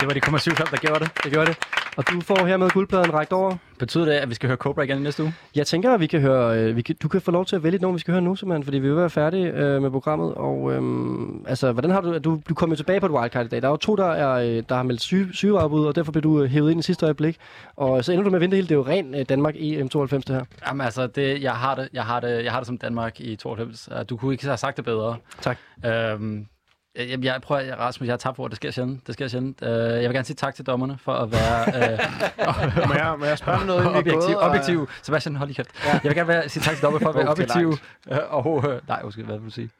[0.00, 1.10] Det var de 0,7 der gjorde det.
[1.24, 1.75] Det gjorde det.
[1.96, 3.56] Og du får hermed guldpladen rækt over.
[3.78, 5.34] Betyder det, at vi skal høre Cobra igen næste uge?
[5.54, 7.62] Jeg tænker, at vi kan høre, øh, vi kan, du kan få lov til at
[7.62, 9.90] vælge et nummer, vi skal høre nu, simpelthen, fordi vi vil være færdige øh, med
[9.90, 10.34] programmet.
[10.34, 13.48] Og øhm, altså, hvordan har du, du, du kom jo tilbage på et wildcard i
[13.48, 13.62] dag.
[13.62, 16.22] Der er jo to, der, er, øh, der har meldt syge, sygeafbud, og derfor blev
[16.22, 17.36] du øh, hævet ind i sidste øjeblik.
[17.76, 18.68] Og så ender du med at vinde det hele.
[18.68, 20.44] Det er jo ren øh, Danmark EM92, det her.
[20.66, 23.36] Jamen altså, det, jeg, har det, jeg, har det, jeg har det som Danmark i
[23.36, 23.88] 92.
[23.88, 25.16] Uh, Du kunne ikke have sagt det bedre.
[25.40, 25.58] Tak.
[25.86, 26.46] Øhm,
[26.98, 29.06] jeg, jeg prøver, jeg, Rasmus, jeg har tabt for, det sker sjældent.
[29.06, 29.62] Det sker sjældent.
[29.62, 33.24] Uh, jeg vil gerne sige tak til dommerne for at være uh, Må jeg, må
[33.24, 34.34] jeg spørge om noget, inden vi er objektiv.
[34.34, 34.88] gået, og- objektiv.
[35.02, 35.70] Sebastian, hold lige kæft.
[35.86, 35.92] Ja.
[35.92, 37.68] Jeg vil gerne være, sige tak til dommerne for at være objektiv.
[38.10, 38.16] Uh,
[38.46, 39.70] og, uh, nej, undskyld, hvad vil du sige?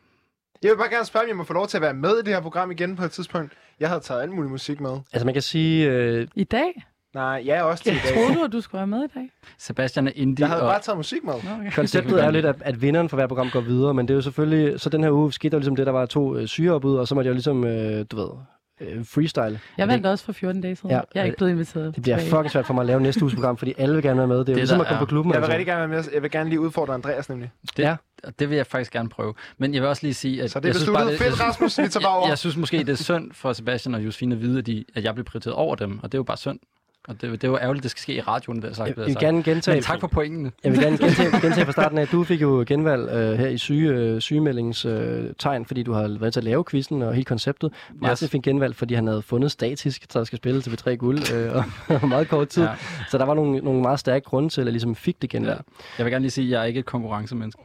[0.63, 2.23] Jeg vil bare gerne spørge, om jeg må få lov til at være med i
[2.23, 3.53] det her program igen på et tidspunkt.
[3.81, 4.91] Jeg havde taget alt mulig musik med.
[5.13, 5.87] Altså, man kan sige...
[5.91, 6.85] Øh, I dag?
[7.17, 8.15] Nej, jeg er også til i dag.
[8.15, 9.31] Troede du, at du skulle være med i dag?
[9.59, 10.43] Sebastian er indie.
[10.45, 11.33] Jeg havde og, bare taget musik med.
[11.33, 11.71] Nå, okay.
[11.73, 14.21] Konceptet er lidt, at, at vinderen for hver program går videre, men det er jo
[14.23, 14.81] selvfølgelig...
[14.81, 17.15] Så den her uge skete der ligesom det, der var to øh, sygeopbud, og så
[17.15, 18.29] måtte jeg jo ligesom, øh, du ved,
[18.81, 19.61] øh, freestyle.
[19.79, 20.91] Jeg vandt også for 14 dage siden.
[20.91, 23.23] Ja, jeg er ikke blevet inviteret Det bliver fucking svært for mig at lave næste
[23.23, 24.39] uges program, fordi alle vil gerne være med.
[24.39, 25.33] Det er jo Det ligesom at komme på klubben.
[25.33, 25.53] Jeg vil altså.
[25.53, 26.05] rigtig gerne være med.
[26.15, 27.51] Jeg vil gerne lige udfordre Andreas nemlig.
[27.77, 27.97] det, Ja.
[28.25, 29.35] og det vil jeg faktisk gerne prøve.
[29.59, 31.27] Men jeg vil også lige sige, at Så det er jeg synes bare, besluttet.
[31.27, 31.79] det, Fedt, Rasmus.
[31.79, 32.25] Vi tager bare over.
[32.27, 34.85] jeg, jeg synes måske, det er synd for Sebastian og Josefine at vide, at, de,
[34.95, 36.59] at jeg blev prioriteret over dem, og det er jo bare synd.
[37.09, 38.89] Og det, det er jo ærgerligt, det skal ske i radioen, det er sagt.
[38.89, 39.75] Jeg, det jeg vil gerne gentage...
[39.77, 40.53] Men tak for pointene.
[40.65, 43.49] Jeg vil gerne gentage, gentage fra starten af, at du fik jo genvalg øh, her
[43.49, 47.15] i syge, øh, sygemeldingstegn, øh, tegn, fordi du har været til at lave quizzen og
[47.15, 47.73] hele konceptet.
[47.95, 48.31] Martin Yes.
[48.31, 51.63] fik genvalg, fordi han havde fundet statisk, der skal spille til B3 Guld øh,
[52.03, 52.63] og meget kort tid.
[52.63, 52.71] Ja.
[52.71, 52.77] Ja.
[53.11, 55.61] Så der var nogle, nogle meget stærke grunde til, at jeg ligesom fik det genvalg.
[55.99, 57.63] Jeg vil gerne lige sige, at jeg er ikke et konkurrencemenneske.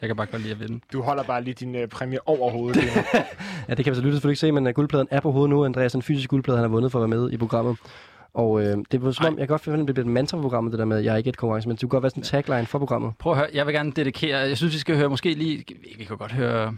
[0.00, 0.80] Jeg kan bare godt lide at vinde.
[0.92, 2.82] Du holder bare lige din uh, præmie over hovedet.
[3.68, 5.50] Ja, det kan vi så lytte selvfølgelig ikke se, men uh, guldpladen er på hovedet
[5.50, 5.64] nu.
[5.64, 7.76] Andreas, den fysiske guldplade, han har vundet for at være med i programmet.
[8.34, 10.36] Og øh, det var som om, jeg kan godt finde, at det bliver et mantra
[10.36, 12.02] for programmet, det der med, at jeg er ikke et konkurrence, men det kunne godt
[12.02, 13.12] være sådan en tagline for programmet.
[13.18, 15.64] Prøv at høre, jeg vil gerne dedikere, jeg synes, vi skal høre, måske lige,
[15.98, 16.76] vi kan godt høre,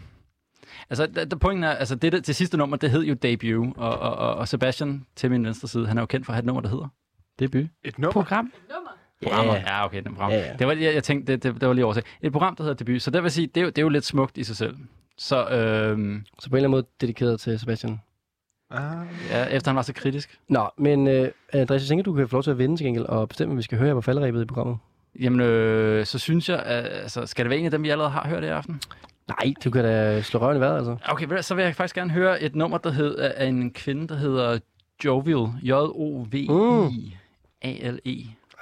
[0.89, 3.77] altså, der, der pointen er, altså, det, det, det sidste nummer, det hed jo Debut,
[3.77, 6.35] og, og, og, og Sebastian til min venstre side, han er jo kendt for at
[6.35, 6.87] have et nummer, der hedder
[7.39, 7.65] Debut.
[7.83, 8.11] Et nummer.
[8.11, 8.53] Program.
[9.23, 9.53] Programmer.
[9.55, 10.31] Ja, okay, det er program.
[10.31, 10.53] Ja, ja.
[10.59, 12.05] Det var, jeg, jeg tænkte, det, det, det var lige oversat.
[12.21, 13.89] Et program, der hedder Debut, så det vil sige, det er jo, det er jo
[13.89, 14.75] lidt smukt i sig selv.
[15.17, 17.99] Så øhm, Så på en eller anden måde dedikeret til Sebastian.
[18.73, 19.05] Ah.
[19.29, 20.39] ja, efter han var så kritisk.
[20.47, 23.05] Nå, men øh, Andreas, jeg tænker, du kan få lov til at vinde til gengæld,
[23.05, 24.77] og bestemme, om vi skal høre jer på faldrebet i programmet.
[25.19, 28.11] Jamen, øh, så synes jeg, at, altså, skal det være en af dem, vi allerede
[28.11, 28.81] har hørt i aften?
[29.27, 30.97] Nej, du kan da slå røven i vejret, altså.
[31.05, 34.15] Okay, så vil jeg faktisk gerne høre et nummer, der hed, af en kvinde, der
[34.15, 34.59] hedder
[35.05, 35.47] Jovial.
[35.63, 36.95] J-O-V-I-A-L-E.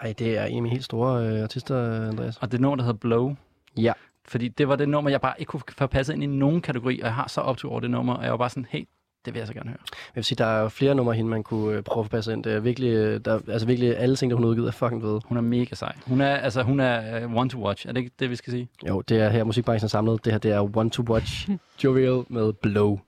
[0.02, 2.38] Ej, det er en af mine helt store øh, artister, Andreas.
[2.38, 3.36] Og det er et nummer, der hedder Blow.
[3.78, 3.94] Ja.
[4.26, 7.00] Fordi det var det nummer, jeg bare ikke kunne få passet ind i nogen kategori,
[7.00, 8.84] og jeg har så optur over det nummer, og jeg var bare sådan, hey,
[9.26, 9.80] det vil jeg så gerne høre.
[9.92, 12.10] Jeg vil sige, der er jo flere numre, hende man kunne øh, prøve at få
[12.10, 12.44] passet ind.
[12.44, 15.02] Det er virkelig, øh, der, altså virkelig alle ting, der hun har udgivet, er fucking
[15.02, 15.22] fede.
[15.26, 15.96] Hun er mega sej.
[16.08, 17.88] Hun er, altså, hun er uh, one to watch.
[17.88, 18.68] Er det ikke det, vi skal sige?
[18.88, 20.26] Jo, det er her musikbranchen er samlet.
[20.26, 21.50] Det her, det er One to Watch
[21.84, 23.00] Jovial med Blow.